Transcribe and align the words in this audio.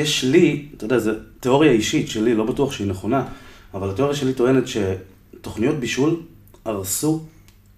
יש 0.00 0.24
לי, 0.24 0.66
אתה 0.76 0.84
יודע, 0.84 0.98
זו 0.98 1.10
תיאוריה 1.40 1.72
אישית 1.72 2.08
שלי, 2.08 2.34
לא 2.34 2.44
בטוח 2.44 2.72
שהיא 2.72 2.86
נכונה, 2.86 3.24
אבל 3.74 3.90
התיאוריה 3.90 4.16
שלי 4.16 4.34
טוענת 4.34 4.64
שתוכניות 4.66 5.76
בישול 5.76 6.20
הרסו 6.64 7.20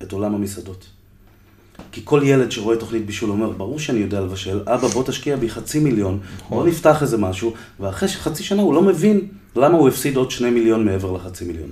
את 0.03 0.13
עולם 0.13 0.35
המסעדות. 0.35 0.87
כי 1.93 2.01
כל 2.05 2.21
ילד 2.25 2.51
שרואה 2.51 2.77
תוכנית 2.77 3.07
בישול 3.07 3.31
אומר, 3.31 3.51
ברור 3.51 3.79
שאני 3.79 3.99
יודע 3.99 4.21
לבשל, 4.21 4.61
אבא 4.67 4.89
בוא 4.89 5.05
תשקיע 5.05 5.37
בי 5.37 5.51
חצי 5.51 5.79
מיליון, 5.79 6.21
בוא 6.49 6.67
נפתח 6.67 7.03
איזה 7.03 7.19
משהו, 7.19 7.55
ואחרי 7.81 8.09
חצי 8.09 8.43
שנה 8.43 8.63
הוא 8.63 8.75
לא 8.75 8.83
מבין 8.83 9.21
למה 9.57 9.79
הוא 9.79 9.89
הפסיד 9.89 10.17
עוד 10.17 10.31
שני 10.31 10.51
מיליון 10.51 10.85
מעבר 10.85 11.13
לחצי 11.13 11.45
מיליון. 11.45 11.69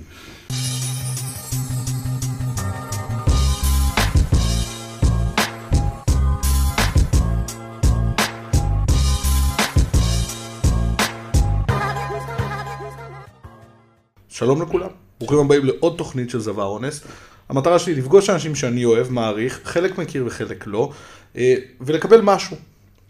שלום 14.43 14.61
לכולם, 14.61 14.89
ברוכים 15.19 15.39
הבאים 15.39 15.65
לעוד 15.65 15.97
תוכנית 15.97 16.29
של 16.29 16.39
זבה 16.39 16.63
אונס. 16.63 17.01
המטרה 17.49 17.79
שלי 17.79 17.95
לפגוש 17.95 18.29
אנשים 18.29 18.55
שאני 18.55 18.85
אוהב, 18.85 19.11
מעריך, 19.11 19.61
חלק 19.63 19.97
מכיר 19.97 20.23
וחלק 20.27 20.67
לא, 20.67 20.91
אה, 21.37 21.55
ולקבל 21.81 22.21
משהו. 22.21 22.57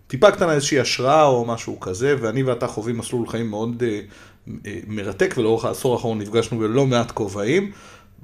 טיפה 0.08 0.32
קטנה 0.32 0.54
איזושהי 0.54 0.80
השראה 0.80 1.26
או 1.26 1.46
משהו 1.46 1.80
כזה, 1.80 2.16
ואני 2.22 2.44
ואתה 2.44 2.68
חווים 2.68 2.98
מסלול 2.98 3.28
חיים 3.28 3.50
מאוד 3.50 3.84
אה, 3.84 4.00
אה, 4.66 4.80
מרתק, 4.88 5.34
ולאורך 5.38 5.66
העשור 5.66 5.94
האחרון 5.94 6.20
נפגשנו 6.20 6.60
בלא 6.60 6.86
מעט 6.86 7.12
כובעים, 7.12 7.72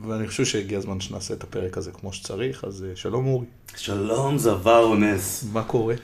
ואני 0.05 0.27
חושב 0.27 0.46
שהגיע 0.46 0.77
הזמן 0.77 0.99
שנעשה 0.99 1.34
את 1.34 1.44
הפרק 1.44 1.77
הזה 1.77 1.91
כמו 1.91 2.13
שצריך, 2.13 2.63
אז 2.63 2.85
שלום 2.96 3.27
אורי. 3.27 3.46
שלום 3.76 4.38
זבה 4.38 4.80
אונס. 4.80 5.46
מה 5.54 5.63
קורה? 5.63 5.96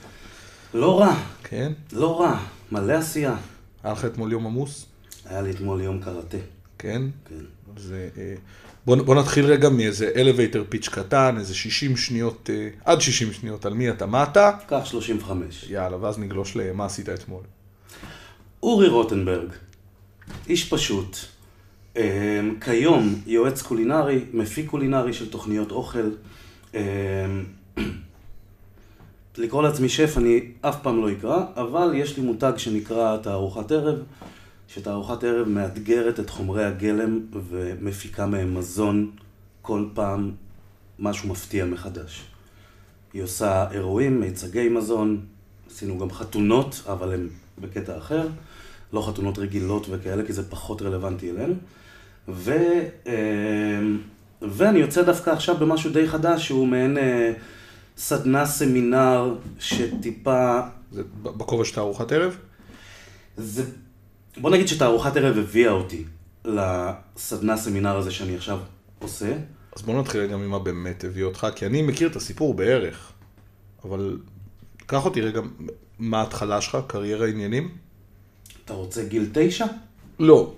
לא 0.73 0.99
רע. 0.99 1.15
כן? 1.43 1.71
לא 1.93 2.21
רע, 2.21 2.39
מלא 2.71 2.93
עשייה. 2.93 3.35
היה 3.83 3.93
לך 3.93 4.05
אתמול 4.05 4.31
יום 4.31 4.45
עמוס? 4.45 4.85
היה 5.25 5.41
לי 5.41 5.51
אתמול 5.51 5.81
יום 5.81 5.99
קראטה. 5.99 6.54
כן? 6.85 7.01
כן. 7.29 7.45
אז 7.77 7.93
אה, 8.17 8.35
בוא, 8.85 8.95
בוא 8.95 9.15
נתחיל 9.15 9.45
רגע 9.45 9.69
מאיזה 9.69 10.11
elevator 10.15 10.73
pitch 10.73 10.91
קטן, 10.91 11.35
איזה 11.39 11.55
60 11.55 11.97
שניות, 11.97 12.49
אה, 12.53 12.69
עד 12.85 13.01
60 13.01 13.33
שניות, 13.33 13.65
על 13.65 13.73
מי 13.73 13.89
אתה, 13.89 14.05
מה 14.05 14.23
אתה? 14.23 14.51
קח 14.67 14.85
35. 14.85 15.65
יאללה, 15.69 15.97
ואז 16.01 16.19
נגלוש 16.19 16.55
למה 16.55 16.85
עשית 16.85 17.09
אתמול. 17.09 17.43
אורי 18.63 18.87
רוטנברג, 18.87 19.49
איש 20.47 20.69
פשוט, 20.69 21.17
אה, 21.97 22.41
כיום 22.61 23.21
יועץ 23.27 23.61
קולינרי, 23.61 24.25
מפיק 24.33 24.69
קולינרי 24.69 25.13
של 25.13 25.29
תוכניות 25.29 25.71
אוכל. 25.71 26.09
לקרוא 29.37 29.63
לעצמי 29.63 29.89
שף 29.89 30.17
אני 30.17 30.41
אף 30.61 30.81
פעם 30.81 31.01
לא 31.01 31.11
אקרא, 31.11 31.43
אבל 31.55 31.91
יש 31.95 32.17
לי 32.17 32.23
מותג 32.23 32.53
שנקרא 32.57 33.17
תערוכת 33.17 33.71
ערב. 33.71 33.99
שתערוכת 34.67 35.23
ערב 35.23 35.47
מאתגרת 35.47 36.19
את 36.19 36.29
חומרי 36.29 36.65
הגלם 36.65 37.19
ומפיקה 37.49 38.25
מהם 38.25 38.57
מזון 38.57 39.11
כל 39.61 39.85
פעם 39.93 40.31
משהו 40.99 41.29
מפתיע 41.29 41.65
מחדש. 41.65 42.23
היא 43.13 43.23
עושה 43.23 43.71
אירועים, 43.71 44.19
מיצגי 44.19 44.69
מזון, 44.69 45.25
עשינו 45.69 45.99
גם 45.99 46.11
חתונות, 46.11 46.83
אבל 46.85 47.13
הן 47.13 47.27
בקטע 47.61 47.97
אחר, 47.97 48.27
לא 48.93 49.07
חתונות 49.07 49.37
רגילות 49.37 49.87
וכאלה, 49.89 50.25
כי 50.25 50.33
זה 50.33 50.49
פחות 50.49 50.81
רלוונטי 50.81 51.31
אלינו. 51.31 51.53
ו, 52.27 52.53
אמ, 53.05 54.01
ואני 54.41 54.79
יוצא 54.79 55.03
דווקא 55.03 55.29
עכשיו 55.29 55.57
במשהו 55.57 55.93
די 55.93 56.07
חדש, 56.07 56.45
שהוא 56.45 56.67
מעין 56.67 56.97
אה, 56.97 57.33
סדנה 57.97 58.45
סמינר 58.45 59.35
שטיפה... 59.59 60.59
זה 60.91 61.03
בכובע 61.23 61.65
של 61.65 61.75
תערוכת 61.75 62.11
ערב? 62.11 62.37
זה 63.37 63.63
בוא 64.37 64.49
נגיד 64.49 64.67
שתערוכת 64.67 65.17
ערב 65.17 65.37
הביאה 65.37 65.71
אותי 65.71 66.03
לסדנה 66.45 67.57
סמינר 67.57 67.97
הזה 67.97 68.11
שאני 68.11 68.35
עכשיו 68.35 68.59
עושה. 68.99 69.33
אז 69.75 69.81
בוא 69.81 69.99
נתחיל 69.99 70.27
גם 70.27 70.41
ממה 70.41 70.59
באמת 70.59 71.03
הביא 71.03 71.23
אותך, 71.23 71.47
כי 71.55 71.65
אני 71.65 71.81
מכיר 71.81 72.09
את 72.09 72.15
הסיפור 72.15 72.53
בערך, 72.53 73.11
אבל 73.85 74.17
קח 74.85 75.05
אותי 75.05 75.21
רגע, 75.21 75.41
מה 75.99 76.19
ההתחלה 76.19 76.61
שלך, 76.61 76.77
קריירה 76.87 77.27
עניינים? 77.27 77.77
אתה 78.65 78.73
רוצה 78.73 79.03
גיל 79.03 79.29
תשע? 79.33 79.65
לא. 80.19 80.53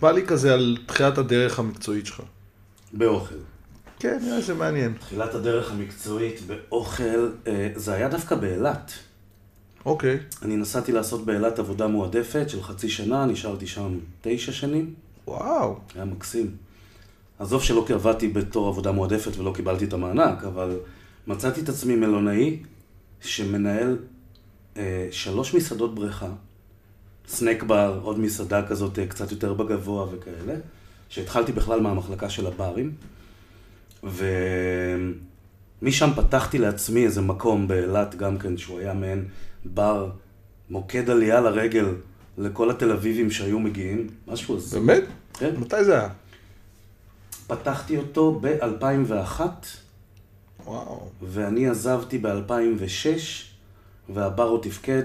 בא 0.00 0.12
לי 0.12 0.26
כזה 0.26 0.54
על 0.54 0.76
תחילת 0.86 1.18
הדרך 1.18 1.58
המקצועית 1.58 2.06
שלך. 2.06 2.22
באוכל. 2.92 3.34
כן, 3.98 4.18
נראה 4.22 4.42
שזה 4.42 4.54
מעניין. 4.54 4.94
תחילת 5.00 5.34
הדרך 5.34 5.70
המקצועית 5.70 6.40
באוכל, 6.46 7.30
אה, 7.46 7.68
זה 7.74 7.92
היה 7.92 8.08
דווקא 8.08 8.34
באילת. 8.34 8.92
אוקיי. 9.86 10.18
אני 10.42 10.56
נסעתי 10.56 10.92
לעשות 10.92 11.26
באילת 11.26 11.58
עבודה 11.58 11.86
מועדפת 11.86 12.50
של 12.50 12.62
חצי 12.62 12.88
שנה, 12.88 13.26
נשארתי 13.26 13.66
שם 13.66 13.98
תשע 14.20 14.52
שנים. 14.52 14.94
וואו. 15.26 15.78
היה 15.94 16.04
מקסים. 16.04 16.56
עזוב 17.38 17.62
שלא 17.62 17.86
עבדתי 17.90 18.28
בתור 18.28 18.68
עבודה 18.68 18.92
מועדפת 18.92 19.36
ולא 19.38 19.52
קיבלתי 19.54 19.84
את 19.84 19.92
המענק, 19.92 20.44
אבל 20.44 20.78
מצאתי 21.26 21.60
את 21.60 21.68
עצמי 21.68 21.96
מלונאי 21.96 22.62
שמנהל 23.20 23.98
אה, 24.76 25.08
שלוש 25.10 25.54
מסעדות 25.54 25.94
בריכה, 25.94 26.28
סנק 27.28 27.62
בר, 27.62 28.00
עוד 28.02 28.18
מסעדה 28.18 28.66
כזאת 28.66 28.98
אה, 28.98 29.06
קצת 29.06 29.32
יותר 29.32 29.54
בגבוה 29.54 30.06
וכאלה, 30.12 30.54
שהתחלתי 31.08 31.52
בכלל 31.52 31.80
מהמחלקה 31.80 32.30
של 32.30 32.46
הברים, 32.46 32.92
ומשם 35.82 36.10
פתחתי 36.16 36.58
לעצמי 36.58 37.04
איזה 37.04 37.20
מקום 37.20 37.68
באילת 37.68 38.14
גם 38.14 38.38
כן, 38.38 38.56
שהוא 38.56 38.78
היה 38.78 38.94
מעין 38.94 39.24
בר, 39.74 40.10
מוקד 40.70 41.10
עלייה 41.10 41.40
לרגל 41.40 41.86
לכל 42.38 42.70
התל 42.70 42.92
אביבים 42.92 43.30
שהיו 43.30 43.58
מגיעים, 43.58 44.06
משהו 44.26 44.56
הזה. 44.56 44.80
באמת? 44.80 45.02
כן. 45.34 45.54
מתי 45.58 45.84
זה 45.84 45.98
היה? 45.98 46.08
פתחתי 47.46 47.96
אותו 47.96 48.40
ב-2001. 48.40 49.40
וואו. 50.66 51.08
ואני 51.22 51.68
עזבתי 51.68 52.18
ב-2006, 52.18 53.08
והבר 54.08 54.48
עוד 54.48 54.60
תפקד 54.62 55.02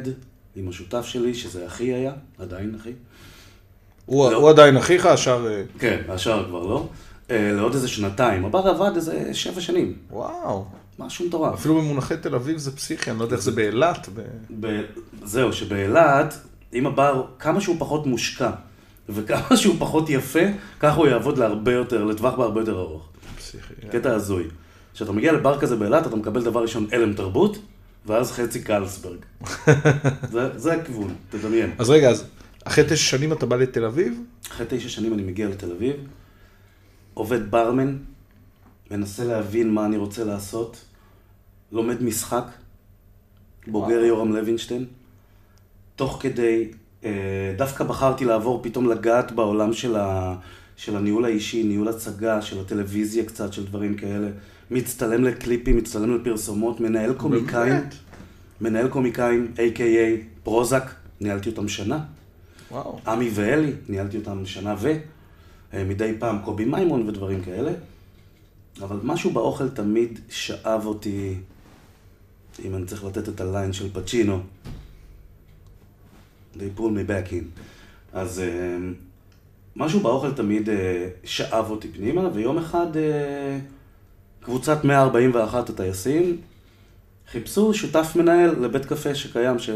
עם 0.55 0.69
השותף 0.69 1.05
שלי, 1.05 1.33
שזה 1.33 1.67
אחי 1.67 1.93
היה, 1.93 2.13
עדיין 2.39 2.75
אחי. 2.81 2.93
הוא, 4.05 4.31
לא. 4.31 4.37
הוא 4.37 4.49
עדיין 4.49 4.77
אחיך, 4.77 5.05
השאר... 5.05 5.47
אה, 5.47 5.63
כן, 5.79 6.01
השאר 6.09 6.45
כבר 6.47 6.65
לא. 6.65 6.87
אה, 7.31 7.51
לעוד 7.51 7.73
איזה 7.73 7.87
שנתיים. 7.87 8.45
הבר 8.45 8.67
עבד 8.67 8.95
איזה 8.95 9.33
שבע 9.33 9.61
שנים. 9.61 9.93
וואו. 10.09 10.65
משהו 10.99 11.27
מטורף. 11.27 11.53
אפילו 11.53 11.75
במונחי 11.75 12.17
תל 12.17 12.35
אביב 12.35 12.57
זה 12.57 12.75
פסיכי, 12.75 13.11
אני 13.11 13.19
לא 13.19 13.23
יודע 13.23 13.35
איך 13.35 13.43
זה 13.43 13.51
באילת. 13.51 14.09
ב... 14.15 14.21
ב... 14.59 14.81
זהו, 15.23 15.53
שבאילת, 15.53 16.37
אם 16.73 16.87
הבר, 16.87 17.25
כמה 17.39 17.61
שהוא 17.61 17.75
פחות 17.79 18.05
מושקע, 18.05 18.51
וכמה 19.09 19.57
שהוא 19.57 19.75
פחות 19.79 20.09
יפה, 20.09 20.39
ככה 20.79 20.97
הוא 20.97 21.07
יעבוד 21.07 21.37
להרבה 21.37 21.71
יותר, 21.71 22.03
לטווח 22.03 22.35
בהרבה 22.35 22.61
יותר 22.61 22.79
ארוך. 22.79 23.09
פסיכי. 23.37 23.73
קטע 23.91 24.13
הזוי. 24.13 24.43
כשאתה 24.93 25.11
מגיע 25.11 25.31
לבר 25.31 25.59
כזה 25.59 25.75
באילת, 25.75 26.07
אתה 26.07 26.15
מקבל 26.15 26.43
דבר 26.43 26.61
ראשון 26.61 26.87
הלם 26.91 27.13
תרבות, 27.13 27.57
ואז 28.05 28.31
חצי 28.31 28.63
קלסברג. 28.63 29.19
זה, 30.31 30.59
זה 30.59 30.73
הכיוון, 30.73 31.15
תדמיין. 31.29 31.71
אז 31.77 31.89
רגע, 31.89 32.09
אז 32.09 32.25
אחרי 32.63 32.83
תשע 32.83 32.95
שנים 32.95 33.33
אתה 33.33 33.45
בא 33.45 33.55
לתל 33.55 33.85
אביב? 33.85 34.19
אחרי 34.51 34.65
תשע 34.69 34.89
שנים 34.89 35.13
אני 35.13 35.23
מגיע 35.23 35.49
לתל 35.49 35.71
אביב, 35.71 35.95
עובד 37.13 37.51
ברמן, 37.51 37.97
מנסה 38.91 39.23
להבין 39.23 39.73
מה 39.73 39.85
אני 39.85 39.97
רוצה 39.97 40.23
לעשות, 40.23 40.85
לומד 41.71 42.03
משחק, 42.03 42.45
בוגר 43.67 43.99
יורם 43.99 44.33
לוינשטיין. 44.33 44.85
תוך 45.95 46.17
כדי, 46.19 46.71
אה, 47.03 47.53
דווקא 47.57 47.83
בחרתי 47.83 48.25
לעבור 48.25 48.63
פתאום 48.63 48.89
לגעת 48.89 49.31
בעולם 49.31 49.73
של, 49.73 49.95
ה, 49.95 50.35
של 50.77 50.97
הניהול 50.97 51.25
האישי, 51.25 51.63
ניהול 51.63 51.87
הצגה, 51.87 52.41
של 52.41 52.59
הטלוויזיה 52.59 53.25
קצת, 53.25 53.53
של 53.53 53.65
דברים 53.65 53.95
כאלה. 53.95 54.27
מצטלם 54.71 55.23
לקליפים, 55.23 55.77
מצטלם 55.77 56.15
לפרסומות, 56.15 56.79
מנהל 56.79 57.13
קומיקאים. 57.13 57.73
באמת? 57.73 57.95
מנהל 58.61 58.87
קומיקאים, 58.87 59.51
A.K.A. 59.55 60.23
פרוזק, 60.43 60.83
ניהלתי 61.21 61.49
אותם 61.49 61.67
שנה. 61.67 61.99
וואו. 62.71 62.99
עמי 63.07 63.29
ואלי, 63.33 63.71
ניהלתי 63.89 64.17
אותם 64.17 64.45
שנה 64.45 64.75
ו... 64.79 64.93
אה, 65.73 65.83
מדי 65.83 66.13
פעם 66.19 66.39
קובי 66.45 66.65
מימון 66.65 67.09
ודברים 67.09 67.41
כאלה. 67.41 67.71
אבל 68.79 68.99
משהו 69.03 69.31
באוכל 69.31 69.69
תמיד 69.69 70.19
שאב 70.29 70.85
אותי 70.85 71.35
אם 72.65 72.75
אני 72.75 72.85
צריך 72.85 73.03
לתת 73.03 73.29
את 73.29 73.41
הליין 73.41 73.73
של 73.73 73.93
פצ'ינו, 73.93 74.39
they 76.55 76.77
pull 76.77 76.79
me 76.79 77.09
back 77.09 77.31
in. 77.31 77.61
אז 78.13 78.41
uh, 78.41 78.81
משהו 79.75 79.99
באוכל 79.99 80.31
תמיד 80.31 80.69
uh, 80.69 80.71
שאב 81.23 81.69
אותי 81.69 81.87
פנימה, 81.87 82.29
ויום 82.33 82.57
אחד 82.57 82.87
uh, 82.93 84.45
קבוצת 84.45 84.83
141 84.83 85.69
הטייסים 85.69 86.37
חיפשו 87.31 87.73
שותף 87.73 88.11
מנהל 88.15 88.49
לבית 88.59 88.85
קפה 88.85 89.15
שקיים 89.15 89.59
ש... 89.59 89.69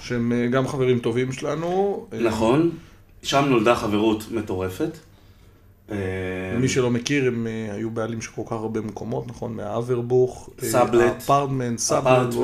שהם 0.00 0.32
גם 0.50 0.68
חברים 0.68 0.98
טובים 0.98 1.32
שלנו. 1.32 2.06
נכון, 2.20 2.70
שם 3.22 3.44
נולדה 3.48 3.76
חברות 3.76 4.24
מטורפת. 4.30 4.98
מי 5.88 5.96
אה, 6.62 6.68
שלא 6.68 6.90
מכיר, 6.90 7.26
הם 7.26 7.46
אה, 7.46 7.74
היו 7.74 7.90
בעלים 7.90 8.20
של 8.20 8.30
כל 8.30 8.42
כך 8.46 8.52
הרבה 8.52 8.80
מקומות, 8.80 9.26
נכון? 9.26 9.54
מהאברבוך, 9.54 10.50
סאבלט, 10.60 11.16
אפרטמנט, 11.16 11.78
סאבלט, 11.78 12.34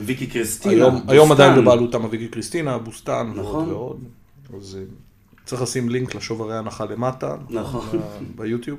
ויקי 0.00 0.26
קריסטינה, 0.26 0.88
היום. 1.08 1.32
עדיין 1.32 1.60
בבעלותם 1.60 2.04
אביקי 2.04 2.28
קריסטינה, 2.28 2.78
בוסתן 2.78 3.32
נכון. 3.34 3.68
ועוד 3.68 3.68
ועוד. 3.68 4.04
אז 4.60 4.78
אה, 4.80 4.84
צריך 5.44 5.62
לשים 5.62 5.88
לינק 5.88 6.14
לשוברי 6.14 6.58
הנחה 6.58 6.84
למטה. 6.84 7.36
נכון. 7.50 8.00
ביוטיוב. 8.36 8.78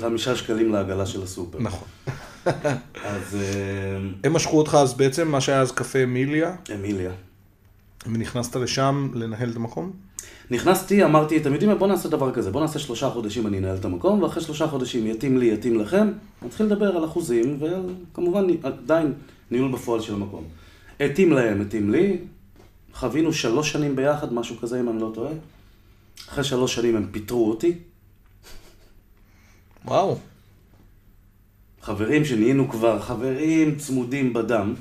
חמישה 0.00 0.36
שקלים 0.36 0.72
לעגלה 0.72 1.06
של 1.06 1.22
הסופר. 1.22 1.58
נכון. 1.60 1.88
אז 3.04 3.36
אה, 3.40 4.08
הם 4.24 4.32
משכו 4.32 4.58
אותך 4.58 4.74
אז 4.80 4.94
בעצם, 4.94 5.28
מה 5.28 5.40
שהיה 5.40 5.60
אז 5.60 5.72
קפה 5.72 6.02
אמיליה, 6.02 6.56
אמיליה. 6.74 7.10
ונכנסת 8.06 8.56
לשם 8.56 9.08
לנהל 9.14 9.50
את 9.50 9.56
המקום? 9.56 9.92
נכנסתי, 10.50 11.04
אמרתי, 11.04 11.36
אתם 11.36 11.52
יודעים 11.52 11.70
מה, 11.70 11.76
בואו 11.76 11.90
נעשה 11.90 12.08
דבר 12.08 12.32
כזה, 12.32 12.50
בואו 12.50 12.64
נעשה 12.64 12.78
שלושה 12.78 13.10
חודשים 13.10 13.46
אני 13.46 13.58
אנהל 13.58 13.76
את 13.76 13.84
המקום, 13.84 14.22
ואחרי 14.22 14.42
שלושה 14.42 14.66
חודשים 14.66 15.06
יתאים 15.06 15.38
לי, 15.38 15.52
יתאים 15.52 15.80
לכם, 15.80 16.12
נתחיל 16.42 16.66
לדבר 16.66 16.96
על 16.96 17.04
אחוזים, 17.04 17.58
וכמובן 17.60 18.46
עדיין 18.62 19.12
ניהול 19.50 19.72
בפועל 19.72 20.00
של 20.00 20.14
המקום. 20.14 20.44
התאים 21.00 21.32
להם, 21.32 21.60
התאים 21.60 21.90
לי, 21.90 22.18
חווינו 22.94 23.32
שלוש 23.32 23.72
שנים 23.72 23.96
ביחד, 23.96 24.32
משהו 24.32 24.56
כזה 24.56 24.80
אם 24.80 24.88
אני 24.88 25.00
לא 25.00 25.10
טועה. 25.14 25.32
אחרי 26.28 26.44
שלוש 26.44 26.74
שנים 26.74 26.96
הם 26.96 27.06
פיטרו 27.10 27.50
אותי, 27.50 27.74
וואו. 29.84 30.18
חברים 31.82 32.24
שנהיינו 32.24 32.68
כבר 32.68 33.00
חברים 33.00 33.78
צמודים 33.78 34.32
בדם, 34.32 34.74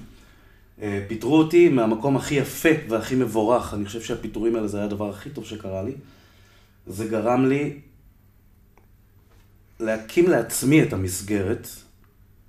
פיטרו 1.07 1.37
אותי 1.37 1.69
מהמקום 1.69 2.17
הכי 2.17 2.35
יפה 2.35 2.69
והכי 2.89 3.15
מבורך. 3.15 3.73
אני 3.73 3.85
חושב 3.85 4.01
שהפיטורים 4.01 4.55
האלה 4.55 4.67
זה 4.67 4.77
היה 4.77 4.85
הדבר 4.85 5.09
הכי 5.09 5.29
טוב 5.29 5.45
שקרה 5.45 5.83
לי. 5.83 5.93
זה 6.87 7.07
גרם 7.07 7.45
לי 7.45 7.79
להקים 9.79 10.27
לעצמי 10.27 10.83
את 10.83 10.93
המסגרת, 10.93 11.67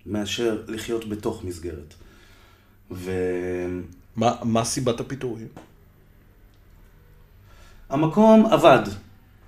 מאשר 0.06 0.62
לחיות 0.68 1.08
בתוך 1.08 1.44
מסגרת. 1.44 1.94
מה, 4.16 4.34
מה 4.42 4.64
סיבת 4.64 5.00
הפיטורים? 5.00 5.48
והמקום 7.90 8.46
עבד, 8.46 8.82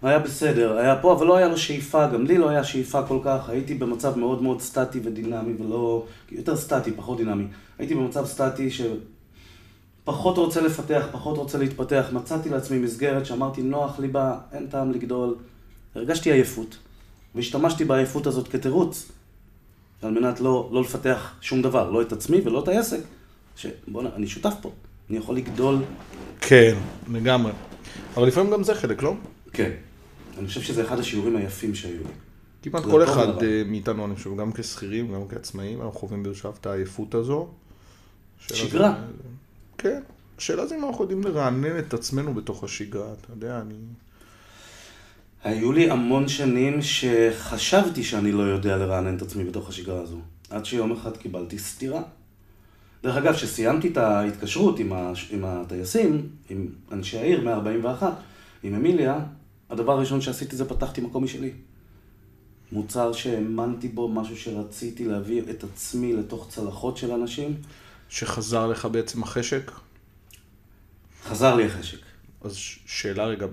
היה 0.09 0.19
בסדר, 0.19 0.77
היה 0.79 0.97
פה, 0.97 1.13
אבל 1.13 1.27
לא 1.27 1.37
היה 1.37 1.49
לו 1.49 1.59
שאיפה, 1.59 2.07
גם 2.07 2.27
לי 2.27 2.39
לא 2.39 2.49
היה 2.49 2.65
שאיפה 2.65 3.03
כל 3.03 3.19
כך, 3.25 3.49
הייתי 3.49 3.75
במצב 3.75 4.19
מאוד 4.19 4.43
מאוד 4.43 4.61
סטטי 4.61 5.01
ודינמי, 5.05 5.53
ולא... 5.59 6.05
יותר 6.33 6.57
סטטי, 6.57 6.93
פחות 6.93 7.17
דינמי. 7.17 7.45
הייתי 7.79 7.95
במצב 7.95 8.27
סטטי 8.27 8.69
שפחות 8.71 10.39
רוצה 10.39 10.61
לפתח, 10.61 11.07
פחות 11.13 11.39
רוצה 11.39 11.59
להתפתח. 11.59 12.07
מצאתי 12.13 12.49
לעצמי 12.49 12.79
מסגרת 12.79 13.27
שאמרתי, 13.27 13.63
נוח 13.63 13.99
לי 13.99 14.09
בה, 14.09 14.39
אין 14.53 14.67
טעם 14.67 14.93
לגדול. 14.93 15.35
הרגשתי 15.95 16.33
עייפות, 16.33 16.77
והשתמשתי 17.35 17.85
בעייפות 17.85 18.27
הזאת 18.27 18.49
כתירוץ, 18.49 19.13
על 20.03 20.11
מנת 20.11 20.41
לא, 20.41 20.69
לא 20.73 20.81
לפתח 20.81 21.33
שום 21.41 21.63
דבר, 21.63 21.91
לא 21.91 22.03
את 22.03 22.13
עצמי 22.13 22.41
ולא 22.45 22.63
את 22.63 22.69
העסק. 22.69 23.01
שבוא'נה, 23.57 24.09
אני 24.17 24.27
שותף 24.27 24.55
פה, 24.61 24.71
אני 25.11 25.19
יכול 25.19 25.37
לגדול. 25.37 25.77
כן, 26.41 26.75
לגמרי. 27.13 27.53
אבל 28.17 28.27
לפעמים 28.27 28.53
גם 28.53 28.65
זה 28.65 28.75
חלק, 28.75 29.03
לא? 29.03 29.15
כן. 29.53 29.71
אני 30.39 30.47
חושב 30.47 30.63
שזה 30.63 30.83
אחד 30.85 30.99
השיעורים 30.99 31.37
היפים 31.37 31.75
שהיו 31.75 31.99
לי. 31.99 32.13
כמעט 32.63 32.83
כל 32.85 33.05
אחד. 33.05 33.43
אה, 33.43 33.63
מאיתנו, 33.67 34.07
אני 34.07 34.15
חושב, 34.15 34.37
גם 34.37 34.53
כשכירים, 34.53 35.13
גם 35.15 35.29
כעצמאים, 35.29 35.83
אנחנו 35.83 35.99
חווים 36.01 36.23
ברשב 36.23 36.51
את 36.61 36.67
העייפות 36.67 37.15
הזו. 37.15 37.49
שגרה. 38.39 38.95
זה- 38.99 39.29
כן. 39.79 40.01
השאלה 40.39 40.67
זה 40.67 40.77
אם 40.77 40.85
אנחנו 40.85 41.05
יודעים 41.05 41.23
לרענן 41.25 41.79
את 41.79 41.95
עצמנו 41.95 42.35
בתוך 42.35 42.65
השגרה, 42.65 43.13
אתה 43.13 43.33
יודע, 43.33 43.61
אני... 43.61 43.75
היו 45.45 45.73
לי 45.73 45.91
המון 45.91 46.29
שנים 46.29 46.79
שחשבתי 46.83 48.05
שאני 48.05 48.33
לא 48.33 48.43
יודע 48.43 48.77
לרענן 48.77 49.17
את 49.17 49.23
עצמי 49.23 49.45
בתוך 49.45 49.69
השגרה 49.69 50.01
הזו. 50.01 50.19
עד 50.51 50.65
שיום 50.65 50.93
אחד 50.93 51.17
קיבלתי 51.17 51.59
סטירה. 51.59 52.03
דרך 53.03 53.17
אגב, 53.17 53.33
כשסיימתי 53.35 53.89
את 53.89 53.97
ההתקשרות 53.97 54.79
עם, 54.79 54.93
ה... 54.93 55.13
עם 55.31 55.45
הטייסים, 55.45 56.29
עם 56.51 56.67
אנשי 56.93 57.19
העיר, 57.19 57.41
141, 57.45 58.13
עם 58.63 58.75
אמיליה, 58.75 59.19
הדבר 59.73 59.93
הראשון 59.93 60.21
שעשיתי 60.21 60.57
זה 60.57 60.69
פתחתי 60.69 61.01
מקום 61.01 61.25
משלי. 61.25 61.53
מוצר 62.73 63.13
שהאמנתי 63.13 63.89
בו, 63.89 64.09
משהו 64.09 64.37
שרציתי 64.37 65.05
להביא 65.05 65.43
את 65.51 65.65
עצמי 65.65 66.13
לתוך 66.13 66.47
צלחות 66.51 66.97
של 66.97 67.13
אנשים, 67.13 67.57
שחזר 68.09 68.67
לך 68.67 68.89
בעצם 68.93 69.23
החשק. 69.23 69.71
חזר 71.25 71.55
לי 71.55 71.67
החשק. 71.67 71.99
אז 72.41 72.57
שאלה 72.87 73.25
רגע, 73.25 73.47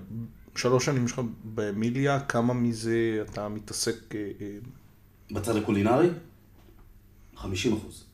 שלוש 0.56 0.84
שנים 0.84 1.08
שלך 1.08 1.20
באמיליה, 1.44 2.20
כמה 2.20 2.54
מזה 2.54 3.22
אתה 3.22 3.48
מתעסק... 3.48 4.14
אה, 4.14 4.30
אה, 4.40 4.46
בצד 5.30 5.56
הקולינרי, 5.56 6.08
50 7.36 7.76
אחוז. 7.76 8.04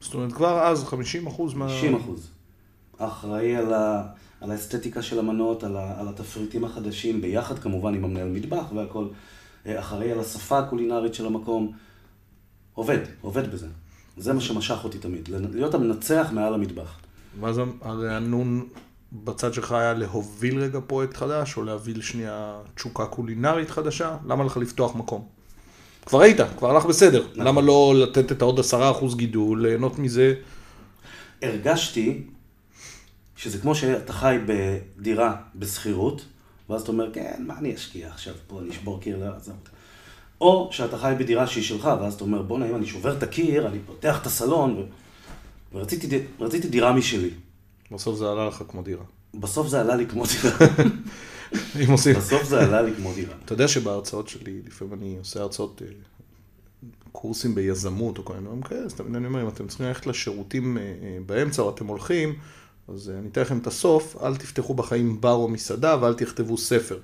זאת 0.00 0.14
אומרת, 0.14 0.32
כבר 0.32 0.62
אז 0.62 0.84
50 0.84 1.26
אחוז 1.26 1.54
מה... 1.54 1.68
90 1.68 1.94
אחוז. 1.94 2.30
אחראי 2.98 3.56
על, 3.56 3.72
ה, 3.72 4.02
על 4.44 4.50
האסתטיקה 4.50 5.02
של 5.02 5.18
המנות, 5.18 5.64
על, 5.64 5.76
ה, 5.76 6.00
על 6.00 6.08
התפריטים 6.08 6.64
החדשים, 6.64 7.20
ביחד 7.20 7.58
כמובן 7.58 7.94
עם 7.94 8.04
המנהל 8.04 8.28
מטבח 8.28 8.64
והכל. 8.74 9.06
אה, 9.66 9.80
אחראי 9.80 10.12
על 10.12 10.20
השפה 10.20 10.58
הקולינרית 10.58 11.14
של 11.14 11.26
המקום. 11.26 11.72
עובד, 12.74 12.98
עובד 13.20 13.52
בזה. 13.52 13.66
זה 14.16 14.32
מה 14.32 14.40
שמשך 14.40 14.84
אותי 14.84 14.98
תמיד, 14.98 15.28
להיות 15.52 15.74
המנצח 15.74 16.28
מעל 16.32 16.54
המטבח. 16.54 16.98
ואז 17.40 17.60
הרענון 17.82 18.68
בצד 19.12 19.54
שלך 19.54 19.72
היה 19.72 19.94
להוביל 19.94 20.58
רגע 20.58 20.78
פרויקט 20.86 21.16
חדש, 21.16 21.56
או 21.56 21.62
להוביל 21.62 22.00
שנייה 22.00 22.56
תשוקה 22.74 23.06
קולינרית 23.06 23.70
חדשה? 23.70 24.16
למה 24.26 24.44
לך 24.44 24.56
לפתוח 24.56 24.94
מקום? 24.96 25.24
כבר 26.06 26.20
היית, 26.20 26.40
כבר 26.58 26.70
הלך 26.70 26.86
בסדר. 26.86 27.26
נכון. 27.32 27.46
למה 27.46 27.60
לא 27.60 27.94
לתת 27.96 28.32
את 28.32 28.42
העוד 28.42 28.60
עשרה 28.60 28.90
אחוז 28.90 29.16
גידול, 29.16 29.66
ליהנות 29.66 29.98
מזה? 29.98 30.34
הרגשתי 31.42 32.22
שזה 33.44 33.58
כמו 33.58 33.74
שאתה 33.74 34.12
חי 34.12 34.36
בדירה 34.46 35.36
בשכירות, 35.54 36.24
ואז 36.70 36.82
אתה 36.82 36.92
אומר, 36.92 37.12
כן, 37.12 37.44
מה 37.46 37.58
אני 37.58 37.74
אשקיע 37.74 38.08
עכשיו 38.08 38.34
פה, 38.46 38.60
אני 38.60 38.70
אשבור 38.70 39.00
קיר, 39.00 39.18
לא, 39.18 39.36
עזוב. 39.36 39.54
או 40.40 40.68
שאתה 40.72 40.98
חי 40.98 41.14
בדירה 41.18 41.46
שהיא 41.46 41.64
שלך, 41.64 41.90
ואז 42.00 42.14
אתה 42.14 42.24
אומר, 42.24 42.42
בוא'נה, 42.42 42.70
אם 42.70 42.76
אני 42.76 42.86
שובר 42.86 43.16
את 43.18 43.22
הקיר, 43.22 43.66
אני 43.66 43.78
פותח 43.86 44.20
את 44.20 44.26
הסלון, 44.26 44.78
ו... 44.78 44.82
ורציתי 45.72 46.18
רציתי 46.40 46.68
דירה 46.68 46.92
משלי. 46.92 47.30
בסוף 47.92 48.18
זה 48.18 48.30
עלה 48.30 48.46
לך 48.46 48.62
כמו 48.68 48.82
דירה. 48.82 49.04
בסוף 49.34 49.68
זה 49.68 49.80
עלה 49.80 49.96
לי 49.96 50.06
כמו 50.06 50.24
דירה. 50.26 50.68
אם 51.84 51.90
עושים... 51.90 52.16
בסוף 52.16 52.44
זה 52.44 52.60
עלה 52.60 52.82
לי 52.82 52.94
כמו 52.96 53.12
דירה. 53.14 53.34
אתה 53.44 53.52
יודע 53.52 53.68
שבהרצאות 53.68 54.28
שלי, 54.28 54.60
לפעמים 54.66 54.94
אני 54.94 55.16
עושה 55.18 55.40
הרצאות, 55.40 55.82
אה, 55.84 55.92
קורסים 57.12 57.54
ביזמות 57.54 58.18
או 58.18 58.24
כל 58.24 58.32
מיני 58.32 58.46
דברים 58.46 58.62
כאלה, 58.62 58.84
אז 58.84 58.94
תמיד 58.94 59.16
אני 59.16 59.26
אומר, 59.26 59.42
אם 59.42 59.48
אתם 59.48 59.66
צריכים 59.66 59.86
ללכת 59.86 60.06
לשירותים 60.06 60.78
אה, 60.78 60.82
אה, 60.82 61.18
באמצע 61.26 61.62
או 61.62 61.70
אתם 61.70 61.86
הולכים, 61.86 62.34
אז 62.88 63.10
אה, 63.10 63.18
אני 63.18 63.28
אתן 63.28 63.40
לכם 63.40 63.58
את 63.58 63.66
הסוף, 63.66 64.16
אל 64.22 64.36
תפתחו 64.36 64.74
בחיים 64.74 65.20
בר 65.20 65.32
או 65.32 65.48
מסעדה 65.48 65.96
ואל 66.00 66.14
תכתבו 66.14 66.58
ספר. 66.58 66.98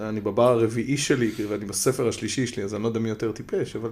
אני 0.00 0.20
בבר 0.20 0.48
הרביעי 0.48 0.96
שלי, 0.96 1.30
ואני 1.48 1.64
בספר 1.64 2.08
השלישי 2.08 2.46
שלי, 2.46 2.64
אז 2.64 2.74
אני 2.74 2.82
לא 2.82 2.88
יודע 2.88 3.00
מי 3.00 3.08
יותר 3.08 3.32
טיפש, 3.32 3.76
אבל 3.76 3.90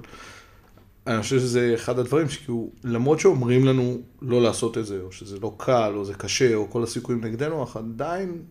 אני 1.06 1.22
חושב 1.22 1.38
שזה 1.38 1.72
אחד 1.74 1.98
הדברים 1.98 2.28
שכאילו, 2.28 2.70
למרות 2.84 3.20
שאומרים 3.20 3.64
לנו 3.64 4.00
לא 4.22 4.42
לעשות 4.42 4.78
את 4.78 4.86
זה, 4.86 5.00
או 5.00 5.12
שזה 5.12 5.40
לא 5.40 5.54
קל, 5.56 5.92
או 5.96 6.04
זה 6.04 6.14
קשה, 6.14 6.54
או 6.54 6.70
כל 6.70 6.82
הסיכויים 6.82 7.24
נגדנו, 7.24 7.64
אך 7.64 7.76
עדיין 7.76 8.42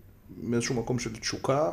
מאיזשהו 0.42 0.76
מקום 0.76 1.00
של 1.00 1.16
תשוקה, 1.16 1.72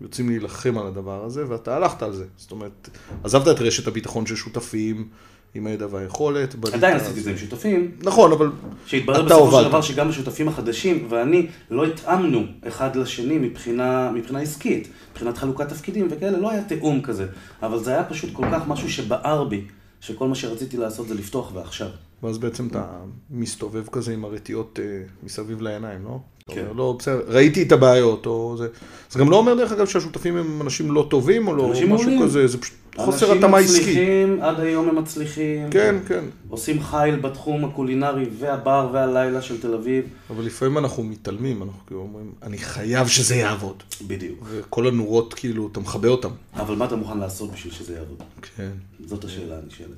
יוצאים 0.00 0.28
להילחם 0.28 0.78
על 0.78 0.86
הדבר 0.86 1.24
הזה, 1.24 1.48
ואתה 1.48 1.76
הלכת 1.76 2.02
על 2.02 2.12
זה. 2.12 2.24
זאת 2.36 2.50
אומרת, 2.50 2.88
עזבת 3.24 3.48
את 3.56 3.60
רשת 3.60 3.86
הביטחון 3.86 4.26
של 4.26 4.36
שותפים, 4.36 5.08
עם 5.54 5.66
הידע 5.66 5.86
והיכולת. 5.90 6.54
עדיין 6.72 6.96
עשיתי 6.96 7.18
את 7.18 7.24
זה. 7.24 7.30
עם 7.30 7.36
שותפים, 7.36 7.90
נכון, 8.02 8.32
אבל 8.32 8.50
שהתברר 8.86 9.22
בסופו 9.22 9.62
של. 9.62 9.68
דבר 9.68 9.80
שגם 9.80 10.08
השותפים 10.08 10.48
החדשים 10.48 11.06
ואני 11.08 11.46
לא 11.70 11.84
התאמנו 11.84 12.42
אחד 12.68 12.96
לשני 12.96 13.38
מבחינה, 13.38 14.10
מבחינה 14.14 14.40
עסקית, 14.40 14.88
מבחינת 15.12 15.38
חלוקת 15.38 15.68
תפקידים 15.68 16.08
וכאלה, 16.10 16.38
לא 16.38 16.50
היה 16.50 16.64
תיאום 16.64 17.02
כזה. 17.02 17.26
אבל 17.62 17.78
זה 17.78 17.90
היה 17.90 18.04
פשוט 18.04 18.30
כל 18.32 18.46
כך 18.52 18.68
משהו 18.68 18.90
שבער 18.90 19.44
בי, 19.44 19.64
שכל 20.00 20.28
מה 20.28 20.34
שרציתי 20.34 20.76
לעשות 20.76 21.08
זה 21.08 21.14
לפתוח 21.14 21.54
ועכשיו. 21.54 21.88
ואז 22.22 22.38
בעצם 22.38 22.66
אתה 22.66 22.84
מסתובב 23.30 23.86
כזה 23.92 24.12
עם 24.12 24.24
הרטיות 24.24 24.78
אה, 24.82 25.02
מסביב 25.22 25.62
לעיניים, 25.62 26.04
לא? 26.04 26.18
כן. 26.50 26.64
לא, 26.76 26.96
בסדר, 26.98 27.22
ראיתי 27.28 27.62
את 27.62 27.72
הבעיות, 27.72 28.26
או 28.26 28.54
זה... 28.58 28.68
זה 29.10 29.18
גם 29.18 29.30
לא 29.30 29.36
אומר, 29.36 29.54
דרך 29.54 29.72
אגב, 29.72 29.86
שהשותפים 29.86 30.36
הם 30.36 30.62
אנשים 30.62 30.90
לא 30.90 31.06
טובים, 31.10 31.48
או 31.48 31.54
לא 31.54 31.70
אנשים 31.70 31.92
משהו 31.92 32.06
מעולים. 32.10 32.22
כזה, 32.28 32.46
זה 32.46 32.58
פשוט 32.58 32.74
חוסר 32.96 33.26
אנשים 33.26 33.38
התאמה 33.38 33.58
עסקית. 33.58 33.80
מצליחים, 33.80 34.42
עד 34.42 34.60
היום 34.60 34.88
הם 34.88 34.96
מצליחים. 34.98 35.70
כן, 35.70 35.96
כן. 36.08 36.24
עושים 36.48 36.82
חיל 36.82 37.16
בתחום 37.16 37.64
הקולינרי 37.64 38.24
והבר 38.38 38.88
והלילה 38.92 39.42
של 39.42 39.60
תל 39.60 39.74
אביב. 39.74 40.04
אבל 40.30 40.44
לפעמים 40.44 40.78
אנחנו 40.78 41.02
מתעלמים, 41.02 41.62
אנחנו 41.62 41.78
כאילו 41.86 42.00
אומרים, 42.00 42.32
אני 42.42 42.58
חייב 42.58 43.06
שזה 43.08 43.34
יעבוד. 43.34 43.82
בדיוק. 44.06 44.38
וכל 44.50 44.86
הנורות, 44.86 45.34
כאילו, 45.34 45.68
אתה 45.72 45.80
מכבה 45.80 46.08
אותם. 46.08 46.30
אבל 46.56 46.74
מה 46.76 46.84
אתה 46.84 46.96
מוכן 46.96 47.18
לעשות 47.18 47.52
בשביל 47.52 47.72
שזה 47.72 47.94
יעבוד? 47.94 48.22
כן. 48.56 48.70
זאת 49.06 49.24
השאלה 49.24 49.54
הנשאלת. 49.64 49.88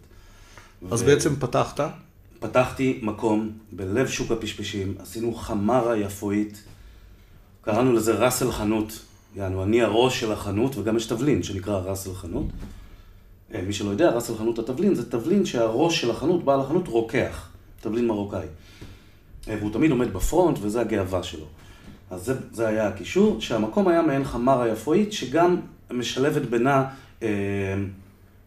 אז 0.90 1.02
ו- 1.02 1.06
בעצם 1.06 1.36
פתחת, 1.36 1.80
פתחתי 2.38 3.00
מקום 3.02 3.50
בלב 3.72 4.08
שוק 4.08 4.30
הפשפשים, 4.30 4.94
עשינו 4.98 5.34
חמרה 5.34 5.96
יפואית, 5.96 6.62
קראנו 7.60 7.92
לזה 7.92 8.14
ראסל 8.14 8.52
חנות, 8.52 9.00
יענו, 9.36 9.62
אני 9.62 9.82
הראש 9.82 10.20
של 10.20 10.32
החנות, 10.32 10.76
וגם 10.76 10.96
יש 10.96 11.06
תבלין 11.06 11.42
שנקרא 11.42 11.78
ראסל 11.78 12.14
חנות. 12.14 12.46
אה, 13.54 13.62
מי 13.62 13.72
שלא 13.72 13.90
יודע, 13.90 14.10
ראסל 14.10 14.34
חנות 14.34 14.58
התבלין 14.58 14.94
זה 14.94 15.10
תבלין 15.10 15.46
שהראש 15.46 16.00
של 16.00 16.10
החנות, 16.10 16.44
בעל 16.44 16.60
החנות, 16.60 16.88
רוקח, 16.88 17.48
תבלין 17.80 18.06
מרוקאי. 18.06 18.46
אה, 19.48 19.56
והוא 19.58 19.72
תמיד 19.72 19.90
עומד 19.90 20.12
בפרונט, 20.12 20.58
וזה 20.62 20.80
הגאווה 20.80 21.22
שלו. 21.22 21.46
אז 22.10 22.24
זה, 22.24 22.34
זה 22.52 22.68
היה 22.68 22.88
הקישור, 22.88 23.40
שהמקום 23.40 23.88
היה 23.88 24.02
מעין 24.02 24.24
חמרה 24.24 24.68
יפואית, 24.68 25.12
שגם 25.12 25.56
משלבת 25.90 26.42
בינה 26.42 26.84
אה, 27.22 27.28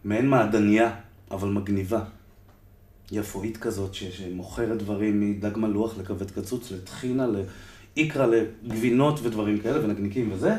מעין 0.04 0.28
מעדניה, 0.28 0.90
אבל 1.30 1.48
מגניבה. 1.48 2.00
יפואית 3.12 3.56
כזאת, 3.56 3.94
ש, 3.94 4.04
שמוכרת 4.04 4.78
דברים 4.78 5.20
מדג 5.20 5.56
מלוח 5.56 5.98
לכבד 5.98 6.30
קצוץ, 6.30 6.72
לטחינה, 6.72 7.26
לאיקרה, 7.96 8.26
לגבינות 8.62 9.20
ודברים 9.22 9.58
כאלה, 9.58 9.84
ונקניקים 9.84 10.32
וזה. 10.32 10.56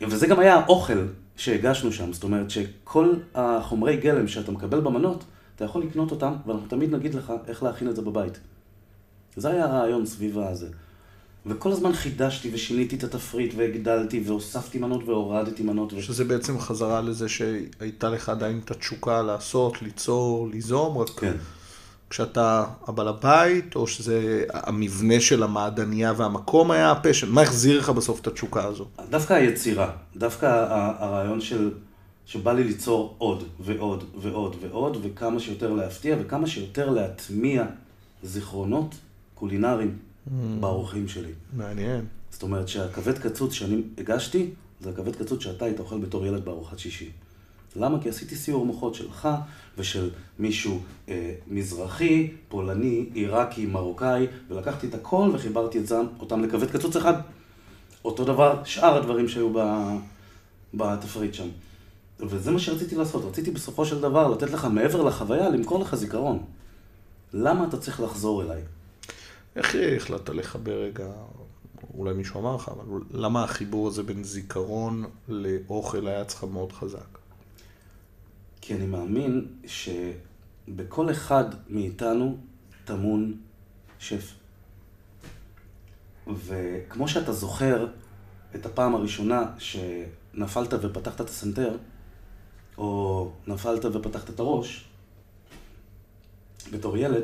וזה 0.00 0.26
גם 0.26 0.38
היה 0.40 0.54
האוכל 0.54 1.06
שהגשנו 1.36 1.92
שם, 1.92 2.12
זאת 2.12 2.24
אומרת 2.24 2.50
שכל 2.50 3.14
החומרי 3.34 3.96
גלם 3.96 4.28
שאתה 4.28 4.52
מקבל 4.52 4.80
במנות, 4.80 5.24
אתה 5.56 5.64
יכול 5.64 5.82
לקנות 5.82 6.10
אותם, 6.10 6.32
ואנחנו 6.46 6.68
תמיד 6.68 6.94
נגיד 6.94 7.14
לך 7.14 7.32
איך 7.46 7.62
להכין 7.62 7.88
את 7.88 7.96
זה 7.96 8.02
בבית. 8.02 8.40
זה 9.36 9.50
היה 9.50 9.64
הרעיון 9.64 10.06
סביב 10.06 10.38
הזה. 10.38 10.68
וכל 11.46 11.72
הזמן 11.72 11.92
חידשתי 11.92 12.50
ושיניתי 12.52 12.96
את 12.96 13.04
התפריט 13.04 13.54
והגדלתי 13.56 14.22
והוספתי 14.26 14.78
מנות 14.78 15.08
והורדתי 15.08 15.62
מנות. 15.62 15.92
ו... 15.92 16.02
שזה 16.02 16.24
בעצם 16.24 16.58
חזרה 16.58 17.00
לזה 17.00 17.28
שהייתה 17.28 18.10
לך 18.10 18.28
עדיין 18.28 18.60
את 18.64 18.70
התשוקה 18.70 19.22
לעשות, 19.22 19.82
ליצור, 19.82 20.48
ליזום, 20.48 20.98
רק 20.98 21.08
כן. 21.08 21.36
כשאתה 22.10 22.64
הבעל 22.86 23.08
הבית, 23.08 23.76
או 23.76 23.86
שזה 23.86 24.44
המבנה 24.52 25.20
של 25.20 25.42
המעדניה 25.42 26.12
והמקום 26.16 26.70
היה 26.70 26.90
הפשן? 26.90 27.28
מה 27.28 27.42
החזיר 27.42 27.78
לך 27.78 27.90
בסוף 27.90 28.20
את 28.20 28.26
התשוקה 28.26 28.64
הזו? 28.64 28.86
דווקא 29.10 29.34
היצירה, 29.34 29.90
דווקא 30.16 30.66
הרעיון 30.98 31.40
של, 31.40 31.70
שבא 32.26 32.52
לי 32.52 32.64
ליצור 32.64 33.14
עוד 33.18 33.44
ועוד 33.60 34.04
ועוד 34.20 34.56
ועוד, 34.60 34.96
וכמה 35.02 35.40
שיותר 35.40 35.72
להפתיע 35.72 36.16
וכמה 36.20 36.46
שיותר 36.46 36.90
להטמיע 36.90 37.64
זיכרונות 38.22 38.94
קולינריים 39.34 39.98
באורחים 40.60 41.08
שלי. 41.08 41.32
מעניין. 41.52 42.04
זאת 42.30 42.42
אומרת 42.42 42.68
שהכבד 42.68 43.18
קצוץ 43.18 43.52
שאני 43.52 43.82
הגשתי, 43.98 44.50
זה 44.80 44.90
הכבד 44.90 45.16
קצוץ 45.16 45.42
שאתה 45.42 45.64
היית 45.64 45.80
אוכל 45.80 45.98
בתור 45.98 46.26
ילד 46.26 46.44
בארוחת 46.44 46.78
שישי. 46.78 47.10
למה? 47.76 48.02
כי 48.02 48.08
עשיתי 48.08 48.36
סיור 48.36 48.66
מוחות 48.66 48.94
שלך 48.94 49.28
ושל 49.78 50.10
מישהו 50.38 50.80
אה, 51.08 51.34
מזרחי, 51.46 52.30
פולני, 52.48 53.06
עיראקי, 53.14 53.66
מרוקאי, 53.66 54.26
ולקחתי 54.48 54.86
את 54.86 54.94
הכל 54.94 55.30
וחיברתי 55.34 55.78
את 55.78 55.86
זה, 55.86 55.96
אותם 56.20 56.44
לכבד 56.44 56.70
קצוץ 56.70 56.96
אחד. 56.96 57.14
אותו 58.04 58.24
דבר, 58.24 58.64
שאר 58.64 58.96
הדברים 58.96 59.28
שהיו 59.28 59.52
ב, 59.54 59.58
בתפריט 60.74 61.34
שם. 61.34 61.48
וזה 62.20 62.50
מה 62.50 62.58
שרציתי 62.58 62.96
לעשות, 62.96 63.24
רציתי 63.24 63.50
בסופו 63.50 63.86
של 63.86 64.00
דבר 64.00 64.28
לתת 64.28 64.50
לך 64.50 64.64
מעבר 64.64 65.02
לחוויה, 65.02 65.48
למכור 65.48 65.80
לך 65.80 65.94
זיכרון. 65.94 66.42
למה 67.32 67.66
אתה 67.68 67.76
צריך 67.76 68.00
לחזור 68.00 68.42
אליי? 68.42 68.62
איך 69.56 69.76
החלטת 69.96 70.28
לחבר 70.28 70.82
רגע, 70.82 71.12
אולי 71.94 72.14
מישהו 72.14 72.40
אמר 72.40 72.56
לך, 72.56 72.68
אבל 72.68 73.00
למה 73.10 73.44
החיבור 73.44 73.88
הזה 73.88 74.02
בין 74.02 74.24
זיכרון 74.24 75.04
לאוכל 75.28 76.06
היה 76.06 76.22
אצלך 76.22 76.44
מאוד 76.44 76.72
חזק? 76.72 77.18
כי 78.60 78.74
אני 78.74 78.86
מאמין 78.86 79.46
שבכל 79.66 81.10
אחד 81.10 81.44
מאיתנו 81.68 82.38
טמון 82.84 83.34
שף. 83.98 84.34
וכמו 86.26 87.08
שאתה 87.08 87.32
זוכר 87.32 87.86
את 88.54 88.66
הפעם 88.66 88.94
הראשונה 88.94 89.52
שנפלת 89.58 90.74
ופתחת 90.82 91.20
את 91.20 91.28
הסנטר, 91.28 91.76
או 92.78 93.32
נפלת 93.46 93.84
ופתחת 93.84 94.30
את 94.30 94.40
הראש, 94.40 94.84
בתור 96.72 96.96
ילד, 96.96 97.22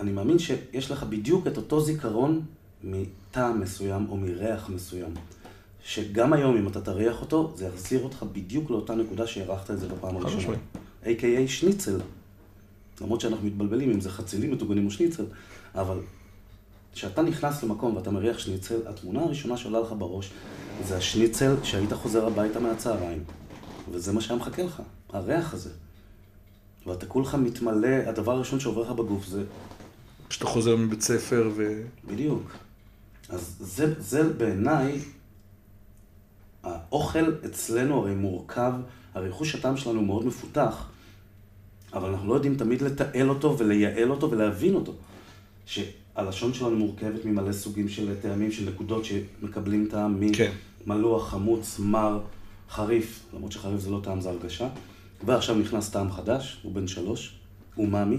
אני 0.00 0.12
מאמין 0.12 0.38
שיש 0.38 0.90
לך 0.90 1.02
בדיוק 1.02 1.46
את 1.46 1.56
אותו 1.56 1.80
זיכרון 1.80 2.42
מטעם 2.84 3.60
מסוים 3.60 4.06
או 4.08 4.16
מריח 4.16 4.68
מסוים. 4.68 5.14
שגם 5.84 6.32
היום, 6.32 6.56
אם 6.56 6.68
אתה 6.68 6.80
תריח 6.80 7.20
אותו, 7.20 7.52
זה 7.56 7.66
יחזיר 7.66 8.02
אותך 8.02 8.24
בדיוק 8.32 8.70
לאותה 8.70 8.94
נקודה 8.94 9.26
שהערכת 9.26 9.70
את 9.70 9.80
זה 9.80 9.88
בפעם 9.88 10.16
הראשונה. 10.16 10.56
A.K.A. 11.04 11.48
שניצל. 11.48 12.00
למרות 13.00 13.20
שאנחנו 13.20 13.46
מתבלבלים 13.46 13.90
אם 13.90 14.00
זה 14.00 14.10
חצילים 14.10 14.52
מטוגנים 14.52 14.86
או 14.86 14.90
שניצל, 14.90 15.24
אבל 15.74 15.98
כשאתה 16.92 17.22
נכנס 17.22 17.62
למקום 17.62 17.96
ואתה 17.96 18.10
מריח 18.10 18.38
שניצל, 18.38 18.80
התמונה 18.86 19.20
הראשונה 19.20 19.56
שעולה 19.56 19.80
לך 19.80 19.94
בראש 19.98 20.30
זה 20.86 20.96
השניצל 20.96 21.54
שהיית 21.62 21.92
חוזר 21.92 22.26
הביתה 22.26 22.60
מהצהריים, 22.60 23.24
וזה 23.92 24.12
מה 24.12 24.20
שהיה 24.20 24.40
מחכה 24.40 24.62
לך, 24.62 24.82
הריח 25.12 25.54
הזה. 25.54 25.70
ואתה 26.86 27.06
כולך 27.06 27.34
מתמלא, 27.34 27.96
הדבר 28.06 28.32
הראשון 28.32 28.60
שעובר 28.60 28.82
לך 28.82 28.90
בגוף 28.90 29.26
זה 29.26 29.44
כשאתה 30.30 30.46
חוזר 30.46 30.76
מבית 30.76 31.02
ספר 31.02 31.50
ו... 31.56 31.82
בדיוק. 32.04 32.52
אז 33.28 33.56
זה, 33.60 33.94
זה 34.00 34.32
בעיניי, 34.32 34.98
האוכל 36.62 37.32
אצלנו 37.46 37.98
הרי 38.00 38.14
מורכב, 38.14 38.72
הרי 39.14 39.30
חוש 39.30 39.54
הטעם 39.54 39.76
שלנו 39.76 40.02
מאוד 40.02 40.26
מפותח, 40.26 40.88
אבל 41.92 42.08
אנחנו 42.08 42.28
לא 42.28 42.34
יודעים 42.34 42.56
תמיד 42.56 42.82
לתעל 42.82 43.28
אותו 43.28 43.58
ולייעל 43.58 44.10
אותו 44.10 44.30
ולהבין 44.30 44.74
אותו. 44.74 44.94
שהלשון 45.66 46.54
שלנו 46.54 46.76
מורכבת 46.76 47.24
ממלא 47.24 47.52
סוגים 47.52 47.88
של 47.88 48.14
טעמים, 48.22 48.52
של 48.52 48.70
נקודות 48.70 49.04
שמקבלים 49.04 49.88
טעם 49.90 50.32
כן. 50.32 50.52
ממלוח, 50.86 51.30
חמוץ, 51.30 51.78
מר, 51.78 52.20
חריף, 52.70 53.22
למרות 53.34 53.52
שחריף 53.52 53.80
זה 53.80 53.90
לא 53.90 54.00
טעם, 54.02 54.20
זה 54.20 54.28
הרגשה. 54.28 54.68
ועכשיו 55.24 55.54
נכנס 55.54 55.90
טעם 55.90 56.12
חדש, 56.12 56.60
הוא 56.62 56.72
בן 56.72 56.88
שלוש, 56.88 57.34
אומאמי. 57.78 58.18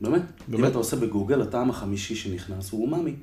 באמת? 0.00 0.22
באמת? 0.48 0.64
אם? 0.64 0.70
אתה 0.70 0.78
עושה 0.78 0.96
בגוגל, 0.96 1.42
הטעם 1.42 1.70
החמישי 1.70 2.14
שנכנס 2.14 2.70
הוא 2.70 2.82
אומאמי. 2.82 3.14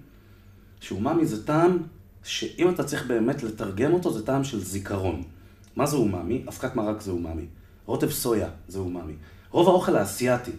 שאומאמי 0.82 1.25
זה 1.25 1.46
טעם 1.46 1.78
שאם 2.24 2.70
אתה 2.70 2.84
צריך 2.84 3.08
באמת 3.08 3.44
לתרגם 3.44 3.94
אותו, 3.94 4.13
זה 4.13 4.25
טעם 4.25 4.44
של 4.44 4.60
זיכרון. 4.60 5.24
מה 5.75 5.86
זה 5.86 5.96
אומאמי? 5.96 6.44
אבקת 6.48 6.75
מרק 6.75 7.01
זה 7.01 7.12
אומאמי. 7.12 7.46
רוטב 7.86 8.10
סויה 8.10 8.50
זה 8.68 8.80
אומאמי. 8.80 9.13
רוב 9.51 9.68
האוכל 9.68 9.96
האסייתי 9.96 10.51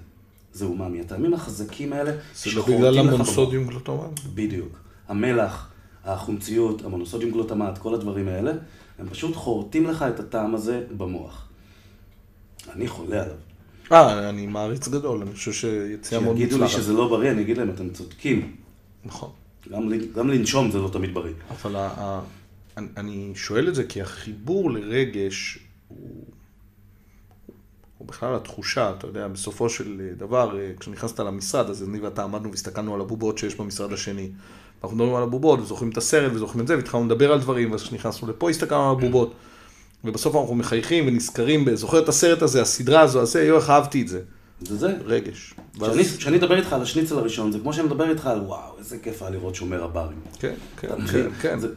זה 0.52 0.64
אומאמי. 0.64 1.00
הטעמים 1.00 1.34
החזקים 1.34 1.92
האלה 1.92 2.12
זה 2.34 2.50
לא 2.54 2.66
בגלל. 2.66 2.98
המונוסודיום 2.98 3.66
גלוטומן? 3.66 4.08
בדיוק. 4.34 4.78
המלח, 5.08 5.70
החומציות, 6.04 6.84
המונוסודיום 6.84 7.32
גלוטמט, 7.32 7.78
כל 7.78 7.94
הדברים 7.94 8.28
האלה, 8.28 8.52
הם 8.98 9.08
פשוט 9.08 9.36
חורטים 9.36 9.86
לך 9.86 10.02
את 10.02 10.20
הטעם 10.20 10.54
הזה 10.54 10.84
במוח. 10.96 11.48
אני 12.72 12.88
חולה 12.88 13.22
עליו. 13.22 13.36
אה, 13.92 14.28
אני 14.28 14.46
מעריץ 14.46 14.88
גדול, 14.88 15.22
אני 15.22 15.32
חושב 15.34 15.52
שיציאה 15.52 16.20
מאוד 16.20 16.36
כשיגידו 16.36 16.56
לי 16.56 16.62
מוצלחת. 16.62 16.82
שזה 16.82 16.92
לא 16.92 17.08
בריא, 17.08 17.30
אני 17.30 17.42
אגיד 17.42 17.58
להם, 17.58 17.70
אתם 17.70 17.90
צודקים. 17.90 18.56
נכון. 19.04 19.30
גם, 19.72 19.82
גם 20.14 20.28
לנשום 20.28 20.70
זה 20.70 20.78
לא 20.78 20.88
תמיד 20.92 21.14
בריא. 21.14 21.32
אבל 21.50 21.76
ה- 21.76 21.94
ה- 21.96 22.20
אני- 22.76 22.86
אני 22.96 23.32
שואל 23.34 23.68
את 23.68 23.74
זה 23.74 23.84
כי 23.84 24.02
החיבור 24.02 24.70
לרגש 24.70 25.58
הוא, 25.88 26.24
הוא 27.98 28.08
בכלל 28.08 28.34
התחושה, 28.34 28.92
אתה 28.98 29.06
יודע, 29.06 29.28
בסופו 29.28 29.68
של 29.68 30.08
דבר, 30.16 30.58
אה, 30.60 30.70
כשנכנסת 30.80 31.20
למשרד, 31.20 31.70
אז 31.70 31.82
אני 31.88 31.98
ואתה 32.00 32.24
עמדנו 32.24 32.50
והסתכלנו 32.50 32.94
על 32.94 33.00
הבובות 33.00 33.38
שיש 33.38 33.54
במשרד 33.54 33.92
השני. 33.92 34.30
אנחנו 34.82 34.96
מדברים 34.96 35.14
על 35.16 35.22
הבובות, 35.22 35.60
וזוכרים 35.60 35.90
את 35.90 35.96
הסרט, 35.96 36.32
וזוכרים 36.34 36.60
את 36.62 36.66
זה, 36.68 36.76
והתחלנו 36.76 37.04
לדבר 37.04 37.32
על 37.32 37.40
דברים, 37.40 37.72
ואז 37.72 37.82
כשנכנסנו 37.82 38.28
לפה 38.28 38.50
הסתכלנו 38.50 38.90
על 38.90 38.96
הבובות. 38.96 39.34
ובסוף 40.04 40.36
אנחנו 40.36 40.54
מחייכים 40.54 41.06
ונזכרים, 41.08 41.76
זוכר 41.76 41.98
את 41.98 42.08
הסרט 42.08 42.42
הזה, 42.42 42.62
הסדרה 42.62 43.00
הזו, 43.00 43.20
הזה, 43.20 43.44
יואו, 43.44 43.58
איך 43.60 43.70
אהבתי 43.70 44.02
את 44.02 44.08
זה. 44.08 44.20
זה 44.60 44.76
זה. 44.76 44.96
רגש. 45.04 45.54
כשאני- 46.18 46.36
אדבר 46.36 46.56
איתך 46.56 46.72
על 46.72 46.82
השניצל 46.82 47.18
הראשון, 47.18 47.52
זה 47.52 47.58
כמו 47.58 47.72
שאני 47.72 47.86
מדבר 47.86 48.10
איתך 48.10 48.26
על 48.26 48.40
וואו, 48.40 48.78
איזה 48.78 48.98
כיף 48.98 49.22
היה 49.22 49.30
לראות 49.30 49.54
שומר 49.54 49.84
הברים. 49.84 50.18
כן, 50.38 50.54
כן, 50.76 50.88
כן? 51.12 51.26
כן. 51.40 51.58
זה, 51.58 51.68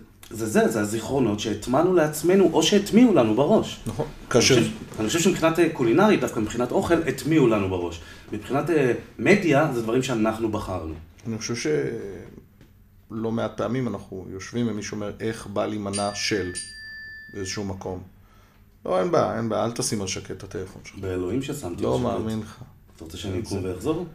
זה 0.46 0.68
זה, 0.70 0.82
הזיכרונות 0.82 1.40
שהטמנו 1.40 1.94
לעצמנו, 1.94 2.50
או 2.54 2.64
שהטמיעו 2.64 3.14
לנו 3.14 3.36
בראש. 3.36 3.80
נכון. 3.88 4.06
כאשר... 4.30 4.56
חושב- 4.56 4.72
אני 5.00 5.08
חושב 5.08 5.20
שמבחינת 5.20 5.60
אה, 5.60 5.70
קולינרית, 5.70 6.22
דווקא 6.22 6.40
מבחינת 6.40 6.72
אוכל, 6.72 6.94
הטמיעו 7.08 7.48
לנו 7.48 7.70
בראש. 7.70 8.02
מבחינת 8.32 8.70
אה, 8.70 8.94
מדיה, 9.20 9.70
זה 9.74 9.82
דברים 9.82 10.04
שאנחנו 10.04 10.52
בחרנו. 10.52 10.94
אני 11.28 11.38
חושב 11.38 11.56
שלא 11.56 13.32
מעט 13.32 13.58
פעמים 13.58 13.88
אנחנו 13.88 14.26
יושבים 14.34 14.68
ומישהו 14.68 14.96
אומר, 14.96 15.12
איך 15.20 15.48
בא 15.48 15.66
לי 15.66 15.78
מנה 15.78 16.12
של 16.16 16.52
באיזשהו 17.34 17.64
מקום. 17.64 18.00
לא, 18.86 19.00
אין 19.00 19.12
בעיה, 19.12 19.38
אין 19.38 19.50
בעיה, 19.50 19.66
אל 19.66 19.72
תשים 19.72 20.02
על 20.02 20.08
שקט 20.08 20.32
את 20.32 20.44
הטלפון 20.44 20.82
שלך. 20.86 21.00
באלוהים 21.00 21.42
ששמתי. 21.42 21.84
לא 21.84 21.94
על 21.94 22.00
שקט. 22.00 22.08
מאמין 22.08 22.40
לך. 22.40 22.60
אתה 22.96 23.04
רוצה 23.06 23.18
שאני 23.18 23.40
אקום 23.40 23.60
ואחזור? 23.64 24.06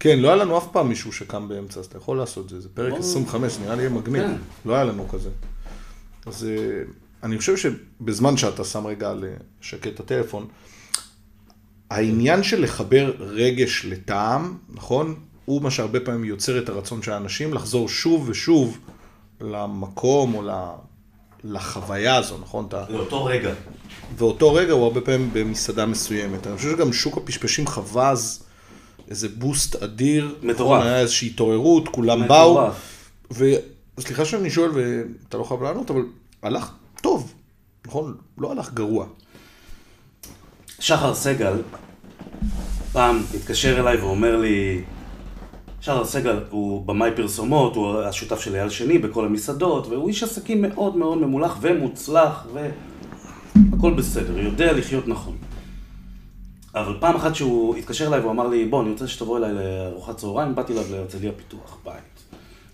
כן, 0.00 0.18
לא 0.18 0.28
היה 0.28 0.36
לנו 0.36 0.58
אף 0.58 0.66
פעם 0.72 0.88
מישהו 0.88 1.12
שקם 1.12 1.48
באמצע, 1.48 1.80
אז 1.80 1.86
אתה 1.86 1.96
יכול 1.96 2.16
לעשות 2.18 2.44
את 2.44 2.50
זה. 2.50 2.60
זה 2.60 2.68
פרק 2.74 2.92
לא. 2.92 2.96
25, 2.98 3.58
נראה 3.58 3.74
לי 3.74 3.88
מגניב. 3.88 4.22
כן. 4.22 4.34
לא 4.64 4.74
היה 4.74 4.84
לנו 4.84 5.08
כזה. 5.08 5.30
אז 6.26 6.44
אה, 6.44 6.82
אני 7.22 7.38
חושב 7.38 7.56
שבזמן 7.56 8.36
שאתה 8.36 8.64
שם 8.64 8.86
רגע 8.86 9.10
על 9.10 9.24
אה, 9.24 9.34
שקט 9.60 9.86
את 9.94 10.00
הטלפון, 10.00 10.46
העניין 11.90 12.42
של 12.42 12.62
לחבר 12.62 13.12
רגש 13.18 13.84
לטעם, 13.84 14.58
נכון? 14.68 15.14
הוא 15.44 15.62
מה 15.62 15.70
שהרבה 15.70 16.00
פעמים 16.00 16.24
יוצר 16.24 16.58
את 16.58 16.68
הרצון 16.68 17.02
של 17.02 17.12
האנשים 17.12 17.54
לחזור 17.54 17.88
שוב 17.88 18.28
ושוב 18.28 18.78
למקום 19.40 20.34
או 20.34 20.42
ל- 20.42 20.74
לחוויה 21.44 22.16
הזו, 22.16 22.38
נכון? 22.38 22.66
אתה... 22.68 22.84
לאותו 22.88 23.24
רגע. 23.24 23.52
ואותו 24.18 24.54
רגע 24.54 24.72
הוא 24.72 24.84
הרבה 24.84 25.00
פעמים 25.00 25.30
במסעדה 25.32 25.86
מסוימת. 25.86 26.46
אני 26.46 26.56
חושב 26.56 26.70
שגם 26.70 26.92
שוק 26.92 27.16
הפשפשים 27.16 27.66
חווה 27.66 28.10
אז 28.10 28.42
איזה 29.08 29.28
בוסט 29.28 29.82
אדיר. 29.82 30.34
מטורף. 30.42 30.60
נכון, 30.60 30.86
היה 30.86 31.00
איזושהי 31.00 31.28
התעוררות, 31.28 31.88
כולם 31.88 32.28
באו. 32.28 32.52
מטורף. 32.52 33.10
וסליחה 33.98 34.24
שאני 34.24 34.50
שואל 34.50 34.70
ואתה 34.74 35.38
לא 35.38 35.44
חייב 35.44 35.62
לענות, 35.62 35.90
אבל 35.90 36.02
הלך 36.42 36.70
טוב, 37.02 37.34
נכון? 37.86 38.16
לא 38.38 38.52
הלך 38.52 38.72
גרוע. 38.72 39.06
שחר 40.80 41.14
סגל 41.14 41.62
פעם 42.92 43.22
התקשר 43.34 43.80
אליי 43.80 43.96
ואומר 43.96 44.36
לי, 44.36 44.80
שחר 45.82 46.04
סגל 46.04 46.40
הוא 46.50 46.86
במאי 46.86 47.10
פרסומות, 47.16 47.76
הוא 47.76 48.00
השותף 48.00 48.40
של 48.40 48.54
אייל 48.54 48.70
שני 48.70 48.98
בכל 48.98 49.24
המסעדות, 49.24 49.86
והוא 49.86 50.08
איש 50.08 50.22
עסקים 50.22 50.62
מאוד 50.62 50.96
מאוד 50.96 51.18
ממולח 51.18 51.58
ומוצלח, 51.60 52.46
והכל 52.52 53.94
בסדר, 53.94 54.38
יודע 54.38 54.72
לחיות 54.72 55.08
נכון. 55.08 55.36
אבל 56.74 56.96
פעם 57.00 57.16
אחת 57.16 57.34
שהוא 57.34 57.76
התקשר 57.76 58.06
אליי 58.06 58.20
והוא 58.20 58.32
אמר 58.32 58.48
לי, 58.48 58.64
בוא, 58.64 58.82
אני 58.82 58.90
רוצה 58.90 59.08
שתבוא 59.08 59.38
אליי 59.38 59.52
לארוחת 59.52 60.16
צהריים, 60.16 60.54
באתי 60.54 60.72
אליו 60.72 60.84
להרצליה 60.90 61.32
פיתוח, 61.32 61.78
בית. 61.84 61.94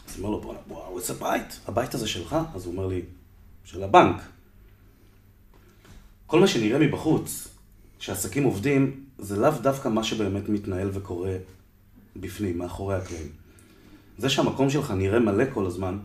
אז 0.08 0.14
אני 0.14 0.24
אומר 0.24 0.30
לו, 0.30 0.40
בואנה, 0.40 0.58
וואו, 0.68 0.98
איזה 0.98 1.14
בית, 1.14 1.60
הבית 1.68 1.94
הזה 1.94 2.08
שלך? 2.08 2.36
אז 2.54 2.66
הוא 2.66 2.72
אומר 2.72 2.86
לי, 2.86 3.00
של 3.64 3.82
הבנק. 3.82 4.22
כל 6.26 6.40
מה 6.40 6.46
שנראה 6.46 6.78
מבחוץ, 6.78 7.48
שעסקים 7.98 8.44
עובדים, 8.44 9.00
זה 9.18 9.36
לאו 9.36 9.50
דווקא 9.62 9.88
מה 9.88 10.04
שבאמת 10.04 10.48
מתנהל 10.48 10.90
וקורה 10.92 11.36
בפנים, 12.20 12.58
מאחורי 12.58 12.94
הקלעים. 12.94 13.28
זה 14.18 14.28
שהמקום 14.30 14.70
שלך 14.70 14.90
נראה 14.90 15.18
מלא 15.18 15.44
כל 15.54 15.66
הזמן, 15.66 15.98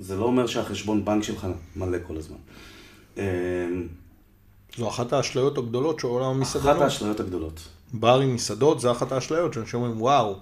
זה 0.00 0.16
לא 0.16 0.24
אומר 0.24 0.46
שהחשבון 0.46 1.04
בנק 1.04 1.22
שלך 1.22 1.46
מלא 1.76 1.98
כל 2.06 2.16
הזמן. 2.16 2.36
אמ, 3.16 3.22
זו 4.76 4.88
אחת 4.88 5.12
האשליות 5.12 5.58
הגדולות 5.58 6.00
של 6.00 6.06
עולם 6.06 6.42
אחת 6.42 6.56
המסעדנות. 6.56 6.82
האשליות 6.82 7.20
הגדולות. 7.20 7.60
בר 7.94 8.20
עם 8.20 8.34
מסעדות 8.34 8.80
זה 8.80 8.90
אחת 8.90 9.12
האשליות 9.12 9.52
שאנשים 9.54 9.80
אומרים, 9.80 10.02
וואו, 10.02 10.36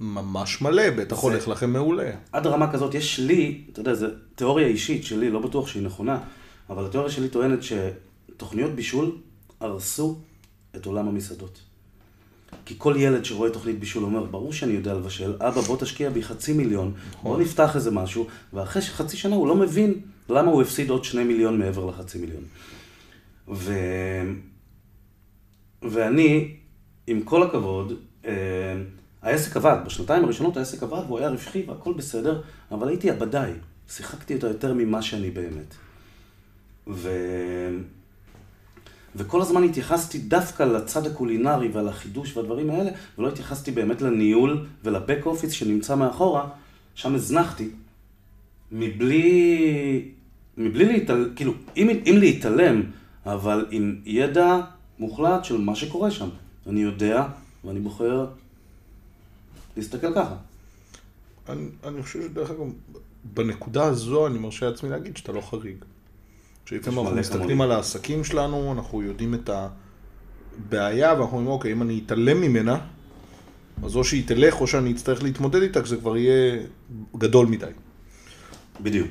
ממש 0.00 0.62
מלא, 0.62 0.90
בטח 0.90 1.16
זה- 1.16 1.22
הולך 1.22 1.48
לכם 1.48 1.72
מעולה. 1.72 2.10
עד 2.32 2.46
רמה 2.46 2.72
כזאת, 2.72 2.94
יש 2.94 3.18
לי, 3.20 3.64
אתה 3.72 3.80
יודע, 3.80 3.94
זו 3.94 4.06
תיאוריה 4.34 4.66
אישית 4.66 5.04
שלי, 5.04 5.30
לא 5.30 5.40
בטוח 5.40 5.68
שהיא 5.68 5.82
נכונה, 5.82 6.18
אבל 6.70 6.86
התיאוריה 6.86 7.10
שלי 7.12 7.28
טוענת 7.28 7.58
שתוכניות 7.62 8.70
בישול 8.72 9.16
הרסו 9.60 10.18
את 10.76 10.86
עולם 10.86 11.08
המסעדות. 11.08 11.60
כי 12.64 12.74
כל 12.78 12.94
ילד 12.98 13.24
שרואה 13.24 13.50
תוכנית 13.50 13.80
בישול 13.80 14.04
אומר, 14.04 14.24
ברור 14.24 14.52
שאני 14.52 14.72
יודע 14.72 14.94
לבשל, 14.94 15.34
אבא 15.40 15.60
בוא 15.60 15.76
תשקיע 15.76 16.10
בי 16.10 16.22
חצי 16.22 16.52
מיליון, 16.52 16.92
בוא 17.22 17.40
נפתח 17.40 17.76
איזה 17.76 17.90
משהו, 17.90 18.26
ואחרי 18.52 18.82
חצי 18.82 19.16
שנה 19.16 19.36
הוא 19.36 19.48
לא 19.48 19.56
מבין 19.56 20.00
למה 20.28 20.50
הוא 20.50 20.62
הפסיד 20.62 20.90
עוד 20.90 21.04
שני 21.04 21.24
מיליון 21.24 21.58
מעבר 21.58 21.86
לחצי 21.86 22.18
מיליון. 22.18 22.42
ו... 23.48 23.74
ואני, 25.82 26.54
עם 27.06 27.22
כל 27.22 27.42
הכבוד, 27.42 27.92
אה, 28.24 28.32
העסק 29.22 29.56
עבד, 29.56 29.76
בשנתיים 29.86 30.24
הראשונות 30.24 30.56
העסק 30.56 30.82
עבד 30.82 31.02
והוא 31.06 31.18
היה 31.18 31.28
רווחי 31.28 31.64
והכל 31.68 31.92
בסדר, 31.92 32.42
אבל 32.70 32.88
הייתי 32.88 33.10
עבדאי, 33.10 33.52
שיחקתי 33.88 34.34
אותו 34.34 34.46
יותר 34.46 34.74
ממה 34.74 35.02
שאני 35.02 35.30
באמת. 35.30 35.74
ו... 36.86 37.10
וכל 39.16 39.42
הזמן 39.42 39.64
התייחסתי 39.64 40.18
דווקא 40.18 40.62
לצד 40.62 41.06
הקולינרי 41.06 41.68
ועל 41.68 41.88
החידוש 41.88 42.36
והדברים 42.36 42.70
האלה, 42.70 42.90
ולא 43.18 43.28
התייחסתי 43.28 43.70
באמת 43.70 44.02
לניהול 44.02 44.66
ולבק 44.84 45.18
אופיס 45.26 45.52
שנמצא 45.52 45.94
מאחורה, 45.94 46.48
שם 46.94 47.14
הזנחתי, 47.14 47.68
מבלי, 48.72 50.08
מבלי 50.56 50.84
להתעלם, 50.84 51.34
כאילו, 51.36 51.52
אם, 51.76 51.88
אם 51.88 52.16
להתעלם, 52.18 52.82
אבל 53.26 53.66
עם 53.70 54.00
ידע 54.04 54.60
מוחלט 54.98 55.44
של 55.44 55.58
מה 55.58 55.76
שקורה 55.76 56.10
שם. 56.10 56.28
אני 56.66 56.80
יודע, 56.80 57.26
ואני 57.64 57.80
בוחר 57.80 58.26
להסתכל 59.76 60.14
ככה. 60.14 60.36
אני, 61.48 61.66
אני 61.84 62.02
חושב 62.02 62.22
שדרך 62.22 62.50
אגב, 62.50 62.66
בנקודה 63.24 63.84
הזו 63.84 64.26
אני 64.26 64.38
מרשה 64.38 64.70
לעצמי 64.70 64.90
להגיד 64.90 65.16
שאתה 65.16 65.32
לא 65.32 65.40
חריג. 65.40 65.76
שלפעמים 66.66 66.98
יש 66.98 67.04
אנחנו 67.04 67.12
מלא 67.12 67.20
מסתכלים. 67.20 67.60
על 67.60 67.72
העסקים 67.72 68.24
שלנו, 68.24 68.72
אנחנו 68.72 69.02
יודעים 69.02 69.34
את 69.34 69.50
הבעיה, 69.50 71.14
ואנחנו 71.14 71.36
אומרים, 71.36 71.46
אוקיי, 71.46 71.72
אם 71.72 71.82
אני 71.82 72.02
אתעלם 72.06 72.40
ממנה, 72.40 72.78
אז 73.84 73.96
או 73.96 74.04
שהיא 74.04 74.26
תלך 74.26 74.60
או 74.60 74.66
שאני 74.66 74.92
אצטרך 74.92 75.22
להתמודד 75.22 75.62
איתה, 75.62 75.82
כשזה 75.82 75.96
כבר 75.96 76.16
יהיה 76.16 76.62
גדול 77.16 77.46
מדי. 77.46 77.66
בדיוק. 78.80 79.08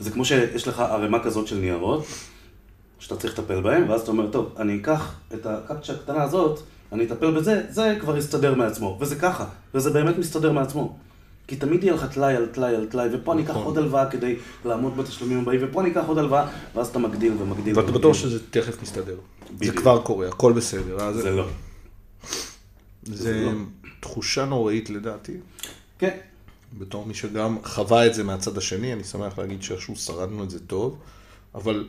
זה 0.00 0.10
כמו 0.10 0.24
שיש 0.24 0.68
לך 0.68 0.80
ערימה 0.80 1.24
כזאת 1.24 1.46
של 1.46 1.58
ניירות, 1.58 2.06
שאתה 2.98 3.16
צריך 3.16 3.38
לטפל 3.38 3.60
בהם, 3.60 3.88
ואז 3.88 4.00
אתה 4.00 4.10
אומר, 4.10 4.30
טוב, 4.30 4.54
אני 4.58 4.76
אקח 4.76 5.14
את 5.34 5.46
הקפצ'ה 5.46 5.92
הקטנה 5.92 6.22
הזאת, 6.22 6.60
אני 6.92 7.04
אטפל 7.04 7.30
בזה, 7.30 7.62
זה 7.68 7.96
כבר 8.00 8.16
יסתדר 8.16 8.54
מעצמו. 8.54 8.98
וזה 9.00 9.16
ככה, 9.16 9.44
וזה 9.74 9.90
באמת 9.90 10.18
מסתדר 10.18 10.52
מעצמו. 10.52 10.98
כי 11.52 11.56
תמיד 11.56 11.84
יהיה 11.84 11.94
לך 11.94 12.04
טלאי 12.14 12.36
על 12.36 12.46
טלאי 12.46 12.74
על 12.76 12.86
טלאי, 12.86 13.08
ופה 13.12 13.32
אני 13.32 13.42
אקח 13.42 13.50
נכון. 13.50 13.62
עוד 13.62 13.78
הלוואה 13.78 14.10
כדי 14.10 14.36
לעמוד 14.64 14.96
בתשלומים 14.96 15.38
הבאים, 15.38 15.60
ופה 15.64 15.80
אני 15.80 15.90
אקח 15.90 16.04
עוד 16.06 16.18
הלוואה, 16.18 16.48
ואז 16.74 16.88
אתה 16.88 16.98
מגדיל 16.98 17.32
ומגדיל. 17.38 17.78
ואתה. 17.78 17.92
בטוח 17.92 18.16
שזה 18.16 18.38
תכף 18.50 18.82
מסתדר. 18.82 19.16
זה. 19.60 19.72
כבר 19.72 20.02
קורה, 20.02 20.28
הכל 20.28 20.52
בסדר. 20.52 21.00
אז 21.00 21.16
זה 21.16 21.30
לא. 21.30 21.46
זה 23.02 23.44
לא. 23.44 23.52
תחושה 24.00 24.44
נוראית 24.44 24.90
לדעתי. 24.90 25.32
כן. 25.98 26.16
בתור 26.78 27.06
מי 27.06 27.14
שגם 27.14 27.56
חווה 27.64 28.06
את 28.06 28.14
זה 28.14 28.24
מהצד 28.24 28.58
השני, 28.58 28.92
אני 28.92 29.04
שמח 29.04 29.38
להגיד 29.38 29.62
שאיכשהו 29.62 29.96
שרדנו 29.96 30.44
את 30.44 30.50
זה 30.50 30.66
טוב, 30.66 30.98
אבל 31.54 31.88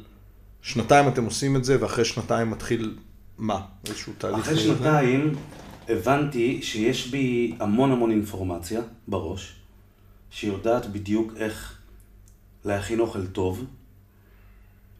שנתיים 0.61 1.07
אתם 1.07 1.25
עושים 1.25 1.55
את 1.55 1.65
זה, 1.65 1.77
ואחרי 1.81 2.05
שנתיים 2.05 2.51
מתחיל 2.51 2.97
מה? 3.37 3.61
איזשהו 3.87 4.13
תהליך... 4.17 4.39
אחרי? 4.39 4.57
שנתיים 4.57 5.35
הבנתי 5.89 6.61
שיש 6.61 7.07
בי 7.07 7.55
המון 7.59 7.91
המון 7.91 8.11
אינפורמציה 8.11 8.81
בראש, 9.07 9.55
שיודעת 10.29 10.91
בדיוק 10.91 11.33
איך 11.35 11.79
להכין 12.65 12.99
אוכל 12.99 13.27
טוב, 13.27 13.65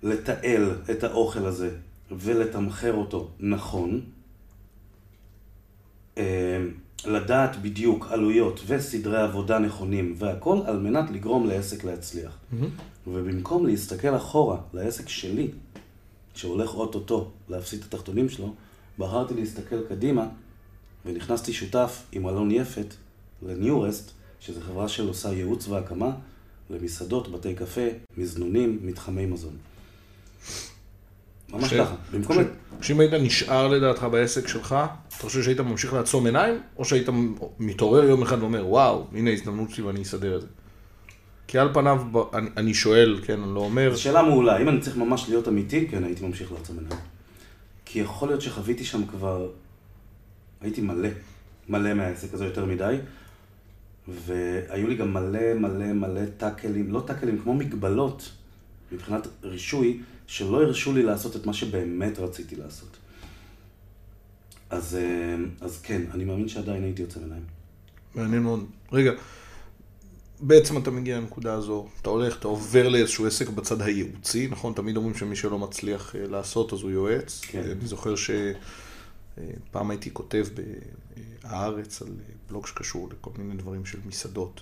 לתעל 0.04 0.76
את 0.92 1.04
האוכל 1.04 1.46
הזה 1.46 1.76
ולתמחר 2.12 2.94
אותו 2.94 3.30
נכון, 3.40 4.02
אה, 6.18 6.66
לדעת 7.06 7.62
בדיוק 7.62 8.08
עלויות 8.12 8.60
וסדרי 8.68 9.22
עבודה 9.22 9.60
נכונים 9.60 10.16
והכל 10.18 10.60
על 10.66 10.80
מנת 10.80 11.10
לגרום 11.10 11.48
לעסק 11.48 11.84
להצליח. 11.84 12.38
ובמקום 13.08 13.66
להסתכל 13.66 14.16
אחורה 14.16 14.58
לעסק 14.74 15.10
שלי, 15.10 15.48
שהולך 16.36 16.74
אוטוטו 16.74 17.32
להפסיד 17.50 17.80
את 17.80 17.94
התחתונים 17.94 18.30
שלו, 18.30 18.54
בחרתי 19.00 19.34
להסתכל 19.34 19.88
קדימה 19.90 20.28
ונכנסתי 21.06 21.54
שותף 21.54 22.04
עם 22.12 22.28
אלון 22.28 22.52
יפת 22.52 22.94
לניורסט, 23.42 24.12
שזו 24.40 24.62
חברה 24.62 24.88
של 24.88 25.08
עושה 25.08 25.34
ייעוץ 25.34 25.68
והקמה 25.68 26.12
למסעדות, 26.70 27.32
בתי 27.32 27.56
קפה, 27.56 27.88
מזנונים, 28.18 28.80
מתחמי 28.84 29.26
מזון. 29.26 29.54
ממש 31.50 31.70
ש- 31.70 31.74
ככה. 31.74 31.96
במקום... 32.12 32.38
כשאם 32.82 33.00
היית 33.00 33.14
נשאר 33.14 33.68
לדעתך 33.68 34.04
בעסק 34.04 34.48
שלך, 34.48 34.76
אתה 35.08 35.18
חושב 35.18 35.44
שהיית 35.44 35.60
ממשיך 35.60 35.94
לעצום 35.94 36.26
עיניים, 36.26 36.60
או 36.78 36.86
שהיית 36.86 37.08
מתעורר 37.60 38.04
יום 38.04 38.22
אחד 38.22 38.42
ואומר, 38.42 38.68
וואו, 38.68 39.08
הנה 39.14 39.30
ההזדמנות 39.30 39.72
שלי 39.72 39.84
ואני 39.84 40.02
אסדר 40.02 40.36
את 40.36 40.42
זה? 40.42 40.48
כי 41.48 41.60
על 41.60 41.74
פניו, 41.74 42.02
אני, 42.34 42.50
אני 42.58 42.74
שואל, 42.74 43.20
כן, 43.26 43.44
אני 43.44 43.56
לא 43.56 43.60
אומר, 43.60 43.96
זו 43.96 44.02
שאלה 44.02 44.24
מעולה. 44.24 44.62
אם 44.62 44.70
אני 44.70 44.80
צריך 44.80 44.98
ממש 44.98 45.30
להיות 45.30 45.48
אמיתי, 45.48 45.88
כן, 45.88 46.04
הייתי 46.04 46.26
ממשיך 46.26 46.52
לעצום 46.52 46.80
עיניים. 46.80 47.00
כי 47.86 48.00
יכול 48.00 48.28
להיות 48.28 48.42
שחוויתי 48.42 48.84
שם 48.84 49.06
כבר... 49.06 49.48
הייתי 50.64 50.82
מלא, 50.82 51.10
מלא 51.70 51.94
מהעסק 51.94 52.34
הזה 52.34 52.46
יותר 52.46 52.66
מדי, 52.66 52.98
והיו 54.08 54.88
לי 54.88 54.96
גם 54.96 55.14
מלא 55.14 55.54
מלא 55.54 55.94
מלא 55.94 56.22
טאקלים, 56.38 56.92
לא 56.92 57.04
טאקלים, 57.08 57.40
כמו 57.44 57.54
מגבלות 57.54 58.32
מבחינת 58.92 59.28
רישוי, 59.44 60.02
שלא 60.28 60.64
הרשו 60.64 60.94
לי 60.94 61.04
לעשות 61.04 61.36
את 61.36 61.46
מה 61.46 61.54
שבאמת 61.54 62.20
רציתי 62.20 62.56
לעשות. 62.56 62.98
אז, 64.70 64.96
אה, 64.96 65.36
אז 65.62 65.82
כן, 65.82 66.02
אני 66.14 66.24
מאמין 66.24 66.48
שעדיין 66.48 66.84
הייתי 66.84 67.02
יוצא 67.02 67.20
עיניים. 67.20 67.44
מעניין 68.16 68.44
מאוד. 68.44 68.66
רגע, 68.92 69.12
בעצם 70.40 70.78
אתה 70.78 70.92
מגיע 70.92 71.18
לנקודה 71.18 71.54
הזו, 71.54 71.88
אתה 72.02 72.10
הולך, 72.10 72.38
אתה 72.40 72.48
עובר 72.48 72.90
לאיזשהו 72.90 73.28
עסק 73.28 73.50
בצד 73.50 73.82
הייעוצי, 73.82 74.48
נכון? 74.48 74.74
תמיד 74.74 74.98
אומרים 74.98 75.16
שמי 75.16 75.36
שלא 75.36 75.60
מצליח 75.60 76.16
אה, 76.16 76.28
לעשות 76.28 76.74
אז 76.74 76.82
הוא 76.82 76.92
יועץ. 76.92 77.42
כן. 77.44 77.60
אני 77.60 77.88
זוכר 77.88 78.16
שפעם 79.36 79.90
הייתי 79.90 80.14
כותב 80.14 80.46
ב"הארץ" 80.54 82.02
על 82.02 82.08
בלוג 82.50 82.68
שקשור 82.68 83.10
לכל 83.10 83.32
מיני 83.38 83.56
דברים 83.56 83.86
של 83.86 84.00
מסעדות. 84.06 84.62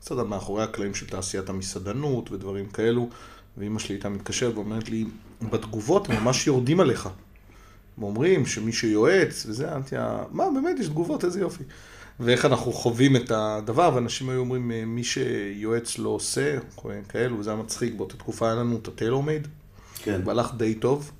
קצת 0.00 0.16
מאחורי 0.16 0.62
הקלעים 0.62 0.94
של 0.94 1.06
תעשיית 1.06 1.48
המסעדנות 1.48 2.32
ודברים 2.32 2.68
כאלו, 2.68 3.08
ואימא 3.56 3.78
שלי 3.78 3.94
הייתה 3.94 4.08
מתקשרת 4.08 4.54
ואומרת 4.54 4.88
לי, 4.88 5.04
בתגובות 5.50 6.10
הם 6.10 6.24
ממש 6.24 6.46
יורדים 6.46 6.80
עליך. 6.80 7.08
הם 7.96 8.02
אומרים 8.02 8.46
שמי 8.46 8.72
שיועץ 8.72 9.46
וזה, 9.48 9.72
אמרתי 9.72 9.94
לה, 9.94 10.24
מה 10.30 10.44
באמת, 10.54 10.78
יש 10.78 10.86
תגובות, 10.88 11.24
איזה 11.24 11.40
יופי. 11.40 11.64
ואיך 12.20 12.44
אנחנו 12.44 12.72
חווים 12.72 13.16
את 13.16 13.30
הדבר, 13.30 13.90
ואנשים 13.94 14.28
היו 14.28 14.40
אומרים, 14.40 14.94
מי 14.94 15.04
שיועץ 15.04 15.98
לא 15.98 16.08
עושה, 16.08 16.58
כאלו, 17.08 17.38
וזה 17.38 17.50
היה 17.50 17.62
מצחיק, 17.62 17.94
באותה 17.94 18.16
תקופה 18.16 18.46
היה 18.46 18.54
לנו 18.54 18.76
את 18.76 18.88
הטיילור 18.88 19.22
מייד, 19.22 19.48
כן. 20.02 20.20
והלך 20.24 20.54
די 20.56 20.74
טוב. 20.74 21.12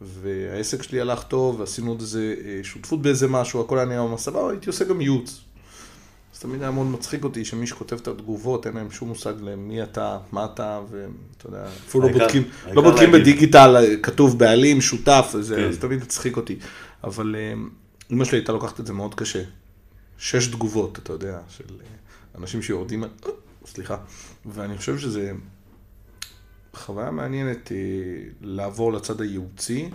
והעסק 0.00 0.82
שלי 0.82 1.00
הלך 1.00 1.22
טוב, 1.22 1.60
ועשינו 1.60 1.90
עוד 1.90 2.00
איזה 2.00 2.34
אה, 2.44 2.60
שותפות 2.62 3.02
באיזה 3.02 3.28
משהו, 3.28 3.60
הכל 3.60 3.78
היה 3.78 3.86
נראה 3.86 4.06
ממש 4.06 4.20
סבבה, 4.20 4.50
הייתי 4.50 4.66
עושה 4.66 4.84
גם 4.84 5.00
ייעוץ. 5.00 5.40
אז 6.34 6.40
תמיד 6.40 6.62
היה 6.62 6.70
מאוד 6.70 6.86
מצחיק 6.86 7.24
אותי 7.24 7.44
שמי 7.44 7.66
שכותב 7.66 7.96
את 7.96 8.08
התגובות, 8.08 8.66
אין 8.66 8.74
להם 8.74 8.90
שום 8.90 9.08
מושג 9.08 9.34
למי 9.40 9.82
אתה, 9.82 10.18
מה 10.32 10.44
אתה, 10.44 10.80
ואתה 10.90 11.46
יודע, 11.46 11.64
אפילו 11.86 12.08
לא 12.08 12.12
בודקים, 12.12 12.42
לא 12.72 12.82
בודקים. 12.82 13.12
בדיגיטל, 13.12 13.76
אה, 13.76 13.96
כתוב 14.02 14.38
בעלים, 14.38 14.80
שותף, 14.80 15.32
וזה, 15.34 15.56
כן. 15.56 15.72
זה 15.72 15.80
תמיד 15.80 16.02
הצחיק 16.02 16.36
אותי. 16.36 16.58
אבל 17.04 17.36
אה, 17.38 17.52
אמא 18.12 18.24
שלי 18.24 18.38
הייתה 18.38 18.52
לוקחת 18.52 18.80
את 18.80 18.86
זה 18.86 18.92
מאוד 18.92 19.14
קשה. 19.14 19.42
שש 20.18 20.46
תגובות, 20.46 20.98
אתה 20.98 21.12
יודע, 21.12 21.38
של 21.48 21.64
אנשים 22.38 22.62
שיורדים, 22.62 23.04
סליחה, 23.66 23.96
ואני 24.46 24.78
חושב 24.78 24.98
שזה 24.98 25.32
חוויה 26.74 27.10
מעניינת 27.10 27.72
אה, 27.72 27.76
לעבור 28.40 28.92
לצד 28.92 29.20
הייעוצי. 29.20 29.88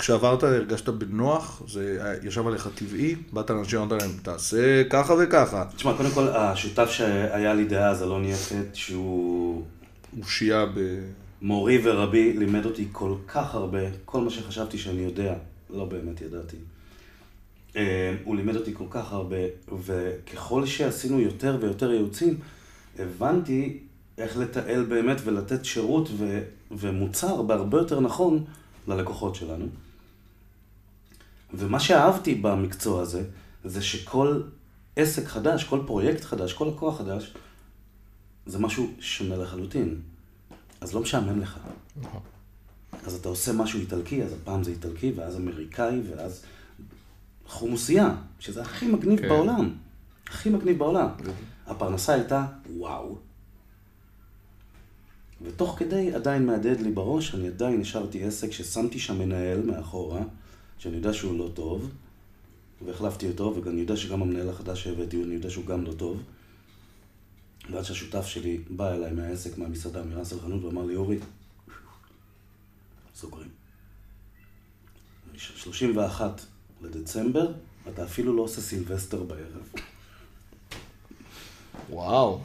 כשעברת 0.00 0.42
הרגשת 0.42 0.88
בנוח, 0.88 1.62
זה 1.68 2.16
ישב 2.22 2.46
עליך 2.46 2.68
טבעי, 2.74 3.14
באת 3.32 3.50
לאנשים 3.50 3.80
ואמרת 3.80 4.02
להם, 4.02 4.10
תעשה 4.22 4.84
ככה 4.90 5.14
וככה. 5.22 5.64
תשמע, 5.76 5.96
קודם 5.96 6.10
כל, 6.10 6.28
השותף 6.28 6.90
שהיה 6.90 7.54
לי 7.54 7.64
דאז, 7.64 8.02
אלון 8.02 8.24
יפת, 8.24 8.66
שהוא 8.74 9.62
אושייה 10.20 10.66
ב... 10.66 10.80
מורי 11.42 11.80
ורבי, 11.84 12.32
לימד 12.32 12.64
אותי 12.64 12.88
כל 12.92 13.14
כך 13.28 13.54
הרבה, 13.54 13.78
כל 14.04 14.20
מה 14.20 14.30
שחשבתי 14.30 14.78
שאני 14.78 15.02
יודע, 15.02 15.34
לא 15.70 15.84
באמת 15.84 16.20
ידעתי. 16.20 16.56
אה, 17.76 18.14
הוא 18.24 18.36
לימד 18.36 18.56
אותי 18.56 18.74
כל 18.74 18.86
כך 18.90 19.12
הרבה, 19.12 19.36
וככל 19.84 20.66
שעשינו 20.66 21.20
יותר 21.20 21.58
ויותר 21.60 21.92
ייעוצים, 21.92 22.38
הבנתי 23.02 23.78
איך 24.18 24.36
לתעל 24.36 24.84
באמת 24.84 25.16
ולתת 25.24 25.64
שירות 25.64 26.08
ו- 26.16 26.42
ומוצר 26.70 27.42
בהרבה 27.42 27.78
יותר 27.78 28.00
נכון 28.00 28.44
ללקוחות 28.88 29.34
שלנו. 29.34 29.66
ומה 31.54 31.80
שאהבתי 31.80 32.34
במקצוע 32.34 33.02
הזה, 33.02 33.22
זה 33.64 33.82
שכל 33.82 34.42
עסק 34.96 35.26
חדש, 35.26 35.64
כל 35.64 35.80
פרויקט 35.86 36.24
חדש, 36.24 36.52
כל 36.52 36.70
לקוח 36.74 36.98
חדש, 36.98 37.34
זה 38.46 38.58
משהו 38.58 38.90
שונה 39.00 39.36
לחלוטין. 39.36 40.00
אז 40.80 40.94
לא 40.94 41.00
משעמם 41.00 41.40
לך. 41.40 41.58
אז 43.06 43.14
אתה 43.14 43.28
עושה 43.28 43.52
משהו 43.52 43.80
איטלקי, 43.80 44.22
אז 44.22 44.32
הפעם 44.32 44.62
זה 44.62 44.70
איטלקי, 44.70 45.12
ואז 45.16 45.36
אמריקאי, 45.36 46.00
ואז 46.10 46.44
חומוסייה, 47.46 48.14
שזה 48.40 48.62
הכי 48.62 48.86
מגניב 48.86 49.20
כן. 49.20 49.28
בעולם. 49.28 49.70
הכי 50.26 50.50
מגניב 50.50 50.78
בעולם. 50.78 51.08
הפרנסה 51.70 52.14
הייתה 52.14 52.46
וואו. 52.76 53.18
ותוך 55.42 55.78
כדי 55.78 56.14
עדיין 56.14 56.46
מהדהד 56.46 56.80
לי 56.80 56.90
בראש, 56.90 57.34
אני 57.34 57.48
עדיין 57.48 57.80
השארתי 57.80 58.24
עסק 58.24 58.52
ששמתי 58.52 58.98
שם 58.98 59.18
מנהל 59.18 59.62
מאחורה, 59.62 60.20
שאני 60.78 60.96
יודע 60.96 61.12
שהוא 61.12 61.38
לא 61.38 61.50
טוב, 61.54 61.90
והחלפתי 62.84 63.28
אותו, 63.28 63.56
ואני 63.64 63.80
יודע 63.80 63.96
שגם 63.96 64.22
המנהל 64.22 64.48
החדש 64.48 64.84
שהבאתי, 64.84 65.24
אני 65.24 65.34
יודע 65.34 65.50
שהוא 65.50 65.66
גם 65.66 65.84
לא 65.84 65.92
טוב. 65.92 66.22
ועד 67.70 67.84
שהשותף 67.84 68.26
שלי 68.26 68.60
בא 68.70 68.92
אליי 68.92 69.12
מהעסק, 69.12 69.58
מהמסעדה, 69.58 70.04
מרס 70.04 70.32
החנות, 70.32 70.64
ואמר 70.64 70.84
לי, 70.84 70.96
אורי, 70.96 71.18
סוגרים. 73.14 73.48
31 75.34 76.40
לדצמבר, 76.82 77.52
אתה 77.88 78.04
אפילו 78.04 78.36
לא 78.36 78.42
עושה 78.42 78.60
סילבסטר 78.60 79.22
בערב. 79.22 79.72
וואו. 81.90 82.40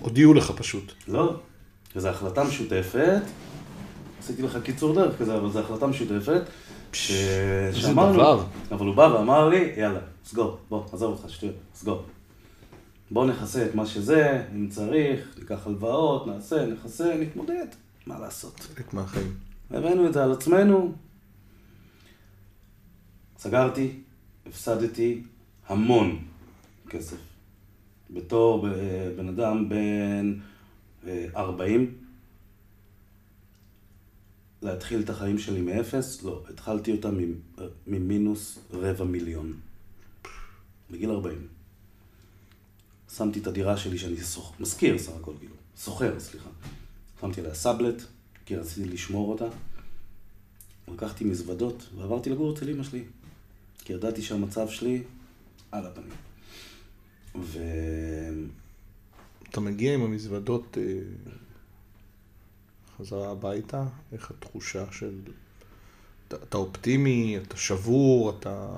הודיעו 0.00 0.34
לך 0.34 0.50
פשוט. 0.50 0.92
לא, 1.08 1.34
וזו 1.96 2.08
החלטה 2.08 2.44
משותפת, 2.44 3.22
עשיתי 4.18 4.42
לך 4.42 4.58
קיצור 4.62 4.94
דרך 4.94 5.18
כזה, 5.18 5.36
אבל 5.36 5.50
זו 5.50 5.60
החלטה 5.60 5.86
משותפת, 5.86 6.42
ש... 6.92 7.12
שאמרנו, 7.72 8.12
דבר. 8.14 8.44
אבל 8.72 8.86
הוא 8.86 8.94
בא 8.94 9.02
ואמר 9.02 9.48
לי, 9.48 9.72
יאללה, 9.76 10.00
סגור, 10.24 10.58
בוא, 10.68 10.84
עזוב 10.92 11.12
אותך, 11.12 11.30
שטויות, 11.30 11.54
סגור. 11.74 12.02
בוא 13.10 13.26
נכסה 13.26 13.66
את 13.66 13.74
מה 13.74 13.86
שזה, 13.86 14.44
אם 14.54 14.68
צריך, 14.68 15.34
ניקח 15.38 15.66
הלוואות, 15.66 16.26
נעשה, 16.26 16.66
נכסה, 16.66 17.16
נתמודד, 17.20 17.66
מה 18.06 18.18
לעשות. 18.18 18.60
חלק 18.60 18.94
מהחיים. 18.94 19.34
הבאנו 19.70 20.06
את 20.06 20.12
זה 20.12 20.24
על 20.24 20.32
עצמנו, 20.32 20.92
סגרתי, 23.38 24.00
הפסדתי 24.46 25.22
המון 25.68 26.18
כסף. 26.88 27.29
בתור 28.14 28.66
בן 29.16 29.28
אדם 29.28 29.68
בן 29.68 30.38
אה, 31.06 31.26
40, 31.36 31.94
להתחיל 34.62 35.00
את 35.00 35.10
החיים 35.10 35.38
שלי 35.38 35.60
מאפס, 35.60 36.22
לא, 36.22 36.44
התחלתי 36.48 36.92
אותם 36.92 37.18
ממ- 37.18 37.34
ממינוס 37.86 38.58
רבע 38.72 39.04
מיליון. 39.04 39.52
בגיל 40.90 41.10
40. 41.10 41.46
שמתי 43.16 43.38
את 43.40 43.46
הדירה 43.46 43.76
שלי 43.76 43.98
שאני 43.98 44.16
שוכ... 44.16 44.52
מזכיר 44.60 44.98
סך 44.98 45.12
הכל, 45.20 45.32
כאילו, 45.38 45.54
סוחר, 45.76 46.20
סליחה. 46.20 46.50
שמתי 47.20 47.40
עליה 47.40 47.54
סאבלט, 47.54 48.02
כי 48.46 48.56
רציתי 48.56 48.88
לשמור 48.88 49.32
אותה. 49.32 49.44
לקחתי 50.92 51.24
מזוודות 51.24 51.88
ועברתי 51.96 52.30
לגור 52.30 52.54
אצל 52.54 52.70
אמא 52.70 52.82
שלי. 52.82 53.04
כי 53.78 53.92
ידעתי 53.92 54.22
שהמצב 54.22 54.68
שלי 54.68 55.02
על 55.72 55.86
הפנים. 55.86 56.10
ו... 57.34 57.58
אתה 59.50 59.60
מגיע 59.60 59.94
עם 59.94 60.02
המזוודות 60.02 60.78
אה, 60.80 60.82
חזרה 62.98 63.30
הביתה, 63.30 63.84
איך 64.12 64.30
התחושה 64.30 64.84
של... 64.92 65.20
אתה, 66.28 66.36
אתה 66.36 66.56
אופטימי, 66.56 67.38
אתה 67.38 67.56
שבור, 67.56 68.30
אתה... 68.38 68.68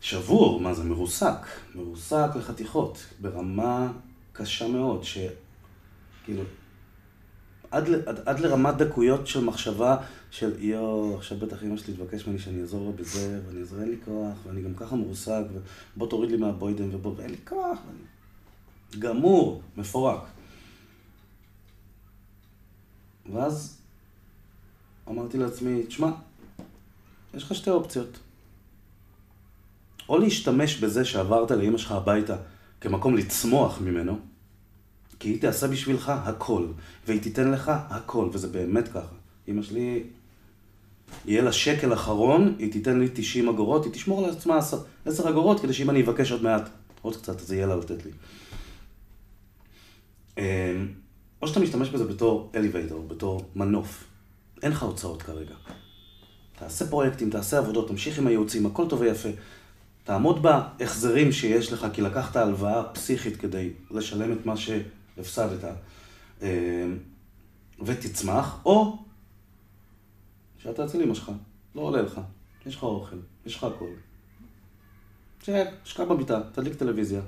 שבור, 0.00 0.60
מה 0.60 0.74
זה 0.74 0.84
מרוסק, 0.84 1.46
מרוסק 1.74 2.28
לחתיכות, 2.36 3.04
ברמה 3.20 3.92
קשה 4.32 4.68
מאוד, 4.68 5.04
ש... 5.04 5.18
כאילו, 6.24 6.42
עד, 7.70 7.88
עד, 8.06 8.20
עד 8.26 8.40
לרמת 8.40 8.76
דקויות 8.76 9.26
של 9.26 9.44
מחשבה 9.44 9.96
של 10.32 10.52
יואו, 10.58 11.16
עכשיו 11.16 11.38
בטח 11.38 11.62
אמא 11.62 11.76
שלי 11.76 11.94
תבקש 11.94 12.26
ממני 12.26 12.38
שאני 12.38 12.60
אעזור 12.60 12.86
לה 12.86 12.92
בזה, 12.92 13.40
ואני 13.46 13.60
אעזור, 13.60 13.80
אין 13.80 13.88
לי 13.90 13.96
כוח, 14.04 14.38
ואני 14.46 14.62
גם 14.62 14.74
ככה 14.74 14.96
מרוסק, 14.96 15.42
ובוא 15.96 16.08
תוריד 16.08 16.30
לי 16.30 16.36
מהבוידם, 16.36 16.94
ובוא, 16.94 17.14
ואין 17.16 17.30
לי 17.30 17.36
כוח, 17.44 17.78
ואני... 17.86 17.98
גמור, 18.98 19.62
מפורק. 19.76 20.20
ואז 23.32 23.78
אמרתי 25.08 25.38
לעצמי, 25.38 25.86
תשמע, 25.86 26.10
יש 27.34 27.42
לך 27.42 27.54
שתי 27.54 27.70
אופציות. 27.70 28.18
או 30.08 30.18
להשתמש 30.18 30.76
בזה 30.76 31.04
שעברת 31.04 31.50
לאמא 31.50 31.78
שלך 31.78 31.92
הביתה 31.92 32.36
כמקום 32.80 33.16
לצמוח 33.16 33.80
ממנו, 33.80 34.18
כי 35.18 35.28
היא 35.28 35.40
תעשה 35.40 35.68
בשבילך 35.68 36.08
הכל, 36.08 36.66
והיא 37.06 37.22
תיתן 37.22 37.50
לך 37.50 37.68
הכל, 37.68 38.28
וזה 38.32 38.48
באמת 38.48 38.88
ככה. 38.88 39.14
אמא 39.48 39.62
שלי, 39.62 40.04
יהיה 41.26 41.42
לה 41.42 41.52
שקל 41.52 41.92
אחרון, 41.92 42.54
היא 42.58 42.72
תיתן 42.72 43.00
לי 43.00 43.08
90 43.14 43.48
אגורות, 43.48 43.84
היא 43.84 43.92
תשמור 43.92 44.26
לעצמה 44.26 44.58
10 45.06 45.28
אגורות, 45.28 45.60
כדי 45.60 45.72
שאם 45.72 45.90
אני 45.90 46.02
אבקש 46.02 46.32
עוד 46.32 46.42
מעט, 46.42 46.68
עוד 47.02 47.16
קצת, 47.16 47.40
אז 47.40 47.52
יהיה 47.52 47.66
לה 47.66 47.76
לתת 47.76 48.04
לי. 48.04 48.10
אמ, 50.38 50.88
או 51.42 51.48
שאתה 51.48 51.60
משתמש 51.60 51.88
בזה 51.88 52.04
בתור 52.04 52.50
אליבייטור, 52.54 53.06
בתור 53.08 53.44
מנוף. 53.56 54.04
אין 54.62 54.72
לך 54.72 54.82
הוצאות 54.82 55.22
כרגע. 55.22 55.54
תעשה 56.58 56.86
פרויקטים, 56.86 57.30
תעשה 57.30 57.58
עבודות, 57.58 57.88
תמשיך 57.88 58.18
עם 58.18 58.26
הייעוצים, 58.26 58.66
הכל 58.66 58.88
טוב 58.88 59.00
ויפה. 59.00 59.28
תעמוד 60.04 60.42
בהחזרים 60.42 61.32
שיש 61.32 61.72
לך, 61.72 61.86
כי 61.92 62.02
לקחת 62.02 62.36
הלוואה 62.36 62.84
פסיכית 62.84 63.36
כדי 63.36 63.70
לשלם 63.90 64.32
את 64.32 64.46
מה 64.46 64.54
שהפסדת, 64.56 65.64
אמ, 66.42 66.46
ותצמח, 67.84 68.58
או 68.64 68.98
שאתה 70.62 70.84
אצל 70.84 71.02
אמא 71.02 71.14
שלך, 71.14 71.32
לא 71.74 71.80
עולה 71.80 72.02
לך, 72.02 72.20
יש 72.66 72.76
לך 72.76 72.82
אוכל, 72.82 73.16
יש 73.46 73.56
לך 73.56 73.64
הכל. 73.64 73.88
שב, 75.42 75.64
שכב 75.84 76.12
במיטה, 76.12 76.40
תדליק 76.52 76.74
טלוויזיה, 76.74 77.20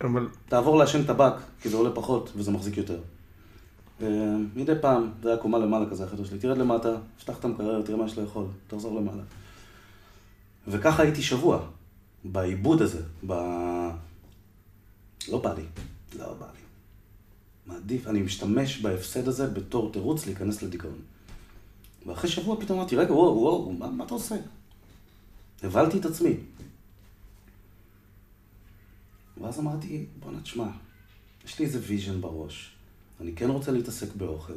אבל 0.00 0.28
תעבור 0.48 0.78
לעשן 0.78 1.04
טבק, 1.04 1.32
כי 1.60 1.68
זה 1.68 1.76
עולה 1.76 1.90
פחות 1.94 2.32
וזה 2.36 2.50
מחזיק 2.50 2.76
יותר. 2.76 2.98
אה, 4.02 4.36
מדי 4.54 4.72
פעם, 4.80 5.10
זה 5.22 5.28
היה 5.28 5.38
קומה 5.38 5.58
למעלה 5.58 5.90
כזה, 5.90 6.04
החדר 6.04 6.24
שלי, 6.24 6.38
תרד 6.38 6.58
למטה, 6.58 6.96
פתח 7.20 7.38
את 7.38 7.44
המקרר, 7.44 7.82
תראה 7.82 7.98
מה 7.98 8.06
יש 8.06 8.18
לאכול, 8.18 8.46
תחזור 8.66 9.00
למעלה. 9.00 9.22
וככה 10.68 11.02
הייתי 11.02 11.22
שבוע, 11.22 11.66
בעיבוד 12.24 12.82
הזה, 12.82 13.02
ב... 13.26 13.32
לא 15.28 15.38
בא 15.38 15.54
לי, 15.54 15.64
לא 16.18 16.34
בא 16.34 16.46
לי. 16.46 16.60
מעדיף, 17.66 18.06
אני 18.06 18.22
משתמש 18.22 18.80
בהפסד 18.80 19.28
הזה 19.28 19.46
בתור 19.46 19.92
תירוץ 19.92 20.26
להיכנס 20.26 20.62
לדיכאון. 20.62 20.98
ואחרי 22.06 22.30
שבוע 22.30 22.60
פתאום 22.60 22.78
אמרתי, 22.78 22.96
רגע, 22.96 23.12
וואו, 23.12 23.38
וואו, 23.38 23.72
מה, 23.72 23.90
מה 23.90 24.04
אתה 24.04 24.14
עושה? 24.14 24.34
הגבלתי 25.62 25.98
את 25.98 26.04
עצמי. 26.04 26.34
ואז 29.40 29.58
אמרתי, 29.58 30.06
בואנה, 30.20 30.40
תשמע, 30.40 30.66
יש 31.44 31.58
לי 31.58 31.64
איזה 31.64 31.78
vision 31.82 32.20
בראש. 32.20 32.70
אני 33.20 33.34
כן 33.34 33.50
רוצה 33.50 33.72
להתעסק 33.72 34.14
באוכל. 34.14 34.52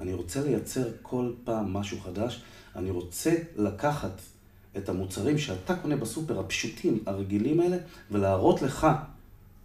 אני 0.00 0.14
רוצה 0.14 0.42
לייצר 0.42 0.88
כל 1.02 1.32
פעם 1.44 1.72
משהו 1.72 2.00
חדש. 2.00 2.42
אני 2.76 2.90
רוצה 2.90 3.34
לקחת 3.56 4.20
את 4.76 4.88
המוצרים 4.88 5.38
שאתה 5.38 5.76
קונה 5.76 5.96
בסופר, 5.96 6.40
הפשוטים, 6.40 6.98
הרגילים 7.06 7.60
האלה, 7.60 7.76
ולהראות 8.10 8.62
לך 8.62 8.86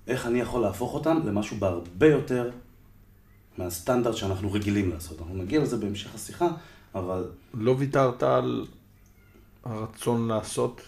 איך 0.07 0.25
אני 0.25 0.39
יכול 0.39 0.61
להפוך 0.61 0.93
אותם 0.93 1.19
למשהו 1.25 1.57
בהרבה 1.57 2.07
יותר 2.07 2.51
מהסטנדרט 3.57 4.15
שאנחנו 4.15 4.51
רגילים 4.51 4.89
לעשות. 4.89 5.19
אנחנו 5.19 5.35
נגיע 5.35 5.61
לזה 5.61 5.77
בהמשך 5.77 6.15
השיחה, 6.15 6.49
אבל... 6.95 7.31
לא 7.53 7.75
ויתרת 7.79 8.23
על 8.23 8.65
הרצון 9.63 10.27
לעשות? 10.27 10.81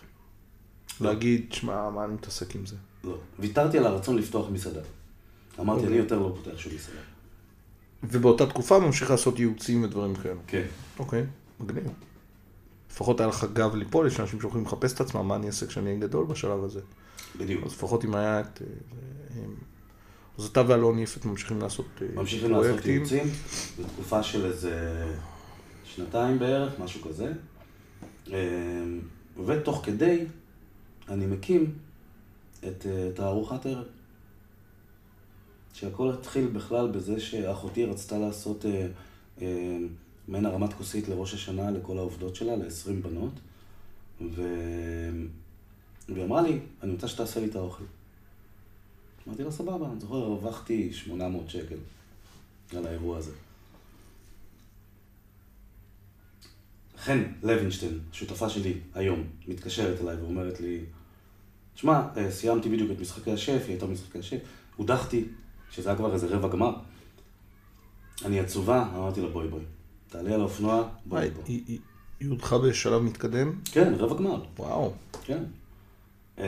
לא. 1.01 1.09
להגיד, 1.09 1.53
שמע, 1.53 1.89
מה 1.89 2.05
אני 2.05 2.13
מתעסק 2.13 2.55
עם 2.55 2.65
זה? 2.65 2.75
לא. 3.03 3.17
ויתרתי 3.39 3.77
על 3.77 3.85
הרצון 3.85 4.17
לפתוח 4.17 4.49
מסעדה. 4.49 4.81
אמרתי, 5.59 5.79
אוקיי. 5.79 5.93
אני 5.93 5.97
יותר 5.97 6.19
לא 6.19 6.35
פותח 6.35 6.57
שום 6.57 6.73
מסעדה. 6.75 6.99
ובאותה 8.03 8.45
תקופה 8.45 8.79
ממשיך 8.79 9.11
לעשות 9.11 9.39
ייעוצים 9.39 9.83
ודברים 9.83 10.15
כאלה. 10.15 10.39
כן. 10.47 10.65
אוקיי, 10.99 11.25
מגניב. 11.59 11.83
לפחות 12.91 13.19
היה 13.19 13.29
לך 13.29 13.45
גב 13.53 13.75
ליפול, 13.75 14.07
יש 14.07 14.19
אנשים 14.19 14.41
שיכולים 14.41 14.65
לחפש 14.65 14.93
את 14.93 15.01
עצמם, 15.01 15.27
מה 15.27 15.35
אני 15.35 15.47
אעשה 15.47 15.67
כשאני 15.67 15.89
אהיה 15.89 15.99
גדול 15.99 16.25
בשלב 16.25 16.63
הזה. 16.63 16.79
בדיוק. 17.37 17.65
אז 17.65 17.71
לפחות 17.71 18.05
אם 18.05 18.15
היה 18.15 18.39
את... 18.39 18.61
אה, 18.61 19.41
אז 20.37 20.45
אתה 20.45 20.63
ואלון 20.67 20.99
יפת 20.99 21.25
ממשיכים 21.25 21.61
לעשות 21.61 21.85
אה, 22.01 22.07
ממשיכים 22.15 22.51
לעשות 22.51 22.65
פרויקטים. 22.65 22.93
ייעוצים, 22.93 23.27
בתקופה 23.79 24.23
של 24.23 24.45
איזה 24.45 25.05
שנתיים 25.95 26.39
בערך, 26.39 26.80
משהו 26.80 27.01
כזה. 27.01 27.34
אמ, 28.27 28.34
ותוך 29.45 29.82
כדי, 29.86 30.25
אני 31.10 31.25
מקים 31.25 31.75
את 32.67 32.86
אה, 32.86 33.10
תערוכת 33.15 33.65
ערב. 33.65 33.86
שהכל 35.73 36.10
התחיל 36.10 36.47
בכלל 36.47 36.88
בזה 36.91 37.19
שאחותי 37.19 37.86
רצתה 37.86 38.17
לעשות 38.17 38.65
אה, 38.65 38.88
אה, 39.41 39.77
מעין 40.27 40.45
הרמת 40.45 40.73
כוסית 40.73 41.08
לראש 41.08 41.34
השנה 41.34 41.71
לכל 41.71 41.97
העובדות 41.97 42.36
שלה, 42.36 42.56
ל-20 42.56 43.04
בנות. 43.04 43.34
ו... 44.21 44.43
והיא 46.10 46.25
אמרה 46.25 46.41
לי, 46.41 46.60
אני 46.84 46.91
רוצה 46.91 47.08
שתעשה 47.08 47.39
לי 47.39 47.45
את 47.45 47.56
האוכל. 47.56 47.84
אמרתי 49.27 49.43
לה, 49.43 49.51
סבבה, 49.51 49.86
אני 49.91 49.99
זוכר, 49.99 50.15
הרווחתי 50.15 50.93
800 50.93 51.49
שקל 51.49 51.75
על 52.77 52.88
האירוע 52.88 53.17
הזה. 53.17 53.32
חן 57.03 57.23
לוינשטיין, 57.43 57.99
שותפה 58.11 58.49
שלי 58.49 58.73
היום, 58.93 59.23
מתקשרת 59.47 60.01
אליי 60.01 60.15
ואומרת 60.15 60.59
לי, 60.59 60.79
שמע, 61.75 62.01
אה, 62.17 62.31
סיימתי 62.31 62.69
בדיוק 62.69 62.91
את 62.91 62.99
משחקי 62.99 63.31
השף, 63.31 63.61
היא 63.63 63.69
הייתה 63.69 63.85
במשחקי 63.85 64.19
השף, 64.19 64.37
הודחתי, 64.75 65.25
שזה 65.71 65.89
היה 65.89 65.97
כבר 65.97 66.13
איזה 66.13 66.27
רבע 66.27 66.47
גמר. 66.47 66.73
אני 68.25 68.39
עצובה, 68.39 68.89
אמרתי 68.95 69.21
לה, 69.21 69.27
בואי 69.29 69.47
בואי, 69.47 69.63
תעלי 70.09 70.33
על 70.33 70.39
האופנוע, 70.41 70.89
בואי 71.05 71.23
אה, 71.23 71.29
בואי. 71.29 71.43
היא- 71.47 71.79
היא 72.19 72.29
הודחה 72.29 72.57
בשלב 72.57 73.01
מתקדם? 73.01 73.59
כן, 73.71 73.93
רבע 73.97 74.15
גמר. 74.17 74.43
וואו. 74.59 74.93
כן. 75.23 75.43
אמ, 76.37 76.43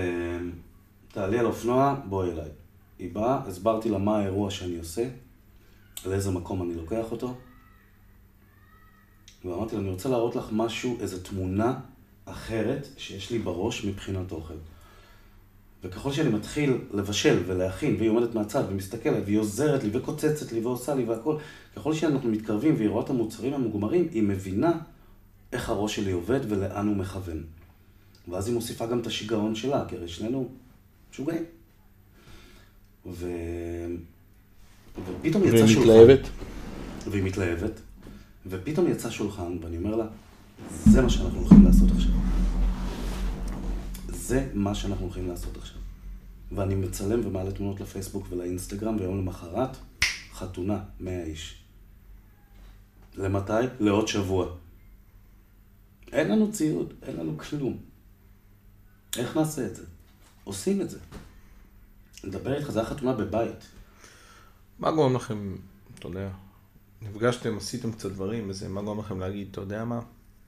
תעלי 1.08 1.40
על 1.40 1.46
אופנוע, 1.46 1.96
בואי 2.10 2.32
אליי. 2.32 2.50
היא 3.00 3.14
באה, 3.14 3.40
הסברתי 3.48 3.90
לה 3.90 3.98
מה 3.98 4.18
האירוע 4.18 4.52
שאני 4.52 4.78
עושה, 4.80 5.10
לאיזה 6.06 6.32
מקום 6.32 6.62
אני 6.62 6.76
לוקח 6.76 7.12
אותו, 7.12 7.36
ואמרתי 9.46 9.76
לה, 9.76 9.82
אני 9.82 9.90
רוצה 9.90 10.10
להראות 10.10 10.36
לך 10.36 10.46
משהו, 10.52 10.98
איזו 11.02 11.18
תמונה 11.20 11.80
אחרת 12.26 12.88
שיש 12.98 13.32
לי 13.32 13.40
בראש 13.40 13.86
מבחינת 13.86 14.32
אוכל. 14.32 14.54
וככל 15.84 16.12
שאני 16.12 16.30
מתחיל 16.30 16.78
לבשל 16.94 17.44
ולהכין, 17.46 17.96
והיא 17.96 18.10
עומדת 18.10 18.36
מהצד 18.36 18.64
ומסתכלת, 18.70 19.24
והיא 19.26 19.40
עוזרת 19.40 19.84
לי 19.84 19.90
וקוצצת 19.94 20.52
לי 20.52 20.60
ועושה 20.60 20.96
לי 20.96 21.04
והכל, 21.04 21.38
ככל 21.76 21.94
שאנחנו 21.94 22.30
מתקרבים 22.30 22.76
והיא 22.76 22.90
רואה 22.90 23.04
את 23.04 23.10
המוצרים 23.10 23.54
המוגמרים, 23.54 24.08
היא 24.12 24.24
מבינה 24.24 24.72
איך 25.54 25.70
הראש 25.70 25.96
שלי 25.96 26.12
עובד 26.12 26.40
ולאן 26.50 26.88
הוא 26.88 26.96
מכוון. 26.96 27.44
ואז 28.28 28.48
היא 28.48 28.56
מוסיפה 28.56 28.86
גם 28.86 29.00
את 29.00 29.08
השיגעון 29.08 29.56
שלה, 29.56 29.86
כי 29.88 29.96
הרי 29.96 30.08
שנינו 30.08 30.50
משוגעים. 31.12 31.44
ו... 33.06 33.28
ופתאום 35.06 35.44
יצא 35.44 35.56
והיא 35.56 35.68
שולחן. 35.68 35.90
מתלהבת? 35.90 36.30
והיא 37.08 37.24
מתלהבת. 37.24 37.80
ופתאום 38.46 38.88
יצא 38.88 39.10
שולחן, 39.10 39.58
ואני 39.62 39.78
אומר 39.78 39.96
לה, 39.96 40.06
זה 40.86 41.02
מה 41.02 41.10
שאנחנו 41.10 41.40
הולכים 41.40 41.66
לעשות 41.66 41.92
עכשיו. 41.92 42.12
זה 44.08 44.50
מה 44.54 44.76
שאנחנו 44.76 45.06
הולכים 45.06 45.28
לעשות 45.28 45.58
עכשיו. 45.58 45.78
ואני 46.52 46.76
מצלם 46.76 47.26
ומעלה 47.26 47.52
תמונות 47.52 47.82
לפייסבוק 47.82 48.28
ולאינסטגרם, 48.30 48.96
ויום 49.00 49.18
למחרת, 49.18 49.78
חתונה, 50.34 50.80
100 51.00 51.24
איש. 51.24 51.64
למתי? 53.16 53.54
לעוד 53.80 54.08
שבוע. 54.08 54.48
אין 56.12 56.32
לנו 56.32 56.52
ציוד, 56.52 56.94
אין 57.02 57.16
לנו 57.16 57.38
כלום. 57.38 57.78
איך 59.18 59.38
נעשה 59.38 59.66
את 59.66 59.76
זה? 59.76 59.84
עושים 60.44 60.82
את 60.82 60.90
זה. 60.90 61.00
נדבר 62.24 62.58
איתך, 62.58 62.72
זה 62.72 62.80
היה 62.80 62.90
חתונה 62.90 63.14
בבית. 63.14 63.66
מה 64.80 64.92
גורם 64.92 65.16
לכם, 65.16 65.56
אתה 66.00 66.08
יודע, 66.08 66.30
נפגשתם, 67.10 67.58
עשיתם 67.58 67.92
קצת 67.92 68.12
דברים 68.12 68.50
וזה, 68.50 68.70
מה 68.70 68.82
גורם 68.82 69.00
לכם 69.00 69.20
להגיד, 69.20 69.48
אתה 69.52 69.62
יודע 69.62 69.86
מה, 69.86 70.00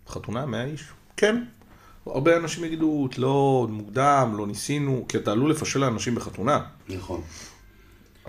חתונה, 0.07 0.45
100 0.45 0.65
איש? 0.65 0.83
כן. 1.17 1.43
הרבה 2.05 2.37
אנשים 2.37 2.63
יגידו, 2.63 3.07
לא, 3.17 3.67
מוקדם, 3.69 4.33
לא 4.37 4.47
ניסינו, 4.47 5.05
כי 5.09 5.17
אתה 5.17 5.31
עלול 5.31 5.51
לפשל 5.51 5.79
לאנשים 5.79 6.15
בחתונה. 6.15 6.61
נכון. 6.89 7.21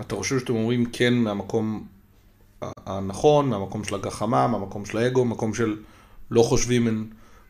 אתה 0.01 0.15
חושב 0.15 0.39
שאתם 0.39 0.53
אומרים 0.53 0.85
כן 0.85 1.13
מהמקום 1.13 1.85
הנכון, 2.61 3.49
מהמקום 3.49 3.83
של 3.83 3.95
הגחמה, 3.95 4.47
מהמקום 4.47 4.85
של 4.85 4.97
האגו, 4.97 5.25
מהמקום 5.25 5.53
של 5.53 5.77
לא 6.31 6.41
חושבים, 6.41 6.87
אין, 6.87 7.07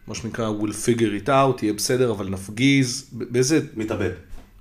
מה 0.07 0.15
שנקרא, 0.15 0.51
we'll 0.61 0.87
figure 0.87 1.25
it 1.25 1.27
out, 1.27 1.63
יהיה 1.63 1.73
בסדר, 1.73 2.11
אבל 2.11 2.29
נפגיז, 2.29 3.09
באיזה... 3.11 3.59
מתאבד. 3.75 4.11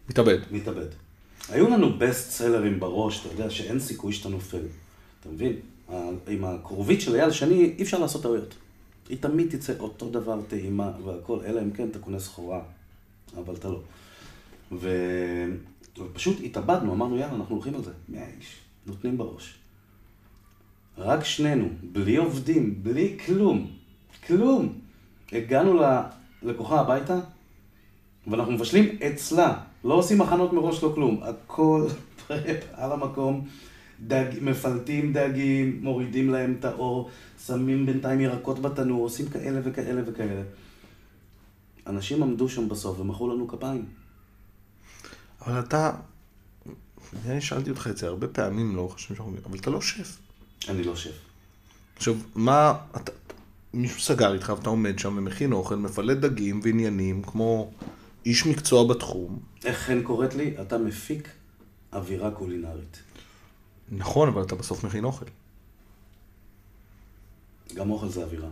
מתאבד. 0.09 0.39
מתאבד. 0.51 0.87
היו 1.49 1.71
לנו 1.71 1.99
בסט 1.99 2.31
סלרים 2.31 2.81
בראש, 2.81 3.21
אתה 3.21 3.35
יודע 3.35 3.51
שאין 3.51 3.81
סיכוי 3.81 4.13
שאתה 4.13 4.29
נופל. 4.29 4.63
אתה 5.21 5.29
מבין? 5.29 5.53
עם 6.29 6.45
הכרובית 6.45 7.01
של 7.01 7.15
אייל 7.15 7.31
שני 7.31 7.75
אי 7.79 7.83
אפשר 7.83 7.99
לעשות 7.99 8.23
טעויות. 8.23 8.55
היא 9.09 9.19
תמיד 9.21 9.57
תצא 9.57 9.73
אותו 9.79 10.11
דבר 10.11 10.41
טעימה 10.49 10.93
והכל, 11.05 11.39
אלא 11.47 11.63
אם 11.63 11.71
כן 11.71 11.89
אתה 11.89 11.99
קונה 11.99 12.19
סחורה, 12.19 12.61
אבל 13.37 13.55
אתה 13.55 13.69
לא. 13.69 13.81
ו... 14.73 14.91
ופשוט 15.99 16.37
התאבדנו, 16.45 16.93
אמרנו 16.93 17.17
יאללה, 17.17 17.35
אנחנו 17.35 17.55
הולכים 17.55 17.75
על 17.75 17.83
זה. 17.83 17.91
100 18.09 18.27
איש, 18.39 18.57
נותנים 18.87 19.19
בראש. 19.19 19.55
רק 20.99 21.25
שנינו, 21.25 21.69
בלי 21.93 22.17
עובדים, 22.17 22.83
בלי 22.83 23.19
כלום, 23.27 23.71
כלום. 24.27 24.73
הגענו 25.33 25.81
ללקוחה 26.43 26.81
הביתה, 26.81 27.21
ואנחנו 28.27 28.53
מבשלים 28.53 28.99
אצלה, 29.07 29.59
לא 29.85 29.95
עושים 29.95 30.21
הכנות 30.21 30.53
מראש, 30.53 30.83
לא 30.83 30.93
כלום. 30.95 31.21
הכל 31.23 31.87
פרפ 32.27 32.65
על 32.81 32.93
המקום, 32.93 33.49
דג, 34.01 34.25
מפלטים 34.41 35.13
דגים, 35.13 35.79
מורידים 35.83 36.31
להם 36.31 36.57
את 36.59 36.65
האור, 36.65 37.11
שמים 37.47 37.87
בינתיים 37.87 38.21
ירקות 38.21 38.59
בתנור, 38.59 39.03
עושים 39.03 39.29
כאלה 39.29 39.61
וכאלה 39.65 40.03
וכאלה. 40.07 40.43
אנשים 41.87 42.23
עמדו 42.23 42.49
שם 42.49 42.69
בסוף 42.69 43.01
ומחאו 43.01 43.35
לנו 43.35 43.49
כפיים. 43.49 43.85
אבל 45.47 45.61
אתה, 45.61 45.93
אני 47.27 47.41
שאלתי 47.41 47.71
אותך 47.71 47.87
את 47.91 47.97
זה 47.97 48.07
הרבה 48.07 48.29
פעמים 48.29 48.77
לאורך 48.77 48.95
השנים 48.95 49.17
שאנחנו, 49.17 49.37
אבל 49.47 49.59
אתה 49.59 49.71
לא 49.71 49.81
שף. 49.81 50.19
אני 50.69 50.85
לא 50.85 50.97
שף. 50.97 51.19
עכשיו, 51.97 52.15
מה, 52.35 52.75
אתה, 52.97 53.13
מישהו 53.75 54.01
סגר 54.01 54.35
איתך 54.35 54.53
ואתה 54.57 54.71
עומד 54.71 54.99
שם 54.99 55.19
ומכין 55.19 55.53
אוכל, 55.53 55.77
מפלט 55.77 56.19
דגים 56.19 56.61
ועניינים, 56.63 57.23
כמו 57.23 57.71
איש 58.27 58.47
מקצוע 58.47 58.89
בתחום. 58.89 59.39
איך 59.65 59.79
חן 59.79 60.03
קוראת 60.03 60.35
לי? 60.35 60.55
אתה 60.61 60.79
מפיק 60.79 61.29
אווירה 61.93 62.31
קולינרית. 62.31 63.03
נכון, 63.91 64.29
אבל 64.29 64.43
אתה 64.43 64.55
בסוף 64.55 64.85
מכין 64.85 65.05
אוכל. 65.05 65.25
גם 67.75 67.91
אוכל 67.91 68.09
זה 68.09 68.23
אווירה. 68.25 68.49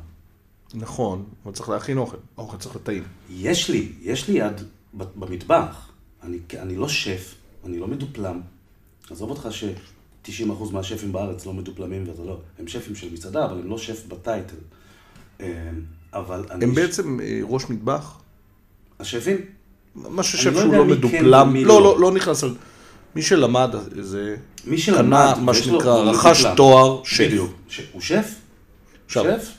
נכון, 0.74 1.24
אבל 1.44 1.52
צריך 1.52 1.68
להכין 1.68 1.98
אוכל. 1.98 2.16
האוכל 2.36 2.56
צריך 2.56 2.74
להיות 2.74 2.86
טעים. 2.86 3.02
יש 3.30 3.70
לי, 3.70 3.92
יש 4.00 4.28
לי 4.28 4.38
יד 4.38 4.62
במטבח. 4.94 5.90
אני, 6.22 6.38
אני 6.58 6.76
לא 6.76 6.88
שף, 6.88 7.34
אני 7.64 7.78
לא 7.78 7.86
מדופלם. 7.86 8.40
עזוב 9.10 9.30
אותך 9.30 9.48
ש-90% 9.50 10.72
מהשפים 10.72 11.12
בארץ 11.12 11.46
לא 11.46 11.52
מדופלמים 11.52 12.08
ואתה 12.08 12.22
לא. 12.22 12.40
הם 12.58 12.68
שפים 12.68 12.94
של 12.94 13.12
מסעדה, 13.12 13.44
אבל 13.44 13.60
הם 13.60 13.68
לא 13.68 13.78
שף 13.78 14.06
בטייטל. 14.08 14.56
אה, 15.40 15.70
אבל 16.12 16.46
אני... 16.50 16.64
הם 16.64 16.74
בעצם 16.74 17.20
אה, 17.20 17.40
ראש 17.42 17.70
מטבח? 17.70 18.20
השפים? 19.00 19.36
מה 19.94 20.22
ששף 20.22 20.52
לא 20.52 20.60
שהוא 20.60 20.74
לא 20.74 20.84
מדופלם, 20.84 21.56
לא, 21.56 21.64
לא. 21.64 21.82
לא, 21.82 22.00
לא 22.00 22.12
נכנס. 22.12 22.44
מי 23.14 23.22
שלמד 23.22 23.74
איזה... 23.98 24.36
מי 24.66 24.78
שלמד, 24.78 25.32
קנה, 25.34 25.44
מה 25.44 25.54
שנקרא, 25.54 25.94
רכש. 26.00 26.44
תואר 26.56 27.00
שף. 27.04 27.24
בדיוק. 27.24 27.50
ש- 27.68 27.80
הוא 27.92 28.00
שף? 28.00 28.34
עכשיו, 29.06 29.24
שף? 29.24 29.50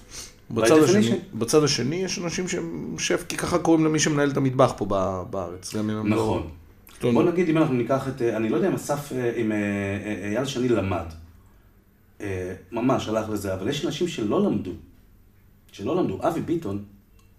בצד 0.52 0.84
השני. 0.84 1.12
בצד 1.34 1.64
השני 1.64 1.96
יש 1.96 2.20
אנשים 2.20 2.48
שהם 2.48 2.96
שף, 3.00 3.24
כי 3.30 3.38
ככה 3.38 3.60
קוראים 3.60 3.86
למי 3.86 4.00
שמנהל 4.00 4.32
את 4.32 4.38
המטבח 4.38 4.74
פה 4.78 4.86
בארץ. 5.30 5.76
גם 5.76 5.90
אם 5.90 5.98
הם 5.98 6.08
לא- 6.08 6.16
נכון. 6.16 6.48
אומרת, 7.04 7.14
בוא 7.26 7.32
נגיד 7.32 7.50
אם 7.50 7.58
אנחנו 7.58 7.74
ניקח 7.74 8.08
את, 8.08 8.22
אה, 8.22 8.38
אני 8.38 8.50
לא 8.50 8.56
יודע 8.56 8.68
אם 8.68 8.74
אסף, 8.74 9.12
אה, 9.14 9.32
אם 9.38 9.52
אה, 9.52 9.58
אייל 10.30 10.46
שני 10.46 10.70
למד. 10.70 11.06
ממש 12.72 13.08
הלך 13.08 13.30
לזה, 13.30 13.54
אבל 13.54 13.68
יש 13.70 13.86
אנשים 13.86 14.08
שלא 14.08 14.44
למדו. 14.46 14.72
שלא 15.72 15.96
למדו. 15.96 16.20
אבי 16.28 16.42
ביטון 16.42 16.84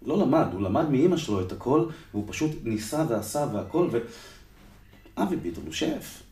לא 0.07 0.19
למד, 0.19 0.47
הוא 0.53 0.63
למד 0.63 0.91
מאימא 0.91 1.17
שלו 1.17 1.41
את 1.41 1.53
הכל, 1.53 1.85
והוא 2.15 2.25
פשוט 2.29 2.51
ניסה 2.65 3.05
ועשה 3.09 3.47
והכל, 3.55 3.89
ו... 3.93 3.99
אבי 5.17 5.37
ביטון 5.37 5.65
הוא 5.67 5.73
שף. 5.73 6.23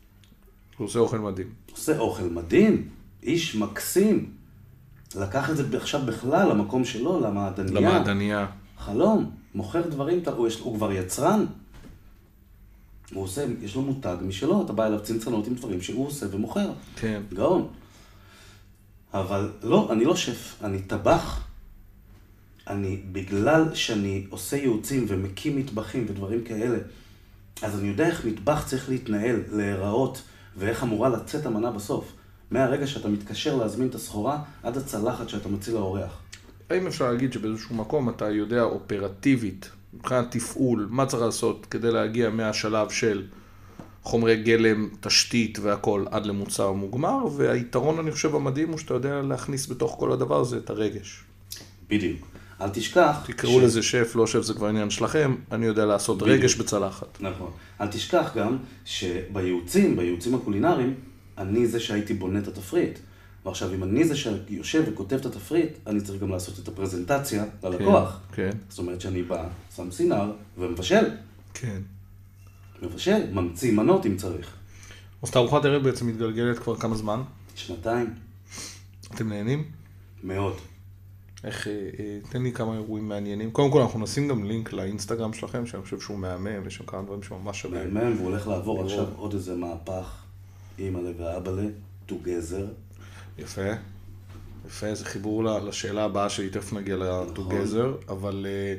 הוא 0.76 0.87
עושה 0.87 0.98
אוכל 0.98 1.18
מדהים. 1.18 1.48
עושה 1.70 1.98
אוכל 1.98 2.22
מדהים, 2.22 2.88
איש 3.22 3.56
מקסים. 3.56 4.30
לקח 5.16 5.50
את 5.50 5.56
זה 5.56 5.76
עכשיו 5.76 6.00
בכלל 6.06 6.48
למקום 6.48 6.84
שלו, 6.84 7.20
למעדניה. 7.20 7.80
למעדניה. 7.80 8.46
חלום, 8.78 9.30
מוכר 9.54 9.88
דברים, 9.88 10.22
הוא, 10.37 10.48
יש, 10.48 10.60
הוא 10.60 10.76
כבר 10.76 10.92
יצרן. 10.92 11.46
הוא 13.14 13.22
עושה, 13.22 13.44
יש 13.62 13.74
לו 13.74 13.82
מותג 13.82 14.16
משלו, 14.22 14.62
אתה 14.64 14.72
בא 14.72 14.87
אליו 14.87 15.02
צנצנות 15.02 15.46
עם 15.46 15.54
דברים 15.54 15.82
שהוא 15.82 16.06
עושה 16.06 16.26
ומוכר. 16.30 16.70
כן. 16.96 17.22
גאון. 17.34 17.68
אבל 19.14 19.52
לא, 19.62 19.88
אני 19.92 20.04
לא 20.04 20.16
שף, 20.16 20.54
אני 20.64 20.82
טבח. 20.82 21.44
אני, 22.68 23.00
בגלל 23.12 23.74
שאני 23.74 24.26
עושה 24.30 24.56
ייעוצים 24.56 25.04
ומקים 25.08 25.56
מטבחים 25.56 26.06
ודברים 26.08 26.44
כאלה, 26.44 26.78
אז 27.62 27.78
אני 27.78 27.88
יודע 27.88 28.06
איך 28.06 28.24
מטבח 28.24 28.64
צריך 28.66 28.88
להתנהל, 28.88 29.42
להיראות, 29.52 30.22
ואיך 30.56 30.82
אמורה 30.82 31.08
לצאת 31.08 31.46
המנה 31.46 31.70
בסוף. 31.70 32.12
מהרגע 32.50 32.86
שאתה 32.86 33.08
מתקשר 33.08 33.56
להזמין 33.56 33.88
את 33.88 33.94
הסחורה, 33.94 34.42
עד 34.62 34.76
הצלחת 34.76 35.28
שאתה 35.28 35.48
מציל 35.48 35.74
לאורח. 35.74 36.18
האם 36.70 36.86
אפשר 36.86 37.12
להגיד 37.12 37.32
שבאיזשהו 37.32 37.74
מקום 37.74 38.08
אתה 38.08 38.30
יודע 38.30 38.62
אופרטיבית, 38.62 39.70
מבחינת 39.94 40.26
תפעול, 40.30 40.88
מה 40.90 41.06
צריך 41.06 41.22
לעשות 41.22 41.66
כדי 41.66 41.90
להגיע 41.90 42.30
מהשלב 42.30 42.90
של 42.90 43.26
חומרי 44.02 44.36
גלם, 44.36 44.88
תשתית 45.00 45.58
והכל 45.58 46.04
עד 46.10 46.26
למוצר 46.26 46.72
מוגמר, 46.72 47.26
והיתרון 47.36 47.98
אני 47.98 48.10
חושב 48.10 48.34
המדהים 48.34 48.68
הוא 48.68 48.78
שאתה 48.78 48.94
יודע 48.94 49.22
להכניס 49.22 49.68
בתוך 49.68 49.96
כל 49.98 50.12
הדבר 50.12 50.40
הזה 50.40 50.56
את 50.56 50.70
הרגש. 50.70 51.24
בדיוק. 51.90 52.33
אל 52.60 52.68
תשכח... 52.68 53.16
תקראו 53.26 53.60
לזה 53.60 53.82
שף, 53.82 54.12
לא 54.16 54.26
שף, 54.26 54.40
זה 54.40 54.54
כבר 54.54 54.66
עניין 54.66 54.90
שלכם, 54.90 55.34
אני 55.52 55.66
יודע 55.66 55.84
לעשות 55.84 56.18
בדיוק. 56.18 56.38
רגש 56.38 56.54
בצלחת. 56.54 57.18
נכון. 57.20 57.50
אל 57.80 57.86
תשכח 57.86 58.32
גם 58.36 58.56
שבייעוצים, 58.84 59.96
בייעוצים 59.96 60.34
הקולינריים, 60.34 60.94
אני 61.38 61.66
זה 61.66 61.80
שהייתי 61.80 62.14
בונה 62.14 62.38
את 62.38 62.48
התפריט. 62.48 62.98
ועכשיו, 63.46 63.74
אם 63.74 63.82
אני 63.82 64.04
זה 64.04 64.16
שיושב 64.16 64.84
וכותב 64.86 65.16
את 65.16 65.26
התפריט, 65.26 65.72
אני 65.86 66.00
צריך 66.00 66.22
גם 66.22 66.30
לעשות 66.30 66.58
את 66.58 66.68
הפרזנטציה 66.68 67.44
ללקוח. 67.62 68.20
כן, 68.32 68.50
זאת 68.68 68.78
אומרת 68.78 69.00
שאני 69.00 69.22
בא, 69.22 69.48
שם 69.76 69.90
סינר 69.90 70.32
ומבשל. 70.58 71.04
כן. 71.54 71.80
מבשל, 72.82 73.30
ממציא 73.32 73.72
מנות 73.72 74.06
אם 74.06 74.16
צריך. 74.16 74.50
אז 75.22 75.30
תערוכת 75.30 75.64
ערב 75.64 75.82
בעצם 75.82 76.06
מתגלגלת 76.06 76.58
כבר 76.58 76.76
כמה 76.76 76.96
זמן? 76.96 77.22
שנתיים, 77.54 78.14
אתם 79.14 79.28
נהנים? 79.28 79.64
מאוד. 80.24 80.54
איך, 81.44 81.68
אה, 81.68 81.72
אה, 81.72 82.18
תן 82.30 82.42
לי 82.42 82.52
כמה 82.52 82.74
אירועים 82.74 83.09
מעניינים. 83.09 83.50
קודם 83.50 83.70
כל 83.70 83.80
אנחנו 83.80 84.00
נשים 84.00 84.28
גם 84.28 84.44
לינק 84.44 84.72
לאינסטגרם 84.72 85.33
שלכם, 85.33 85.66
שאני 85.66 85.83
חושב 85.83 86.00
שהוא 86.00 86.18
מהמם, 86.18 86.64
ויש 86.64 86.74
שם 86.74 86.85
כמה 86.87 87.02
דברים 87.02 87.22
שממש 87.22 87.61
שווים. 87.61 87.94
מהמם, 87.94 88.16
והוא 88.16 88.28
הולך 88.28 88.48
לעבור. 88.48 88.85
עכשיו 88.85 89.07
עוד 89.16 89.35
איזה 89.35 89.57
מהפך, 89.57 90.22
אימא'לה 90.78 91.11
ואבא'לה, 91.18 91.66
together. 92.09 92.64
יפה. 93.38 93.72
יפה, 94.66 94.94
זה 94.94 95.04
חיבור 95.04 95.44
לשאלה 95.44 96.04
הבאה 96.04 96.28
שלי, 96.28 96.50
תכף 96.50 96.72
נגיע 96.72 96.96
נכון. 96.96 97.28
ל-together, 97.28 98.12
אבל 98.12 98.46
אה, 98.48 98.74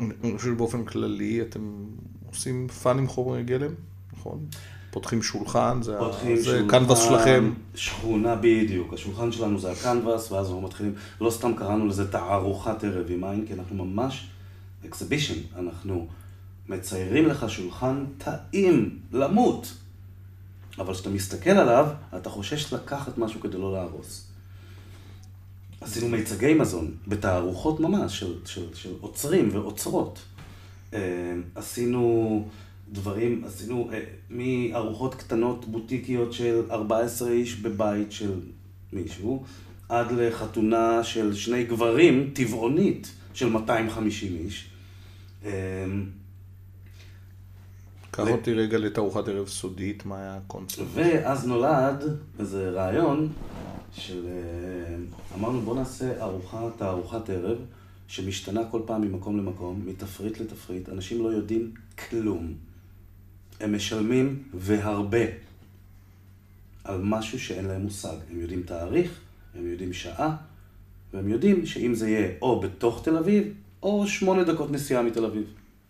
אני 0.00 0.14
אני 0.24 0.36
חושב 0.38 0.50
שבאופן 0.50 0.84
כללי 0.84 1.42
אתם 1.42 1.86
עושים 2.26 2.68
fun 2.68 2.98
עם 2.98 3.08
חומרי 3.08 3.42
גלם, 3.42 3.72
נכון? 4.12 4.46
פותחים 4.90 5.22
שולחן, 5.22 5.82
זה, 5.82 5.96
ה- 5.96 5.98
פותחים 5.98 6.36
זה 6.36 6.44
שולחן, 6.44 6.68
קנבס 6.68 6.98
שלכם. 7.02 7.52
נכון, 7.74 8.34
בדיוק, 8.40 8.92
השולחן 8.94 9.32
שלנו 9.32 9.58
זה 9.58 9.72
הקנבס, 9.72 10.32
ואז 10.32 10.46
אנחנו 10.46 10.60
מתחילים, 10.60 10.94
לא 11.20 11.30
סתם 11.30 11.54
קראנו 11.54 11.86
לזה 11.86 12.12
תערוכת 12.12 12.84
ערב 12.84 13.06
עם 13.10 13.24
עין, 13.24 13.46
כי 13.46 13.54
אנחנו 13.54 13.84
ממש 13.84 14.26
אקסיבישן, 14.86 15.34
אנחנו 15.58 16.06
מציירים 16.68 17.26
לך 17.26 17.50
שולחן 17.50 18.04
טעים, 18.18 18.98
למות. 19.12 19.72
אבל 20.78 20.94
כשאתה 20.94 21.10
מסתכל 21.10 21.50
עליו, 21.50 21.86
אתה 22.16 22.30
חושש 22.30 22.72
לקחת 22.72 23.18
משהו 23.18 23.40
כדי 23.40 23.58
לא 23.58 23.72
להרוס. 23.72 24.24
עשינו 25.80 26.08
מיצגי 26.08 26.54
מזון, 26.54 26.90
בתערוכות 27.06 27.80
ממש, 27.80 28.18
של, 28.20 28.34
של, 28.44 28.74
של 28.74 28.90
עוצרים 29.00 29.48
ועוצרות. 29.52 30.18
אה, 30.94 30.98
עשינו 31.54 32.44
דברים, 32.92 33.44
עשינו 33.46 33.90
אה, 33.92 34.00
מארוחות 34.30 35.14
קטנות 35.14 35.64
בוטיקיות 35.64 36.32
של 36.32 36.62
14 36.70 37.30
איש 37.30 37.54
בבית 37.54 38.12
של 38.12 38.40
מישהו, 38.92 39.44
עד 39.88 40.12
לחתונה 40.12 41.04
של 41.04 41.34
שני 41.34 41.64
גברים, 41.64 42.30
טבעונית, 42.34 43.12
של 43.34 43.48
250 43.48 44.36
איש. 44.36 44.70
אה, 45.44 45.52
קח 48.10 48.28
אותי 48.28 48.54
רגע 48.54 48.78
לתערוכת 48.78 49.28
ערב 49.28 49.48
סודית, 49.48 50.06
מה 50.06 50.18
היה 50.18 50.36
הקונספט? 50.36 50.84
ואז 50.94 51.46
נולד 51.46 52.04
איזה 52.38 52.70
רעיון 52.70 53.28
של... 53.92 54.26
אה, 54.26 54.96
אמרנו 55.38 55.60
בוא 55.60 55.74
נעשה 55.74 56.22
ארוחה, 56.22 56.68
תערוכת 56.76 57.30
ערב, 57.30 57.58
שמשתנה 58.08 58.60
כל 58.70 58.80
פעם 58.86 59.02
ממקום 59.02 59.38
למקום, 59.38 59.82
מתפריט 59.86 60.40
לתפריט, 60.40 60.88
אנשים 60.88 61.24
לא 61.24 61.28
יודעים 61.28 61.72
כלום. 62.08 62.67
הם 63.60 63.76
משלמים 63.76 64.42
והרבה 64.54 65.24
על 66.84 67.00
משהו 67.02 67.40
שאין 67.40 67.64
להם 67.64 67.82
מושג. 67.82 68.16
הם 68.30 68.40
יודעים 68.40 68.62
תאריך, 68.62 69.20
הם 69.54 69.66
יודעים 69.66 69.92
שעה, 69.92 70.36
והם 71.12 71.28
יודעים 71.28 71.66
שאם 71.66 71.94
זה 71.94 72.10
יהיה 72.10 72.30
או 72.42 72.60
בתוך 72.60 73.04
תל 73.04 73.16
אביב, 73.16 73.52
או 73.82 74.06
שמונה 74.06 74.44
דקות 74.44 74.70
נסיעה 74.70 75.02
מתל 75.02 75.24
אביב. 75.24 75.44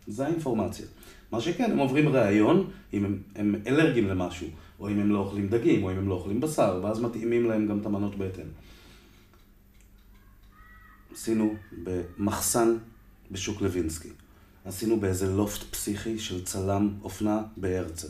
זה 0.06 0.26
האינפורמציה. 0.26 0.86
מה 1.32 1.40
שכן, 1.40 1.70
הם 1.70 1.78
עוברים 1.78 2.08
ראיון, 2.08 2.70
אם 2.92 3.04
הם, 3.04 3.22
הם 3.34 3.54
אלרגיים 3.66 4.08
למשהו, 4.08 4.48
או 4.80 4.88
אם 4.88 4.98
הם 4.98 5.10
לא 5.10 5.18
אוכלים 5.18 5.48
דגים, 5.48 5.84
או 5.84 5.90
אם 5.90 5.96
הם 5.96 6.08
לא 6.08 6.14
אוכלים 6.14 6.40
בשר, 6.40 6.80
ואז 6.82 7.00
מתאימים 7.00 7.48
להם 7.48 7.66
גם 7.66 7.78
את 7.78 7.86
המנות 7.86 8.18
בהתאם. 8.18 8.46
עשינו 11.12 11.54
במחסן 11.84 12.76
בשוק 13.30 13.60
לוינסקי. 13.60 14.08
עשינו 14.68 15.00
באיזה 15.00 15.26
לופט 15.26 15.62
פסיכי 15.70 16.18
של 16.18 16.44
צלם 16.44 16.90
אופנה 17.02 17.42
בהרצל. 17.56 18.08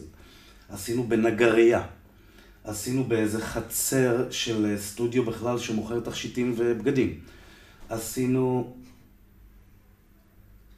עשינו 0.69 1.05
בנגרייה. 1.09 1.83
עשינו 2.65 3.05
באיזה 3.05 3.41
חצר 3.41 4.31
של 4.31 4.67
אה, 4.67 4.79
סטודיו 4.79 5.25
בכלל 5.25 5.59
שמוכר 5.59 6.01
תכשיטים 6.01 6.55
ובגדים. 6.57 7.21
עשינו 7.89 8.77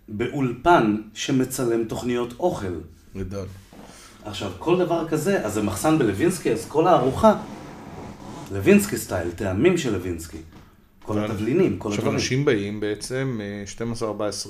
באולפן 0.09 0.97
שמצלם 1.15 1.85
תוכניות 1.85 2.33
אוכל. 2.41 2.81
גדול. 3.17 3.47
עכשיו, 4.25 4.53
כל 4.59 4.79
דבר 4.79 5.09
כזה, 5.09 5.47
אז 5.47 5.55
זה 5.55 5.63
מחסן 5.63 5.99
בלווינסקי, 5.99 6.53
אז 6.53 6.67
כל 6.69 6.87
הארוחה, 6.87 7.41
לוינסקי 8.53 8.97
סטייל, 8.97 9.31
טעמים 9.31 9.79
של 9.79 9.93
לוינסקי. 9.93 10.39
כל 11.13 11.25
התבלינים, 11.25 11.79
כל 11.79 11.89
עכשיו 11.89 12.03
הדברים. 12.03 12.17
אנשים 12.17 12.45
באים 12.45 12.81
בעצם, 12.81 13.41
אה, 13.43 13.65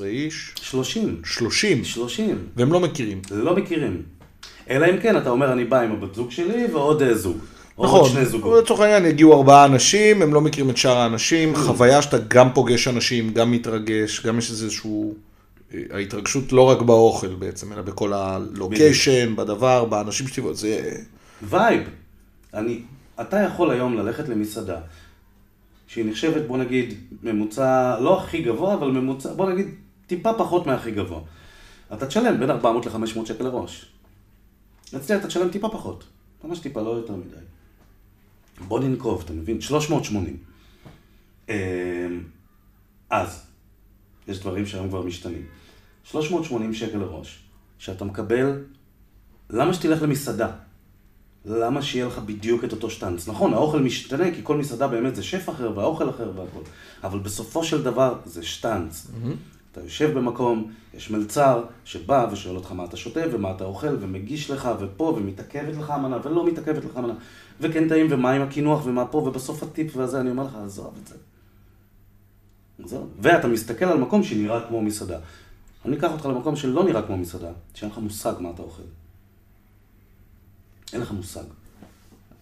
12-14 0.00 0.04
איש, 0.04 0.54
30. 0.62 1.20
30, 1.24 1.84
30. 1.84 2.38
והם 2.56 2.72
לא 2.72 2.80
מכירים. 2.80 3.22
לא 3.30 3.56
מכירים. 3.56 4.02
אלא 4.70 4.86
אם 4.86 5.00
כן, 5.00 5.16
אתה 5.16 5.30
אומר, 5.30 5.52
אני 5.52 5.64
בא 5.64 5.80
עם 5.80 5.92
הבת 5.92 6.14
זוג 6.14 6.30
שלי 6.30 6.66
ועוד 6.72 7.02
אה, 7.02 7.14
זוג. 7.14 7.38
נכון. 7.78 8.10
לצורך 8.58 8.80
העניין 8.80 9.06
יגיעו 9.06 9.36
ארבעה 9.36 9.64
אנשים, 9.64 10.22
הם 10.22 10.34
לא 10.34 10.40
מכירים 10.40 10.70
את 10.70 10.76
שאר 10.76 10.96
האנשים, 10.96 11.56
חוויה 11.56 12.02
שאתה 12.02 12.18
גם 12.28 12.52
פוגש 12.54 12.88
אנשים, 12.88 13.32
גם 13.32 13.50
מתרגש, 13.50 14.26
גם 14.26 14.38
יש 14.38 14.50
איזשהו, 14.50 15.14
אה, 15.74 15.80
ההתרגשות 15.90 16.52
לא 16.52 16.62
רק 16.62 16.82
באוכל 16.82 17.34
בעצם, 17.34 17.72
אלא 17.72 17.82
בכל 17.82 18.12
ה 18.12 18.25
location, 18.25 19.36
בדבר, 19.36 19.84
באנשים 19.84 20.28
שתבוא, 20.28 20.54
זה... 20.54 20.92
vibe. 21.42 21.82
אני, 22.54 22.80
אתה 23.20 23.36
יכול 23.40 23.70
היום 23.70 23.98
ללכת 23.98 24.28
למסעדה, 24.28 24.76
שהיא 25.90 26.04
נחשבת, 26.10 26.46
בוא 26.46 26.58
נגיד, 26.58 26.94
ממוצע, 27.22 28.00
לא 28.00 28.20
הכי 28.20 28.42
גבוה, 28.42 28.74
אבל 28.74 28.90
ממוצע, 28.90 29.34
בוא 29.34 29.50
נגיד, 29.50 29.66
טיפה 30.06 30.32
פחות 30.38 30.66
מהכי 30.66 30.90
גבוה. 30.90 31.20
אתה 31.92 32.06
תשלם 32.06 32.40
בין 32.40 32.50
400 32.50 32.86
ל-500 32.86 33.26
שקל 33.26 33.44
לראש. 33.44 33.92
אצלי 34.96 35.16
אתה 35.16 35.26
תשלם 35.26 35.48
טיפה 35.48 35.68
פחות. 35.68 36.04
ממש 36.44 36.58
טיפה, 36.58 36.82
לא 36.82 36.90
יותר 36.90 37.16
מדי. 37.16 37.36
בוא 38.68 38.80
ננקוב, 38.80 39.22
אתה 39.24 39.32
מבין? 39.32 39.60
380. 39.60 40.36
אמ, 41.48 41.54
אז, 43.10 43.46
יש 44.28 44.40
דברים 44.40 44.66
שהיום 44.66 44.88
כבר 44.88 45.02
משתנים. 45.02 45.46
380 46.04 46.74
שקל 46.74 46.98
לראש, 46.98 47.42
שאתה 47.78 48.04
מקבל, 48.04 48.64
למה 49.50 49.74
שתלך 49.74 50.02
למסעדה? 50.02 50.50
למה 51.44 51.82
שיהיה 51.82 52.06
לך 52.06 52.18
בדיוק 52.18 52.64
את 52.64 52.72
אותו 52.72 52.90
שטנץ? 52.90 53.28
נכון, 53.28 53.54
האוכל 53.54 53.80
משתנה, 53.80 54.30
כי 54.34 54.40
כל 54.42 54.56
מסעדה 54.56 54.88
באמת 54.88 55.16
זה 55.16 55.22
שף 55.22 55.48
אחר 55.48 55.72
והאוכל 55.76 56.10
אחר 56.10 56.32
והכל. 56.36 56.60
אבל 57.04 57.18
בסופו 57.18 57.64
של 57.64 57.82
דבר 57.82 58.14
זה 58.24 58.42
שטנץ. 58.42 59.06
אתה 59.72 59.80
יושב 59.80 60.18
במקום, 60.18 60.72
יש 60.94 61.10
מלצר 61.10 61.64
שבא 61.84 62.26
ושואל 62.32 62.56
אותך 62.56 62.72
מה 62.72 62.84
אתה 62.84 62.96
שותה 62.96 63.20
ומה 63.32 63.50
אתה 63.50 63.64
אוכל 63.64 63.96
ומגיש 64.00 64.50
לך 64.50 64.68
ופה 64.80 65.14
ומתעכבת 65.16 65.76
לך 65.76 65.90
המנה 65.90 66.18
ולא 66.24 66.46
מתעכבת 66.46 66.84
לך 66.84 66.96
המנה 66.96 67.14
וכן 67.60 67.88
טעים 67.88 68.06
ומה 68.10 68.32
עם 68.32 68.42
הקינוח 68.42 68.86
ומה 68.86 69.06
פה 69.06 69.18
ובסוף 69.18 69.62
הטיפ 69.62 69.96
וזה, 69.96 70.20
אני 70.20 70.30
אומר 70.30 70.44
לך, 70.44 70.54
עזוב 70.64 70.94
את 71.02 71.06
זה. 71.06 71.14
עזוב. 72.84 73.08
ואתה 73.20 73.48
מסתכל 73.48 73.84
על 73.84 73.98
מקום 73.98 74.22
שנראה 74.22 74.60
כמו 74.68 74.82
מסעדה. 74.82 75.18
אני 75.84 75.96
אקח 75.96 76.12
אותך 76.12 76.26
למקום 76.26 76.56
שלא 76.56 76.84
נראה 76.84 77.02
כמו 77.02 77.16
מסעדה, 77.16 77.50
שאין 77.74 77.90
לך 77.90 77.98
מושג 77.98 78.32
מה 78.40 78.50
אתה 78.50 78.62
אוכל. 78.62 78.82
אין 80.92 81.00
לך 81.00 81.10
מושג. 81.10 81.44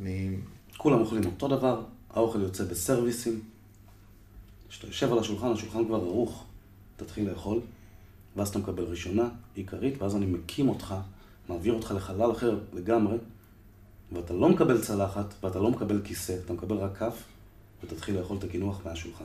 אני... 0.00 0.36
כולם 0.76 1.00
אוכלים 1.00 1.26
אותו 1.26 1.48
דבר, 1.48 1.82
האוכל 2.10 2.40
יוצא 2.40 2.64
בסרוויסים. 2.64 3.40
כשאתה 4.68 4.86
יושב 4.86 5.12
על 5.12 5.18
השולחן, 5.18 5.52
השולחן 5.52 5.84
כבר 5.84 5.96
ערוך, 5.96 6.44
תתחיל 6.96 7.30
לאכול, 7.30 7.60
ואז 8.36 8.48
אתה 8.48 8.58
מקבל 8.58 8.84
ראשונה, 8.84 9.28
עיקרית, 9.54 10.02
ואז 10.02 10.16
אני 10.16 10.26
מקים 10.26 10.68
אותך, 10.68 10.94
מעביר 11.48 11.74
אותך 11.74 11.92
לחלל 11.96 12.32
אחר 12.32 12.58
לגמרי, 12.72 13.16
ואתה 14.12 14.34
לא 14.34 14.48
מקבל 14.48 14.80
צלחת, 14.80 15.34
ואתה 15.42 15.58
לא 15.58 15.70
מקבל 15.70 16.00
כיסא, 16.04 16.36
אתה 16.44 16.52
מקבל 16.52 16.76
רק 16.76 16.96
כף, 16.98 17.22
ותתחיל 17.84 18.18
לאכול 18.18 18.36
את 18.36 18.44
הקינוח 18.44 18.80
מהשולחן. 18.84 19.24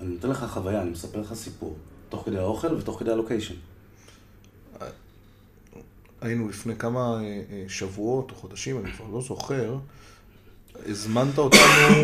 אני 0.00 0.08
נותן 0.14 0.30
לך 0.30 0.44
חוויה, 0.44 0.82
אני 0.82 0.90
מספר 0.90 1.20
לך 1.20 1.34
סיפור, 1.34 1.76
תוך 2.08 2.24
כדי 2.24 2.38
האוכל 2.38 2.74
ותוך 2.74 2.98
כדי 3.00 3.10
הלוקיישן. 3.10 3.54
היינו 6.22 6.48
לפני 6.48 6.76
כמה 6.76 7.00
אה, 7.00 7.20
אה, 7.22 7.64
שבועות 7.68 8.30
או 8.30 8.36
חודשים, 8.36 8.78
אני 8.78 8.92
כבר 8.92 9.06
לא 9.12 9.20
זוכר, 9.20 9.78
הזמנת 10.86 11.38
אותנו, 11.38 12.02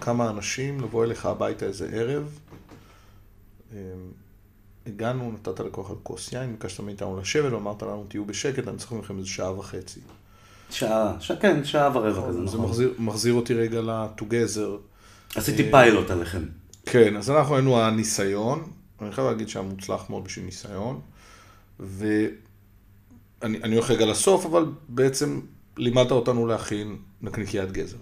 כמה 0.00 0.30
אנשים, 0.30 0.80
לבוא 0.80 1.04
אליך 1.04 1.26
הביתה 1.26 1.66
איזה 1.66 1.88
ערב. 1.92 2.38
אה, 3.72 3.78
הגענו, 4.86 5.32
נתת 5.32 5.60
לכוח 5.60 5.90
על 5.90 5.96
כוס 6.02 6.32
יין, 6.32 6.52
ביקשת 6.52 6.80
מאיתנו 6.80 7.20
לשבת, 7.20 7.52
ואמרת 7.52 7.82
לנו, 7.82 8.04
תהיו 8.08 8.24
בשקט, 8.24 8.68
אני 8.68 8.76
צריך 8.76 8.92
מכם 8.92 9.18
איזה 9.18 9.28
שעה 9.28 9.58
וחצי. 9.58 10.00
שעה, 10.70 11.16
ש... 11.20 11.32
כן, 11.32 11.64
שעה 11.64 11.96
ורבע 11.96 12.28
כזה, 12.28 12.46
זה 12.46 12.56
נכון. 12.56 12.60
מחזיר, 12.60 12.94
מחזיר 12.98 13.34
אותי 13.34 13.54
רגע 13.54 13.80
ל-together. 13.80 14.70
עשיתי 15.34 15.70
פיילוט 15.70 16.10
עליכם. 16.10 16.44
כן, 16.86 17.16
אז 17.16 17.30
אנחנו 17.30 17.54
היינו 17.56 17.80
הניסיון, 17.80 18.70
אני 19.02 19.12
חייב 19.12 19.26
להגיד 19.26 19.48
שהיה 19.48 19.64
מוצלח 19.64 20.10
מאוד 20.10 20.24
בשביל 20.24 20.44
ניסיון, 20.44 21.00
ואני 21.80 22.28
אני 23.44 23.74
הולך 23.74 23.90
רגע 23.90 24.06
לסוף, 24.06 24.46
אבל 24.46 24.64
בעצם 24.88 25.40
לימדת 25.76 26.10
אותנו 26.10 26.46
להכין 26.46 26.96
נקניקיית 27.22 27.72
גזר. 27.72 27.96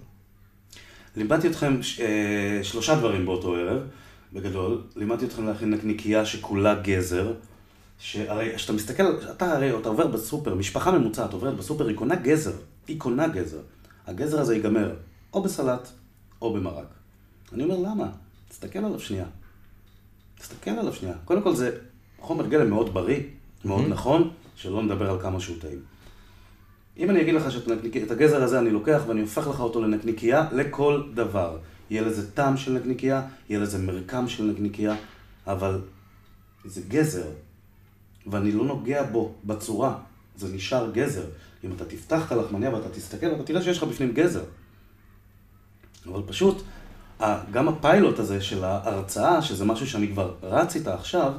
לימדתי 1.15 1.47
אתכם 1.47 1.83
ש- 1.83 1.99
אה, 1.99 2.59
שלושה 2.63 2.95
דברים 2.95 3.25
באותו 3.25 3.55
ערב, 3.55 3.81
בגדול. 4.33 4.81
לימדתי 4.95 5.25
אתכם 5.25 5.47
להכין 5.47 5.69
נקניקייה 5.69 6.25
שכולה 6.25 6.75
גזר. 6.75 7.33
שהרי 7.99 8.55
כשאתה 8.55 8.73
מסתכל, 8.73 9.03
אתה 9.31 9.53
הרי, 9.53 9.77
אתה 9.77 9.89
עובר 9.89 10.07
בסופר, 10.07 10.55
משפחה 10.55 10.91
ממוצעת 10.91 11.33
עוברת 11.33 11.55
בסופר, 11.55 11.87
היא 11.87 11.95
קונה 11.97 12.15
גזר. 12.15 12.53
היא 12.87 12.99
קונה 12.99 13.27
גזר. 13.27 13.59
הגזר 14.07 14.39
הזה 14.39 14.55
ייגמר 14.55 14.95
או 15.33 15.43
בסלט 15.43 15.87
או 16.41 16.53
במרק. 16.53 16.87
אני 17.53 17.63
אומר, 17.63 17.77
למה? 17.77 18.07
תסתכל 18.49 18.79
עליו 18.79 18.99
שנייה. 18.99 19.25
תסתכל 20.39 20.71
עליו 20.71 20.93
שנייה. 20.93 21.15
קודם 21.25 21.41
כל 21.41 21.55
זה 21.55 21.77
חומר 22.19 22.47
גלם 22.47 22.69
מאוד 22.69 22.93
בריא, 22.93 23.19
מאוד 23.65 23.87
נכון, 23.87 24.29
שלא 24.63 24.83
נדבר 24.83 25.09
על 25.09 25.19
כמה 25.21 25.39
שהוא 25.39 25.57
טעים. 25.61 25.79
אם 26.97 27.09
אני 27.09 27.21
אגיד 27.21 27.33
לך 27.33 27.51
שאת 27.51 27.67
את 28.05 28.11
הגזר 28.11 28.43
הזה 28.43 28.59
אני 28.59 28.69
לוקח 28.69 29.01
ואני 29.07 29.21
הופך 29.21 29.47
לך 29.47 29.59
אותו 29.59 29.81
לנקניקייה 29.81 30.47
לכל 30.51 31.03
דבר. 31.13 31.57
יהיה 31.89 32.01
לזה 32.01 32.31
טעם 32.31 32.57
של 32.57 32.71
נקניקייה, 32.71 33.21
יהיה 33.49 33.59
לזה 33.59 33.77
מרקם 33.77 34.27
של 34.27 34.43
נקניקייה, 34.43 34.95
אבל 35.47 35.81
זה 36.65 36.81
גזר, 36.87 37.27
ואני 38.27 38.51
לא 38.51 38.65
נוגע 38.65 39.03
בו 39.03 39.33
בצורה, 39.43 39.97
זה 40.35 40.55
נשאר 40.55 40.91
גזר. 40.91 41.25
אם 41.63 41.71
אתה 41.75 41.85
תפתח 41.85 42.27
את 42.27 42.31
הלחמניה 42.31 42.73
ואתה 42.73 42.89
תסתכל, 42.89 43.31
אתה 43.31 43.43
תראה 43.43 43.61
שיש 43.61 43.77
לך 43.77 43.83
בפנים 43.83 44.11
גזר. 44.11 44.43
אבל 46.05 46.21
פשוט, 46.25 46.63
גם 47.51 47.67
הפיילוט 47.67 48.19
הזה 48.19 48.41
של 48.41 48.63
ההרצאה, 48.63 49.41
שזה 49.41 49.65
משהו 49.65 49.87
שאני 49.87 50.07
כבר 50.07 50.35
רץ 50.43 50.75
איתה 50.75 50.93
עכשיו, 50.93 51.33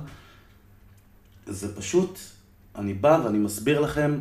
זה 1.46 1.76
פשוט, 1.76 2.18
אני 2.76 2.94
בא 2.94 3.20
ואני 3.24 3.38
מסביר 3.38 3.80
לכם 3.80 4.20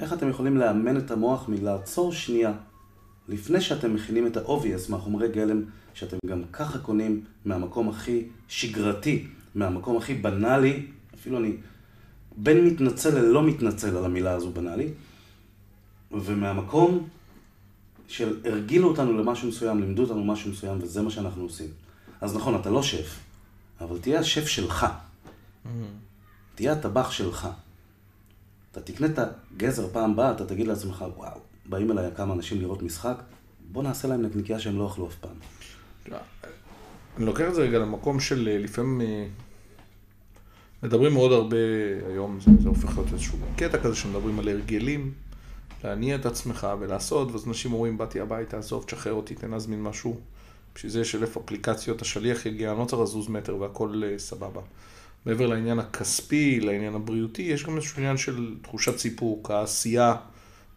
איך 0.00 0.12
אתם 0.12 0.28
יכולים 0.28 0.56
לאמן 0.56 0.96
את 0.96 1.10
המוח 1.10 1.48
מלעצור 1.48 2.12
שנייה 2.12 2.52
לפני 3.28 3.60
שאתם 3.60 3.94
מכינים 3.94 4.26
את 4.26 4.36
ה-obvious 4.36 4.90
מהחומרי 4.90 5.28
גלם 5.28 5.62
שאתם 5.94 6.16
גם 6.26 6.42
ככה 6.52 6.78
קונים 6.78 7.24
מהמקום 7.44 7.88
הכי 7.88 8.24
שגרתי, 8.48 9.26
מהמקום 9.54 9.96
הכי 9.96 10.14
בנאלי, 10.14 10.86
אפילו 11.14 11.38
אני 11.38 11.56
בין 12.36 12.64
מתנצל 12.64 13.18
ללא 13.18 13.42
מתנצל 13.42 13.96
על 13.96 14.04
המילה 14.04 14.32
הזו 14.32 14.50
בנאלי, 14.50 14.88
ומהמקום 16.12 17.08
של 18.08 18.40
הרגילו 18.44 18.88
אותנו 18.88 19.18
למשהו 19.18 19.48
מסוים, 19.48 19.80
לימדו 19.80 20.02
אותנו 20.02 20.24
משהו 20.24 20.50
מסוים, 20.50 20.78
וזה 20.80 21.02
מה 21.02 21.10
שאנחנו 21.10 21.42
עושים. 21.42 21.68
אז 22.20 22.36
נכון, 22.36 22.54
אתה 22.54 22.70
לא 22.70 22.82
שף, 22.82 23.18
אבל 23.80 23.98
תהיה 23.98 24.20
השף 24.20 24.46
שלך. 24.46 24.86
תהיה 26.54 26.72
הטבח 26.72 27.10
שלך. 27.10 27.48
אתה 28.72 28.80
תקנה 28.80 29.06
את 29.06 29.18
הגזר 29.18 29.88
פעם 29.92 30.16
באה, 30.16 30.30
אתה 30.32 30.46
תגיד 30.46 30.66
לעצמך, 30.66 31.04
וואו, 31.16 31.38
באים 31.66 31.90
אליי 31.90 32.10
כמה 32.16 32.34
אנשים 32.34 32.60
לראות 32.60 32.82
משחק, 32.82 33.22
בוא 33.72 33.82
נעשה 33.82 34.08
להם 34.08 34.22
נקניקייה 34.22 34.60
שהם 34.60 34.78
לא 34.78 34.86
אכלו 34.86 35.06
אף 35.06 35.14
פעם. 35.14 35.36
אני 37.16 37.26
לוקח 37.26 37.44
את 37.48 37.54
זה 37.54 37.62
רגע 37.62 37.78
למקום 37.78 38.20
של 38.20 38.48
אה, 38.48 38.58
לפעמים 38.58 39.00
אה, 39.00 39.26
מדברים 40.82 41.12
מאוד 41.12 41.32
הרבה 41.32 41.56
היום, 42.08 42.40
זה, 42.40 42.50
זה 42.62 42.68
הופך 42.68 42.98
להיות 42.98 43.12
איזשהו 43.12 43.38
קטע 43.56 43.78
כזה 43.78 43.96
שמדברים 43.96 44.38
על 44.38 44.48
הרגלים, 44.48 45.12
להניע 45.84 46.16
את 46.16 46.26
עצמך 46.26 46.66
ולעשות, 46.80 47.32
ואז 47.32 47.46
אנשים 47.48 47.72
אומרים, 47.72 47.98
באתי 47.98 48.20
הביתה, 48.20 48.58
עזוב, 48.58 48.84
תשחרר 48.84 49.12
אותי, 49.12 49.34
תן 49.34 49.50
להזמין 49.50 49.82
משהו. 49.82 50.20
בשביל 50.74 50.92
זה 50.92 51.00
יש 51.00 51.14
אלף 51.14 51.36
אפליקציות, 51.36 52.02
השליח 52.02 52.46
יגיע, 52.46 52.70
אני 52.70 52.78
לא 52.78 52.84
צריך 52.84 53.02
לזוז 53.02 53.28
מטר 53.28 53.56
והכל 53.56 54.02
אה, 54.04 54.18
סבבה. 54.18 54.60
מעבר 55.26 55.46
לעניין 55.46 55.78
הכספי, 55.78 56.60
לעניין 56.60 56.94
הבריאותי, 56.94 57.42
יש 57.42 57.64
גם 57.64 57.76
איזשהו 57.76 57.98
עניין 57.98 58.16
של 58.16 58.54
תחושת 58.62 58.98
סיפוק, 58.98 59.50
העשייה, 59.50 60.16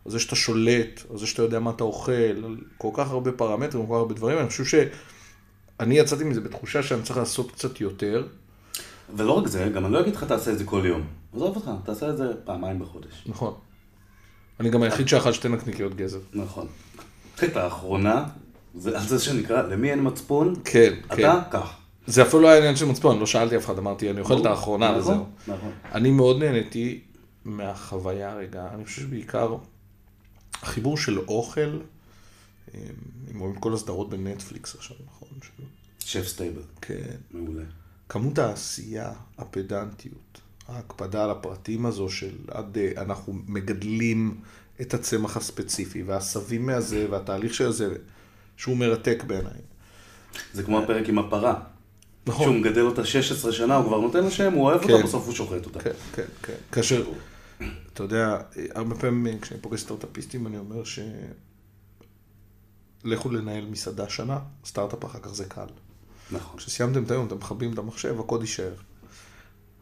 על 0.05 0.11
זה 0.11 0.19
שאתה 0.19 0.35
שולט, 0.35 1.01
על 1.11 1.17
זה 1.17 1.27
שאתה 1.27 1.41
יודע 1.41 1.59
מה 1.59 1.71
אתה 1.71 1.83
אוכל, 1.83 2.11
על 2.11 2.57
כל 2.77 2.89
כך 2.93 3.11
הרבה 3.11 3.31
פרמטרים, 3.31 3.85
כל 3.85 3.93
כך 3.93 3.97
הרבה 3.97 4.13
דברים, 4.13 4.37
אני 4.37 4.47
חושב 4.47 4.65
שאני 4.65 5.99
יצאתי 5.99 6.23
מזה 6.23 6.41
בתחושה 6.41 6.83
שאני 6.83 7.03
צריך 7.03 7.17
לעשות 7.17 7.51
קצת 7.51 7.81
יותר. 7.81 8.27
ולא 9.15 9.31
רק 9.31 9.47
זה, 9.47 9.71
גם 9.75 9.85
אני 9.85 9.93
לא 9.93 9.99
אגיד 9.99 10.15
לך 10.15 10.23
תעשה 10.23 10.51
את 10.51 10.57
זה 10.57 10.65
כל 10.65 10.81
יום. 10.85 11.01
עזוב 11.35 11.55
אותך, 11.55 11.69
תעשה 11.85 12.09
את 12.09 12.17
זה 12.17 12.33
פעמיים 12.43 12.79
בחודש. 12.79 13.23
נכון. 13.25 13.53
אני 14.59 14.69
גם 14.69 14.83
היחיד 14.83 15.07
שאכל 15.07 15.33
שתי 15.33 15.49
נקניקיות 15.49 15.95
גזר. 15.95 16.19
נכון. 16.33 16.67
קטע 17.35 17.63
האחרונה, 17.63 18.25
זה 18.75 18.97
על 18.99 19.07
זה 19.07 19.19
שנקרא, 19.19 19.61
למי 19.61 19.91
אין 19.91 19.99
מצפון? 20.03 20.55
כן, 20.65 20.93
כן. 21.09 21.13
אתה, 21.13 21.41
קח. 21.51 21.82
זה 22.07 22.21
אפילו 22.21 22.41
לא 22.41 22.47
היה 22.47 22.57
עניין 22.57 22.75
של 22.75 22.85
מצפון, 22.85 23.19
לא 23.19 23.25
שאלתי 23.25 23.57
אף 23.57 23.65
אחד, 23.65 23.77
אמרתי, 23.77 24.09
אני 24.09 24.19
אוכל 24.19 24.41
את 24.41 24.45
האחרונה 24.45 24.87
נכון, 24.89 24.99
וזהו. 24.99 25.25
נכון. 25.47 25.71
אני 25.91 26.11
מאוד 26.11 26.43
נהניתי 26.43 26.99
מהחוויה 27.45 28.35
רגע, 28.35 28.67
אני 28.73 28.85
חושב 28.85 29.01
שבעיקר 29.01 29.55
החיבור 30.61 30.97
של 30.97 31.19
אוכל, 31.19 31.79
אם 32.75 33.39
רואים 33.39 33.55
את 33.55 33.59
כל 33.59 33.73
הסדרות 33.73 34.09
בנטפליקס 34.09 34.75
עכשיו, 34.75 34.97
נכון? 35.07 35.27
Chef's 35.99 36.27
Table, 36.27 36.61
כן. 36.81 37.15
מעולה. 37.31 37.63
כמות 38.09 38.39
העשייה, 38.39 39.11
הפדנטיות, 39.37 40.41
ההקפדה 40.67 41.23
על 41.23 41.29
הפרטים 41.29 41.85
הזו 41.85 42.09
של 42.09 42.35
עד 42.51 42.77
אה, 42.77 42.91
אנחנו 42.97 43.33
מגדלים 43.47 44.41
את 44.81 44.93
הצמח 44.93 45.37
הספציפי 45.37 46.03
והעשבים 46.03 46.65
מהזה 46.65 47.07
והתהליך 47.09 47.53
של 47.53 47.71
זה, 47.71 47.95
שהוא 48.57 48.77
מרתק 48.77 49.23
בעיניי. 49.27 49.61
זה 50.53 50.63
כמו 50.63 50.79
הפרק 50.79 51.09
עם 51.09 51.19
הפרה. 51.19 51.63
נכון. 52.25 52.45
שהוא 52.45 52.55
מגדל 52.55 52.81
אותה 52.81 53.05
16 53.05 53.51
שנה, 53.51 53.75
הוא 53.75 53.85
כבר 53.85 53.99
נותן 53.99 54.23
לה 54.23 54.31
שם, 54.31 54.53
הוא 54.53 54.63
אוהב 54.63 54.83
כן. 54.83 54.93
אותה, 54.93 55.03
בסוף 55.03 55.25
הוא 55.25 55.33
שוחט 55.33 55.65
אותה. 55.65 55.79
כן, 55.79 55.91
כן, 56.15 56.25
כן. 56.43 56.55
כאשר, 56.71 57.05
אתה 57.93 58.03
יודע, 58.03 58.37
הרבה 58.75 58.95
פעמים 58.95 59.39
כשאני 59.39 59.61
פוגש 59.61 59.81
סטארט-אפיסטים 59.81 60.47
אני 60.47 60.57
אומר 60.57 60.83
ש... 60.83 60.99
לכו 63.03 63.29
לנהל 63.29 63.65
מסעדה 63.65 64.09
שנה, 64.09 64.39
סטארט-אפ 64.65 65.05
אחר 65.05 65.19
כך 65.19 65.33
זה 65.33 65.45
קל. 65.45 65.65
נכון. 66.31 66.57
כשסיימתם 66.57 67.03
את 67.03 67.11
היום, 67.11 67.27
אתם 67.27 67.37
מכבים 67.37 67.73
את 67.73 67.77
המחשב, 67.77 68.19
הקוד 68.19 68.41
יישאר. 68.41 68.73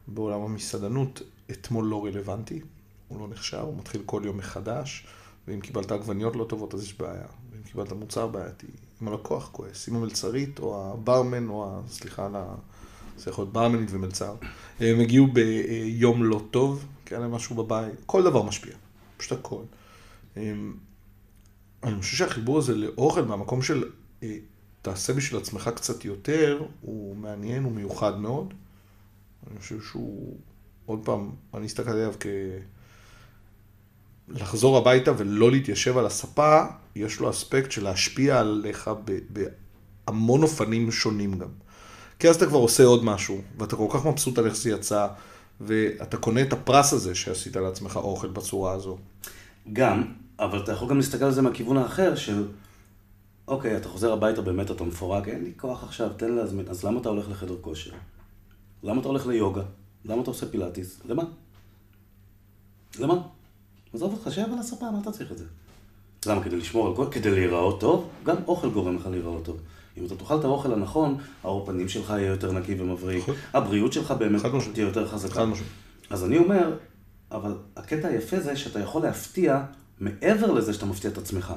בעולם 0.07 0.41
המסעדנות, 0.41 1.21
אתמול 1.51 1.85
לא 1.85 2.05
רלוונטי, 2.05 2.61
הוא 3.07 3.19
לא 3.19 3.27
נחשב, 3.27 3.57
הוא 3.57 3.77
מתחיל 3.77 4.01
כל 4.05 4.21
יום 4.25 4.37
מחדש, 4.37 5.05
ואם 5.47 5.59
קיבלת 5.59 5.91
עגבניות 5.91 6.35
לא 6.35 6.43
טובות 6.49 6.73
אז 6.73 6.83
יש 6.83 6.93
בעיה, 6.93 7.25
ואם 7.61 7.71
קיבלת 7.71 7.91
מוצר 7.91 8.27
בעייתי, 8.27 8.67
אם 9.01 9.07
הלקוח 9.07 9.49
כועס, 9.51 9.89
אם 9.89 9.95
המלצרית 9.95 10.59
או 10.59 10.93
הברמן 10.93 11.49
או, 11.49 11.65
ה... 11.65 11.81
סליחה 11.87 12.25
על 12.25 12.35
ה... 12.35 12.55
זה 13.17 13.29
יכול 13.29 13.43
להיות 13.43 13.53
ברמנית 13.53 13.89
ומלצר, 13.91 14.35
הם 14.79 14.99
הגיעו 14.99 15.27
ביום 15.27 16.23
לא 16.23 16.41
טוב, 16.51 16.85
כי 17.05 17.15
היה 17.15 17.21
להם 17.21 17.31
משהו 17.31 17.55
בבית, 17.55 17.93
כל 18.05 18.23
דבר 18.23 18.41
משפיע, 18.41 18.73
פשוט 19.17 19.39
הכל. 19.39 19.63
אני 21.83 21.99
חושב 21.99 22.17
שהחיבור 22.17 22.57
הזה 22.57 22.75
לאוכל 22.75 23.21
מהמקום 23.21 23.61
של 23.61 23.89
אה, 24.23 24.37
תעשה 24.81 25.13
בשביל 25.13 25.41
עצמך 25.41 25.69
קצת 25.75 26.05
יותר, 26.05 26.65
הוא 26.81 27.15
מעניין, 27.15 27.63
הוא 27.63 27.71
מיוחד 27.71 28.19
מאוד. 28.19 28.53
אני 29.51 29.59
חושב 29.59 29.81
שהוא, 29.81 30.37
עוד 30.85 30.99
פעם, 31.05 31.29
אני 31.53 31.65
אסתכל 31.65 31.91
עליו 31.91 32.13
כ... 32.19 32.25
לחזור 34.35 34.77
הביתה 34.77 35.11
ולא 35.17 35.51
להתיישב 35.51 35.97
על 35.97 36.05
הספה, 36.05 36.63
יש 36.95 37.19
לו 37.19 37.29
אספקט 37.29 37.71
של 37.71 37.83
להשפיע 37.83 38.39
עליך 38.39 38.89
בהמון 39.29 40.43
אופנים 40.43 40.91
שונים 40.91 41.37
גם. 41.37 41.47
כי 42.19 42.29
אז 42.29 42.35
אתה 42.35 42.45
כבר 42.45 42.57
עושה 42.57 42.83
עוד 42.83 43.03
משהו, 43.05 43.41
ואתה 43.57 43.75
כל 43.75 43.87
כך 43.89 44.05
מבסוט 44.05 44.37
על 44.37 44.45
איך 44.45 44.55
זה 44.55 44.69
יצא, 44.69 45.07
ואתה 45.61 46.17
קונה 46.17 46.41
את 46.41 46.53
הפרס 46.53 46.93
הזה 46.93 47.15
שעשית 47.15 47.55
לעצמך 47.55 47.95
אוכל 47.95 48.27
בצורה 48.27 48.73
הזו. 48.73 48.97
גם, 49.73 50.03
אבל 50.39 50.59
אתה 50.63 50.71
יכול 50.71 50.89
גם 50.89 50.97
להסתכל 50.97 51.25
על 51.25 51.31
זה 51.31 51.41
מהכיוון 51.41 51.77
האחר 51.77 52.15
של, 52.15 52.47
אוקיי, 53.47 53.77
אתה 53.77 53.89
חוזר 53.89 54.13
הביתה, 54.13 54.41
באמת 54.41 54.71
אתה 54.71 54.83
מפורק, 54.83 55.27
אין 55.27 55.43
לי 55.43 55.51
כוח 55.57 55.83
עכשיו, 55.83 56.09
תן 56.17 56.31
להזמין, 56.31 56.67
אז 56.67 56.83
למה 56.83 56.99
אתה 56.99 57.09
הולך 57.09 57.29
לחדר 57.29 57.55
כושר? 57.61 57.91
למה 58.83 58.99
אתה 59.01 59.07
הולך 59.07 59.27
ליוגה? 59.27 59.63
למה 60.05 60.21
אתה 60.21 60.29
עושה 60.29 60.45
פילאטיס? 60.45 61.01
למה? 61.05 61.23
למה? 62.99 63.15
עזוב 63.93 64.13
אותך, 64.13 64.31
שב 64.31 64.45
על 64.53 64.59
הספה, 64.59 64.91
מה 64.91 64.99
אתה 65.01 65.11
צריך 65.11 65.31
את 65.31 65.37
זה? 65.37 65.45
למה? 66.25 66.43
כדי 66.43 66.57
לשמור 66.57 66.87
על 66.87 66.95
כל... 66.95 67.07
כדי 67.11 67.31
להיראות 67.31 67.79
טוב? 67.79 68.09
גם 68.23 68.35
אוכל 68.47 68.69
גורם 68.69 68.95
לך 68.95 69.05
להיראות 69.05 69.45
טוב. 69.45 69.59
אם 69.97 70.05
אתה 70.05 70.15
תאכל 70.15 70.39
את 70.39 70.43
האוכל 70.43 70.73
הנכון, 70.73 71.17
האור 71.43 71.65
פנים 71.65 71.89
שלך 71.89 72.09
יהיה 72.09 72.27
יותר 72.27 72.51
נקי 72.51 72.75
ומבריק, 72.81 73.23
נכון. 73.23 73.35
הבריאות 73.53 73.93
שלך 73.93 74.11
באמת. 74.11 74.41
תהיה 74.73 74.85
יותר 74.85 75.07
חזקה. 75.07 75.33
חד. 75.33 75.45
אז 76.09 76.23
אני 76.23 76.37
אומר, 76.37 76.77
אבל 77.31 77.57
הקטע 77.75 78.07
היפה 78.07 78.39
זה 78.39 78.55
שאתה 78.55 78.79
יכול 78.79 79.01
להפתיע 79.01 79.63
מעבר 79.99 80.51
לזה 80.51 80.73
שאתה 80.73 80.85
מפתיע 80.85 81.11
את 81.11 81.17
עצמך. 81.17 81.53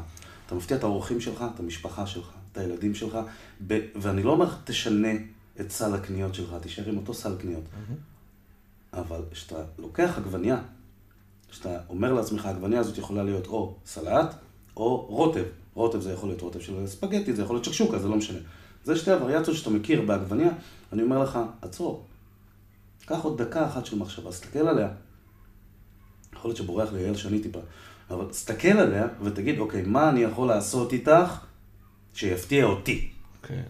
אתה 0.46 0.54
מפתיע 0.54 0.76
את 0.76 0.82
האורחים 0.82 1.20
שלך, 1.20 1.44
את 1.54 1.60
המשפחה 1.60 2.06
שלך, 2.06 2.30
את 2.52 2.58
הילדים 2.58 2.94
שלך, 2.94 3.18
ב... 3.66 3.80
ואני 3.96 4.22
לא 4.22 4.30
אומר 4.30 4.54
תשנה 4.64 5.12
את 5.60 5.70
סל 5.70 5.94
הקניות 5.94 6.34
שלך, 6.34 6.54
תישאר 6.60 6.88
עם 6.88 6.96
אותו 6.96 7.14
סל 7.14 7.36
קניות. 7.38 7.64
אבל 8.92 9.20
כשאתה 9.30 9.56
לוקח 9.78 10.14
עגבנייה, 10.16 10.58
כשאתה 11.54 11.78
אומר 11.88 12.12
לעצמך, 12.12 12.46
העגבנייה 12.46 12.80
הזאת 12.80 12.98
יכולה 12.98 13.22
להיות 13.22 13.46
או 13.46 13.74
סלט, 13.86 14.34
או 14.76 14.96
רוטב. 14.96 15.44
רוטב 15.74 16.00
זה 16.00 16.12
יכול 16.12 16.28
להיות 16.28 16.40
רוטב 16.40 16.60
של 16.60 16.86
ספגטי, 16.86 17.32
זה 17.32 17.42
יכול 17.42 17.56
להיות 17.56 17.64
שקשוקה, 17.64 17.98
זה 17.98 18.08
לא 18.08 18.16
משנה. 18.16 18.38
זה 18.84 18.96
שתי 18.96 19.10
הווריאציות 19.10 19.56
שאתה 19.56 19.70
מכיר 19.70 20.02
בעגבנייה, 20.02 20.50
אני 20.92 21.02
אומר 21.02 21.18
לך, 21.18 21.38
עצור. 21.62 22.06
קח 23.06 23.18
עוד 23.22 23.42
דקה 23.42 23.66
אחת 23.66 23.86
של 23.86 23.98
מחשבה, 23.98 24.32
סתכל 24.32 24.58
עליה. 24.68 24.88
יכול 26.32 26.48
להיות 26.48 26.56
שבורח 26.56 26.92
לי 26.92 27.04
אייל 27.04 27.16
שני 27.16 27.42
טיפה, 27.42 27.58
אבל 28.10 28.26
תסתכל 28.30 28.68
עליה 28.68 29.06
ותגיד, 29.22 29.58
אוקיי, 29.58 29.82
מה 29.82 30.08
אני 30.10 30.20
יכול 30.20 30.48
לעשות 30.48 30.92
איתך 30.92 31.40
שיפתיע 32.14 32.64
אותי? 32.64 33.10
כן. 33.42 33.62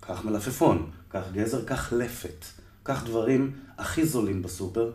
קח 0.00 0.24
מלפפון, 0.24 0.90
קח 1.08 1.22
גזר, 1.32 1.64
קח 1.64 1.92
לפת. 1.92 2.44
קח 2.82 3.04
דברים 3.04 3.52
הכי 3.78 4.06
זולים 4.06 4.42
בסופר, 4.42 4.90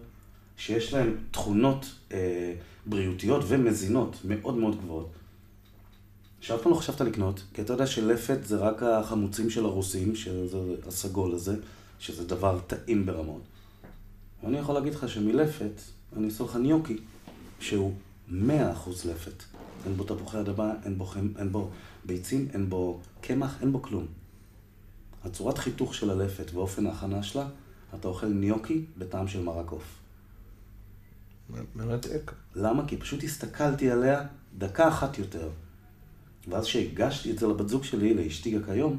שיש 0.57 0.93
להם 0.93 1.17
תכונות 1.31 1.85
אה, 2.11 2.53
בריאותיות 2.85 3.43
ומזינות 3.47 4.17
מאוד 4.25 4.55
מאוד 4.57 4.81
גבוהות. 4.81 5.09
שאף 6.41 6.61
פעם 6.61 6.71
לא 6.71 6.77
חשבת 6.77 7.01
לקנות, 7.01 7.43
כי 7.53 7.61
אתה 7.61 7.73
יודע 7.73 7.87
שלפת 7.87 8.39
זה 8.43 8.57
רק 8.57 8.83
החמוצים 8.83 9.49
של 9.49 9.65
הרוסים, 9.65 10.15
שזה 10.15 10.57
הסגול 10.87 11.33
הזה, 11.33 11.55
שזה 11.99 12.27
דבר 12.27 12.59
טעים 12.67 13.05
ברמות. 13.05 13.41
ואני 14.43 14.57
יכול 14.57 14.75
להגיד 14.75 14.95
לך 14.95 15.09
שמלפת, 15.09 15.81
אני 16.17 16.25
אעשה 16.25 16.43
לך 16.43 16.55
ניוקי, 16.55 16.97
שהוא 17.59 17.93
100% 18.29 18.33
לפת. 19.05 19.43
אין 19.85 19.97
בו 19.97 20.03
תפוחי 20.03 20.39
אדמה, 20.39 20.73
אין. 20.85 20.97
אין 21.37 21.51
בו 21.51 21.69
ביצים, 22.05 22.47
אין 22.53 22.69
בו 22.69 22.99
קמח, 23.21 23.61
אין 23.61 23.71
בו 23.71 23.81
כלום. 23.81 24.05
הצורת 25.23 25.57
חיתוך 25.57 25.95
של 25.95 26.09
הלפת 26.09 26.51
ואופן 26.53 26.87
ההכנה 26.87 27.23
שלה, 27.23 27.47
אתה 27.95 28.07
אוכל 28.07 28.27
ניוקי 28.27 28.85
בטעם 28.97 29.27
של 29.27 29.43
מרק 29.43 29.71
עוף. 29.71 30.02
מרתק. 31.75 32.31
למה? 32.55 32.87
כי 32.87 32.97
פשוט 32.97 33.23
הסתכלתי 33.23 33.91
עליה 33.91 34.21
דקה 34.57 34.87
אחת 34.87 35.19
יותר. 35.19 35.49
ואז 36.47 36.65
כשהגשתי 36.65 37.31
את 37.31 37.39
זה 37.39 37.47
לבת 37.47 37.69
זוג 37.69 37.83
שלי, 37.83 38.13
לאשתי 38.13 38.57
כיום, 38.65 38.97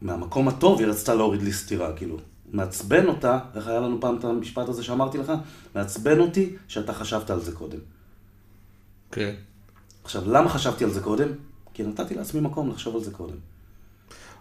מהמקום 0.00 0.48
הטוב 0.48 0.80
היא 0.80 0.88
רצתה 0.88 1.14
להוריד 1.14 1.42
לי 1.42 1.52
סטירה, 1.52 1.96
כאילו. 1.96 2.18
מעצבן 2.52 3.06
אותה, 3.06 3.38
איך 3.54 3.66
היה 3.66 3.80
לנו 3.80 4.00
פעם 4.00 4.16
את 4.16 4.24
המשפט 4.24 4.68
הזה 4.68 4.82
שאמרתי 4.82 5.18
לך? 5.18 5.32
מעצבן 5.74 6.20
אותי 6.20 6.56
שאתה 6.68 6.92
חשבת 6.92 7.30
על 7.30 7.40
זה 7.40 7.52
קודם. 7.52 7.78
כן. 9.12 9.34
עכשיו, 10.04 10.30
למה 10.30 10.48
חשבתי 10.48 10.84
על 10.84 10.90
זה 10.90 11.00
קודם? 11.00 11.28
כי 11.74 11.82
נתתי 11.82 12.14
לעצמי 12.14 12.40
מקום 12.40 12.70
לחשוב 12.70 12.96
על 12.96 13.04
זה 13.04 13.10
קודם. 13.10 13.36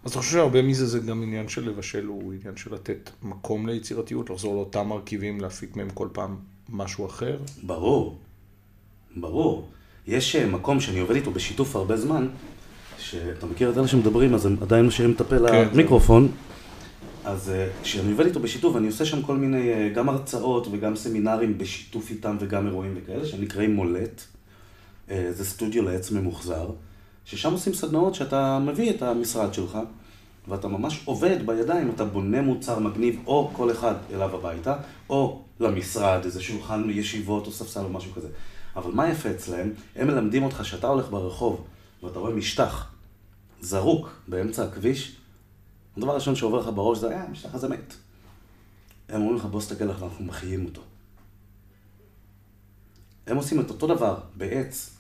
אז 0.04 0.12
אתה 0.12 0.20
חושב 0.20 0.32
שהרבה 0.32 0.62
מזה 0.62 0.86
זה 0.86 1.00
גם 1.00 1.24
עניין 1.24 1.48
של 1.48 1.70
לבשל, 1.70 2.06
הוא 2.06 2.34
עניין 2.34 2.58
של 2.58 2.74
לתת 2.74 3.10
מקום 3.24 3.68
ליצירתיות, 3.68 4.30
לחזור 4.30 4.56
לאותם 4.56 4.88
מרכיבים, 4.88 5.42
להפיק 5.42 5.76
מהם 5.76 5.90
כל 5.90 6.08
פעם 6.12 6.36
משהו 6.70 7.06
אחר? 7.06 7.38
ברור, 7.64 8.18
ברור. 9.16 9.68
יש 10.08 10.36
אה, 10.36 10.46
מקום 10.46 10.80
שאני 10.80 11.00
עובד 11.00 11.16
איתו 11.16 11.32
בשיתוף 11.32 11.76
הרבה 11.76 11.98
זמן, 11.98 12.28
שאתה 13.00 13.46
מכיר 13.46 13.72
את 13.72 13.78
אלה 13.78 13.88
שמדברים, 13.88 14.34
אז 14.34 14.46
הם 14.46 14.58
עדיין 14.62 14.86
משאירים 14.86 15.14
את 15.14 15.22
הפה 15.22 15.36
כן, 15.48 15.68
למיקרופון. 15.74 16.32
אז 17.26 17.50
אה, 17.50 17.68
כשאני 17.84 18.12
עובד 18.12 18.26
איתו 18.26 18.40
בשיתוף, 18.40 18.76
אני 18.76 18.88
עושה 18.88 19.06
שם 19.06 19.22
כל 19.22 19.38
מיני, 19.38 19.74
אה, 19.74 19.90
גם 19.90 20.10
הרצאות 20.10 20.68
וגם 20.72 20.96
סמינרים 20.96 21.58
בשיתוף 21.58 22.10
איתם 22.10 22.38
וגם 22.40 22.68
אירועים 22.68 22.94
וכאלה, 22.96 23.26
שנקראים 23.26 23.76
מולט. 23.76 24.22
זה 25.08 25.46
סטודיו 25.46 25.84
לעץ 25.84 26.12
ממוחזר, 26.12 26.70
ששם 27.26 27.52
עושים 27.52 27.74
סדנאות 27.74 28.16
שאתה 28.16 28.60
מביא 28.60 28.90
את 28.90 29.02
המשרד 29.02 29.54
שלך, 29.54 29.78
ואתה 30.48 30.68
ממש 30.68 31.02
עובד 31.06 31.46
בידיים, 31.46 31.92
אתה 31.96 32.06
בונה 32.06 32.42
מוצר 32.42 32.80
מגניב, 32.80 33.20
או 33.26 33.52
כל 33.54 33.72
אחד 33.72 33.96
אליו 34.14 34.36
הביתה, 34.36 34.76
או 35.10 35.42
למשרד, 35.60 36.26
איזה 36.26 36.42
שולחן 36.42 36.90
ישיבות 36.90 37.48
או 37.48 37.52
ספסל 37.52 37.84
או 37.84 37.90
משהו 37.90 38.12
כזה. 38.12 38.28
אבל 38.76 38.92
מה 38.92 39.10
יפה 39.10 39.32
אצלהם? 39.32 39.74
הם 39.96 40.08
מלמדים 40.08 40.44
אותך 40.44 40.66
שאתה 40.66 40.88
הולך 40.88 41.10
ברחוב, 41.10 41.66
ואתה 42.04 42.20
רואה 42.20 42.32
משטח 42.32 42.92
זרוק 43.62 44.10
באמצע 44.28 44.64
הכביש, 44.64 45.16
הדבר 45.98 46.12
הראשון 46.12 46.36
שעובר 46.36 46.60
לך 46.60 46.68
בראש 46.76 47.00
זה, 47.00 47.12
אה, 47.12 47.24
המשטח 47.24 47.56
הזה 47.56 47.70
מת. 47.70 47.94
הם 49.10 49.22
אומרים 49.22 49.38
לך, 49.38 49.46
בוא 49.46 49.60
תסתכל 49.60 49.90
איך 49.90 50.04
אנחנו 50.04 50.26
מחיים 50.26 50.66
אותו. 50.66 50.82
הם 53.28 53.38
עושים 53.38 53.60
את 53.60 53.70
אותו 53.70 53.88
דבר 53.88 54.18
בעץ, 54.36 54.98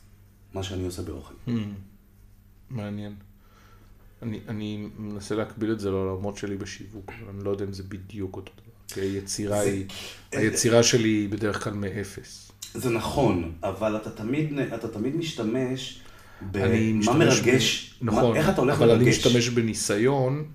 מה 0.53 0.63
שאני 0.63 0.85
עושה 0.85 1.01
באוכל. 1.01 1.33
Hmm. 1.47 1.51
מעניין. 2.69 3.15
אני, 4.21 4.39
אני 4.47 4.87
מנסה 4.97 5.35
להקביל 5.35 5.71
את 5.71 5.79
זה 5.79 5.89
לעולמות 5.91 6.37
שלי 6.37 6.57
בשיווק, 6.57 7.09
אבל 7.19 7.29
אני 7.35 7.43
לא 7.43 7.49
יודע 7.49 7.65
אם 7.65 7.73
זה 7.73 7.83
בדיוק 7.83 8.35
אותו 8.35 8.51
דבר. 8.53 8.63
כי 8.87 8.99
היצירה 9.01 9.63
זה- 9.63 9.69
היא, 9.71 9.85
היצירה 10.31 10.83
שלי 10.83 11.09
היא 11.09 11.29
בדרך 11.29 11.63
כלל 11.63 11.73
מאפס. 11.73 12.51
זה 12.73 12.89
נכון, 12.89 13.51
אבל 13.63 13.95
אתה 13.97 14.09
תמיד, 14.11 14.59
אתה 14.59 14.87
תמיד 14.87 15.15
משתמש 15.15 16.01
אני 16.55 16.93
במה 17.05 17.13
מרגש, 17.17 17.95
ב... 18.01 18.05
נכון, 18.05 18.31
מה, 18.31 18.37
איך 18.37 18.49
אתה 18.49 18.61
הולך 18.61 18.77
אבל 18.77 18.91
אני 18.91 19.05
לרגש. 19.05 19.17
משתמש 19.27 19.49
בניסיון, 19.49 20.45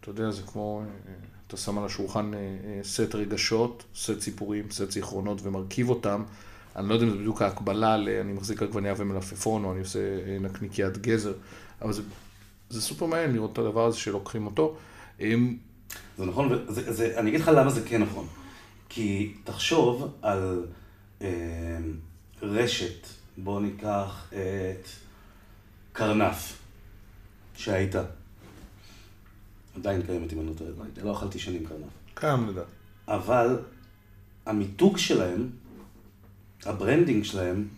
אתה 0.00 0.10
יודע, 0.10 0.30
זה 0.30 0.42
כמו, 0.42 0.82
אה, 1.06 1.12
אתה 1.46 1.56
שם 1.56 1.78
על 1.78 1.84
השולחן 1.84 2.34
אה, 2.34 2.38
אה, 2.38 2.80
סט 2.82 3.14
רגשות, 3.14 3.84
סט 3.96 4.20
סיפורים, 4.20 4.64
סט 4.70 4.90
זיכרונות 4.90 5.40
ומרכיב 5.42 5.88
אותם. 5.90 6.22
אני 6.76 6.88
לא 6.88 6.94
יודע 6.94 7.06
אם 7.06 7.10
זה 7.10 7.16
בדיוק 7.16 7.42
ההקבלה 7.42 7.96
ל... 7.96 8.08
אני 8.08 8.32
מחזיק 8.32 8.62
עגבנייה 8.62 8.94
ומלפפון, 8.96 9.64
או 9.64 9.72
אני 9.72 9.80
עושה 9.80 9.98
אה, 9.98 10.38
נקניקיית 10.40 10.98
גזר, 10.98 11.32
אבל 11.82 11.92
זה, 11.92 12.02
זה 12.70 12.82
סופר 12.82 13.06
מעניין 13.06 13.32
לראות 13.32 13.52
את 13.52 13.58
הדבר 13.58 13.86
הזה 13.86 13.98
שלוקחים 13.98 14.46
אותו. 14.46 14.76
אמ, 15.20 15.56
זה 16.18 16.24
נכון, 16.24 16.52
וזה, 16.52 16.92
זה, 16.92 17.18
אני 17.18 17.30
אגיד 17.30 17.40
לך 17.40 17.48
למה 17.48 17.70
זה 17.70 17.80
כן 17.88 18.02
נכון. 18.02 18.26
כי 18.88 19.34
תחשוב 19.44 20.14
על 20.22 20.66
אה, 21.22 21.78
רשת, 22.42 23.06
בוא 23.36 23.60
ניקח 23.60 24.30
את 24.30 24.88
קרנף, 25.92 26.58
שהייתה. 27.56 28.02
עדיין 29.76 30.02
קיימת 30.02 30.32
אם 30.32 30.40
אני 30.40 30.46
לא 30.46 30.52
טועה, 30.52 30.70
לא 30.70 31.04
לא 31.04 31.12
אכלתי 31.12 31.38
שנים 31.38 31.66
קרנף. 31.66 31.88
קיים 32.14 32.48
לדעת. 32.48 32.66
אבל 33.08 33.58
המיתוג 34.46 34.98
שלהם, 34.98 35.50
ה 36.64 36.71
branding 36.71 37.24
שלהם, 37.24 37.68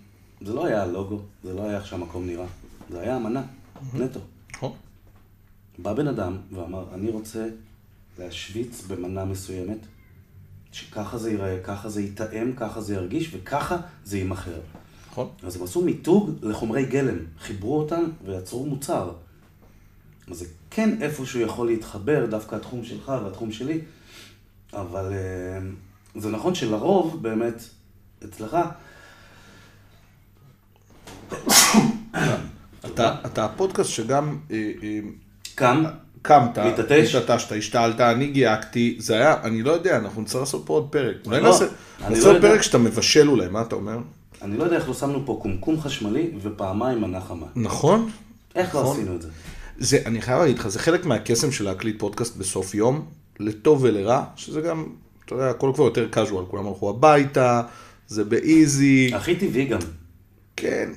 זה 0.40 0.52
לא 0.52 0.66
היה 0.66 0.82
הלוגו, 0.82 1.20
זה 1.44 1.54
לא 1.54 1.62
היה 1.62 1.76
איך 1.76 1.86
שהמקום 1.86 2.26
נראה, 2.26 2.46
זה 2.90 3.00
היה 3.00 3.16
המנה, 3.16 3.42
נטו. 3.94 4.20
בא 5.78 5.92
בן 5.92 6.08
אדם 6.08 6.36
ואמר, 6.52 6.84
אני 6.94 7.10
רוצה 7.10 7.48
להשוויץ 8.18 8.86
במנה 8.86 9.24
מסוימת, 9.24 9.78
שככה 10.72 11.18
זה 11.18 11.30
ייראה, 11.30 11.58
ככה 11.64 11.88
זה 11.88 12.02
ייטעם, 12.02 12.52
ככה 12.56 12.80
זה 12.80 12.94
ירגיש, 12.94 13.34
וככה 13.34 13.76
זה 14.04 14.18
יימכר. 14.18 14.60
נכון. 15.10 15.28
אז 15.42 15.56
הם 15.56 15.62
עשו 15.62 15.82
מיתוג 15.82 16.30
לחומרי 16.42 16.86
גלם, 16.86 17.18
חיברו 17.38 17.78
אותם 17.78 18.04
ויצרו 18.24 18.66
מוצר. 18.66 19.12
אז 20.30 20.38
זה 20.38 20.46
כן 20.70 21.02
איפשהו 21.02 21.40
יכול 21.40 21.66
להתחבר, 21.66 22.26
דווקא 22.30 22.56
התחום 22.56 22.84
שלך 22.84 23.12
והתחום 23.24 23.52
שלי, 23.52 23.80
אבל 24.72 25.12
אה, 25.12 25.58
זה 26.20 26.30
נכון 26.30 26.54
שלרוב, 26.54 27.22
באמת, 27.22 27.62
אצלך, 28.24 28.56
אתה, 32.86 33.44
הפודקאסט 33.44 33.90
שגם 33.90 34.38
אה, 34.50 34.72
אה, 34.82 34.98
קם, 35.54 35.84
קמת, 36.22 36.58
מתעטש? 36.58 37.14
התעטשת, 37.14 37.50
השתעלת, 37.50 38.00
אני 38.00 38.26
גייקתי, 38.26 38.96
זה 38.98 39.14
היה, 39.14 39.36
אני 39.42 39.62
לא 39.62 39.72
יודע, 39.72 39.96
אנחנו 39.96 40.22
נצטרך 40.22 40.40
לעשות 40.40 40.62
פה 40.66 40.72
עוד 40.72 40.88
פרק. 40.90 41.16
אולי 41.26 41.40
לא, 41.40 41.48
נעשה, 41.48 41.64
אני 42.04 42.14
נעשה 42.14 42.28
לא 42.28 42.32
עוד. 42.32 42.42
פרק 42.42 42.62
שאתה 42.62 42.78
מבשל 42.78 43.28
אולי, 43.28 43.48
מה 43.48 43.62
אתה 43.62 43.74
אומר? 43.74 43.98
אני 44.42 44.56
לא 44.56 44.64
יודע 44.64 44.76
איך 44.76 44.88
לא 44.88 44.94
שמנו 44.94 45.26
פה 45.26 45.38
קומקום 45.42 45.80
חשמלי 45.80 46.30
ופעמיים 46.42 47.00
מנה 47.00 47.20
חמה. 47.20 47.46
נכון? 47.56 48.10
איך 48.54 48.74
לא 48.74 48.80
נכון. 48.80 48.96
עשינו 48.96 49.16
את 49.16 49.22
זה? 49.22 49.28
זה, 49.78 49.98
אני 50.06 50.22
חייב 50.22 50.40
להגיד 50.40 50.58
לך, 50.58 50.68
זה 50.68 50.78
חלק 50.78 51.06
מהקסם 51.06 51.52
של 51.52 51.64
להקליט 51.64 51.98
פודקאסט 51.98 52.36
בסוף 52.36 52.74
יום, 52.74 53.06
לטוב 53.40 53.82
ולרע, 53.82 54.24
שזה 54.36 54.60
גם, 54.60 54.86
אתה 55.24 55.34
יודע, 55.34 55.50
הכל 55.50 55.70
כבר 55.74 55.84
יותר 55.84 56.08
casual, 56.14 56.50
כולם 56.50 56.66
הלכו 56.66 56.90
הביתה, 56.90 57.62
זה 58.06 58.24
באיזי, 58.24 59.10
הכי 59.14 59.36
טבעי 59.36 59.64
גם. 59.64 59.78
כן, 60.56 60.92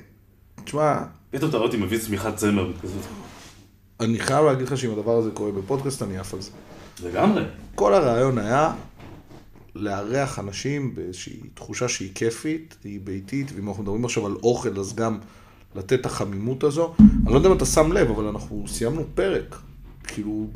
תשמע, 0.64 0.98
פתאום 1.30 1.48
אתה 1.48 1.56
רואה 1.56 1.68
אותי 1.68 1.78
מביא 1.78 1.98
צמיחת 1.98 2.36
צמר 2.36 2.72
כזה. 2.82 2.98
אני 4.00 4.18
חייב 4.18 4.44
להגיד 4.44 4.66
לך 4.66 4.78
שאם 4.78 4.90
הדבר 4.90 5.18
הזה 5.18 5.30
קורה 5.30 5.52
בפודקאסט, 5.52 6.02
אני 6.02 6.18
עף 6.18 6.34
על 6.34 6.40
זה. 6.40 6.50
לגמרי. 7.04 7.42
כל 7.74 7.94
הרעיון 7.94 8.38
היה 8.38 8.74
לארח 9.74 10.38
אנשים 10.38 10.94
באיזושהי 10.94 11.40
תחושה 11.54 11.88
שהיא 11.88 12.10
כיפית, 12.14 12.76
היא 12.84 13.00
ביתית, 13.04 13.52
ואם 13.54 13.68
אנחנו 13.68 13.82
מדברים 13.82 14.04
עכשיו 14.04 14.26
על 14.26 14.34
אוכל, 14.42 14.78
אז 14.80 14.94
גם 14.94 15.18
לתת 15.74 16.00
את 16.00 16.06
החמימות 16.06 16.64
הזו. 16.64 16.94
אני 16.98 17.32
לא 17.32 17.36
יודע 17.36 17.48
אם 17.48 17.56
אתה 17.56 17.64
שם 17.64 17.92
לב, 17.92 18.10
אבל 18.10 18.24
אנחנו 18.24 18.64
סיימנו 18.68 19.04
פרק. 19.14 19.56
כאילו, 20.04 20.46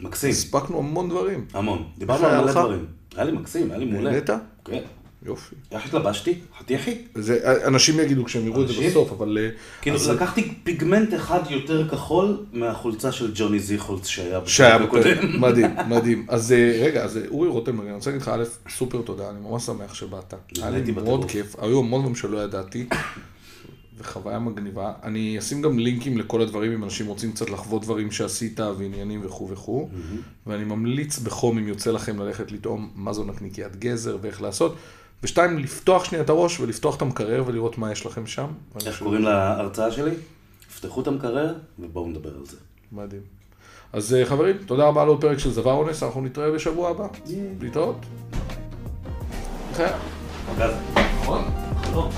מקסים. 0.00 0.30
הספקנו 0.30 0.78
המון 0.78 1.08
דברים. 1.08 1.44
המון. 1.54 1.84
דיברנו 1.98 2.26
על 2.26 2.40
מלא? 2.40 2.52
דברים. 2.52 2.84
היה 3.14 3.24
לי 3.24 3.32
מקסים, 3.32 3.70
היה 3.70 3.78
לי 3.78 3.84
מעולה. 3.84 4.10
נהנית? 4.10 4.30
כן. 4.64 4.82
יופי. 5.26 5.54
איך 5.72 5.86
התלבשתי? 5.86 6.38
חתיכי. 6.58 6.94
זה, 7.14 7.62
אנשים 7.66 8.00
יגידו 8.00 8.24
כשהם 8.24 8.46
יראו 8.46 8.62
את 8.62 8.68
זה? 8.68 8.74
בסוף, 8.86 9.12
אבל... 9.12 9.38
אה, 9.40 9.48
כאילו, 9.82 9.96
אז- 9.96 10.08
לקחתי 10.08 10.54
פיגמנט 10.62 11.14
אחד 11.14 11.40
יותר 11.50 11.88
כחול 11.88 12.44
מהחולצה 12.52 13.12
של 13.12 13.32
ג'וני 13.34 13.58
זיכולץ 13.58 14.06
שהיה 14.06 14.40
שהיה 14.46 14.78
בפרק 14.78 14.88
בפרק, 14.88 15.18
הקודם. 15.18 15.40
מדהים, 15.44 15.70
מדהים. 15.88 16.26
אז 16.28 16.52
אה, 16.52 16.80
רגע, 16.82 17.04
אז 17.04 17.16
אה, 17.16 17.22
אורי 17.28 17.48
רוטנברג, 17.48 17.86
אני 17.86 17.94
רוצה 17.94 18.10
להגיד 18.10 18.22
לך, 18.22 18.28
א', 18.28 18.44
סופר 18.70 19.02
תודה, 19.02 19.30
אני 19.30 19.38
ממש 19.40 19.62
שמח 19.62 19.94
שבאת. 19.94 20.34
היה 20.58 20.70
לי 20.70 20.92
מאוד. 20.92 21.30
כיף, 21.30 21.56
היו 21.58 21.78
המון 21.78 22.00
דברים 22.00 22.14
שלא 22.14 22.38
ידעתי, 22.38 22.86
וחוויה 23.98 24.38
מגניבה. 24.38 24.92
אני 25.02 25.38
אשים 25.38 25.62
גם 25.62 25.78
לינקים 25.78 26.18
לכל 26.18 26.40
הדברים, 26.40 26.72
אם 26.72 26.84
אנשים 26.84 27.06
רוצים 27.06 27.32
קצת 27.32 27.50
לחוות 27.50 27.82
דברים 27.82 28.10
שעשית, 28.10 28.60
ועניינים 28.60 29.20
וכו' 29.24 29.48
וכו', 29.48 29.88
ואני 30.46 30.64
ממליץ 30.64 31.18
בחום, 31.18 31.58
אם 31.58 31.68
יוצא 31.68 31.90
לכם 31.90 32.18
ללכת 32.18 32.52
לטעום 32.52 32.90
מה 32.94 33.12
זו 33.12 33.24
נקניקיית 33.24 33.76
גזר 33.76 34.18
ואיך 34.22 34.42
לעשות. 34.42 34.76
ושתיים, 35.22 35.58
לפתוח 35.58 36.04
שנייה 36.04 36.24
את 36.24 36.30
הראש 36.30 36.60
ולפתוח 36.60 36.96
את 36.96 37.02
המקרר 37.02 37.42
ולראות 37.46 37.78
מה 37.78 37.92
יש 37.92 38.06
לכם 38.06 38.26
שם. 38.26 38.46
איך 38.86 39.02
קוראים 39.02 39.22
להרצאה 39.22 39.92
שלי? 39.92 40.14
יפתחו 40.70 41.00
את 41.00 41.06
המקרר 41.06 41.54
ובואו 41.78 42.06
נדבר 42.08 42.30
על 42.38 42.46
זה. 42.46 42.56
מדהים. 42.92 43.22
אז 43.92 44.14
אה, 44.14 44.24
חברים, 44.24 44.56
תודה 44.66 44.84
רבה 44.84 45.02
על 45.02 45.08
עוד 45.08 45.20
פרק 45.20 45.38
של 45.38 45.50
זבר 45.50 45.72
אונס, 45.72 46.02
אנחנו 46.02 46.20
נתראה 46.20 46.50
בשבוע 46.50 46.90
הבא. 46.90 47.06
להתראות. 47.60 47.96
נכון? 51.22 51.42
לא. 51.92 52.10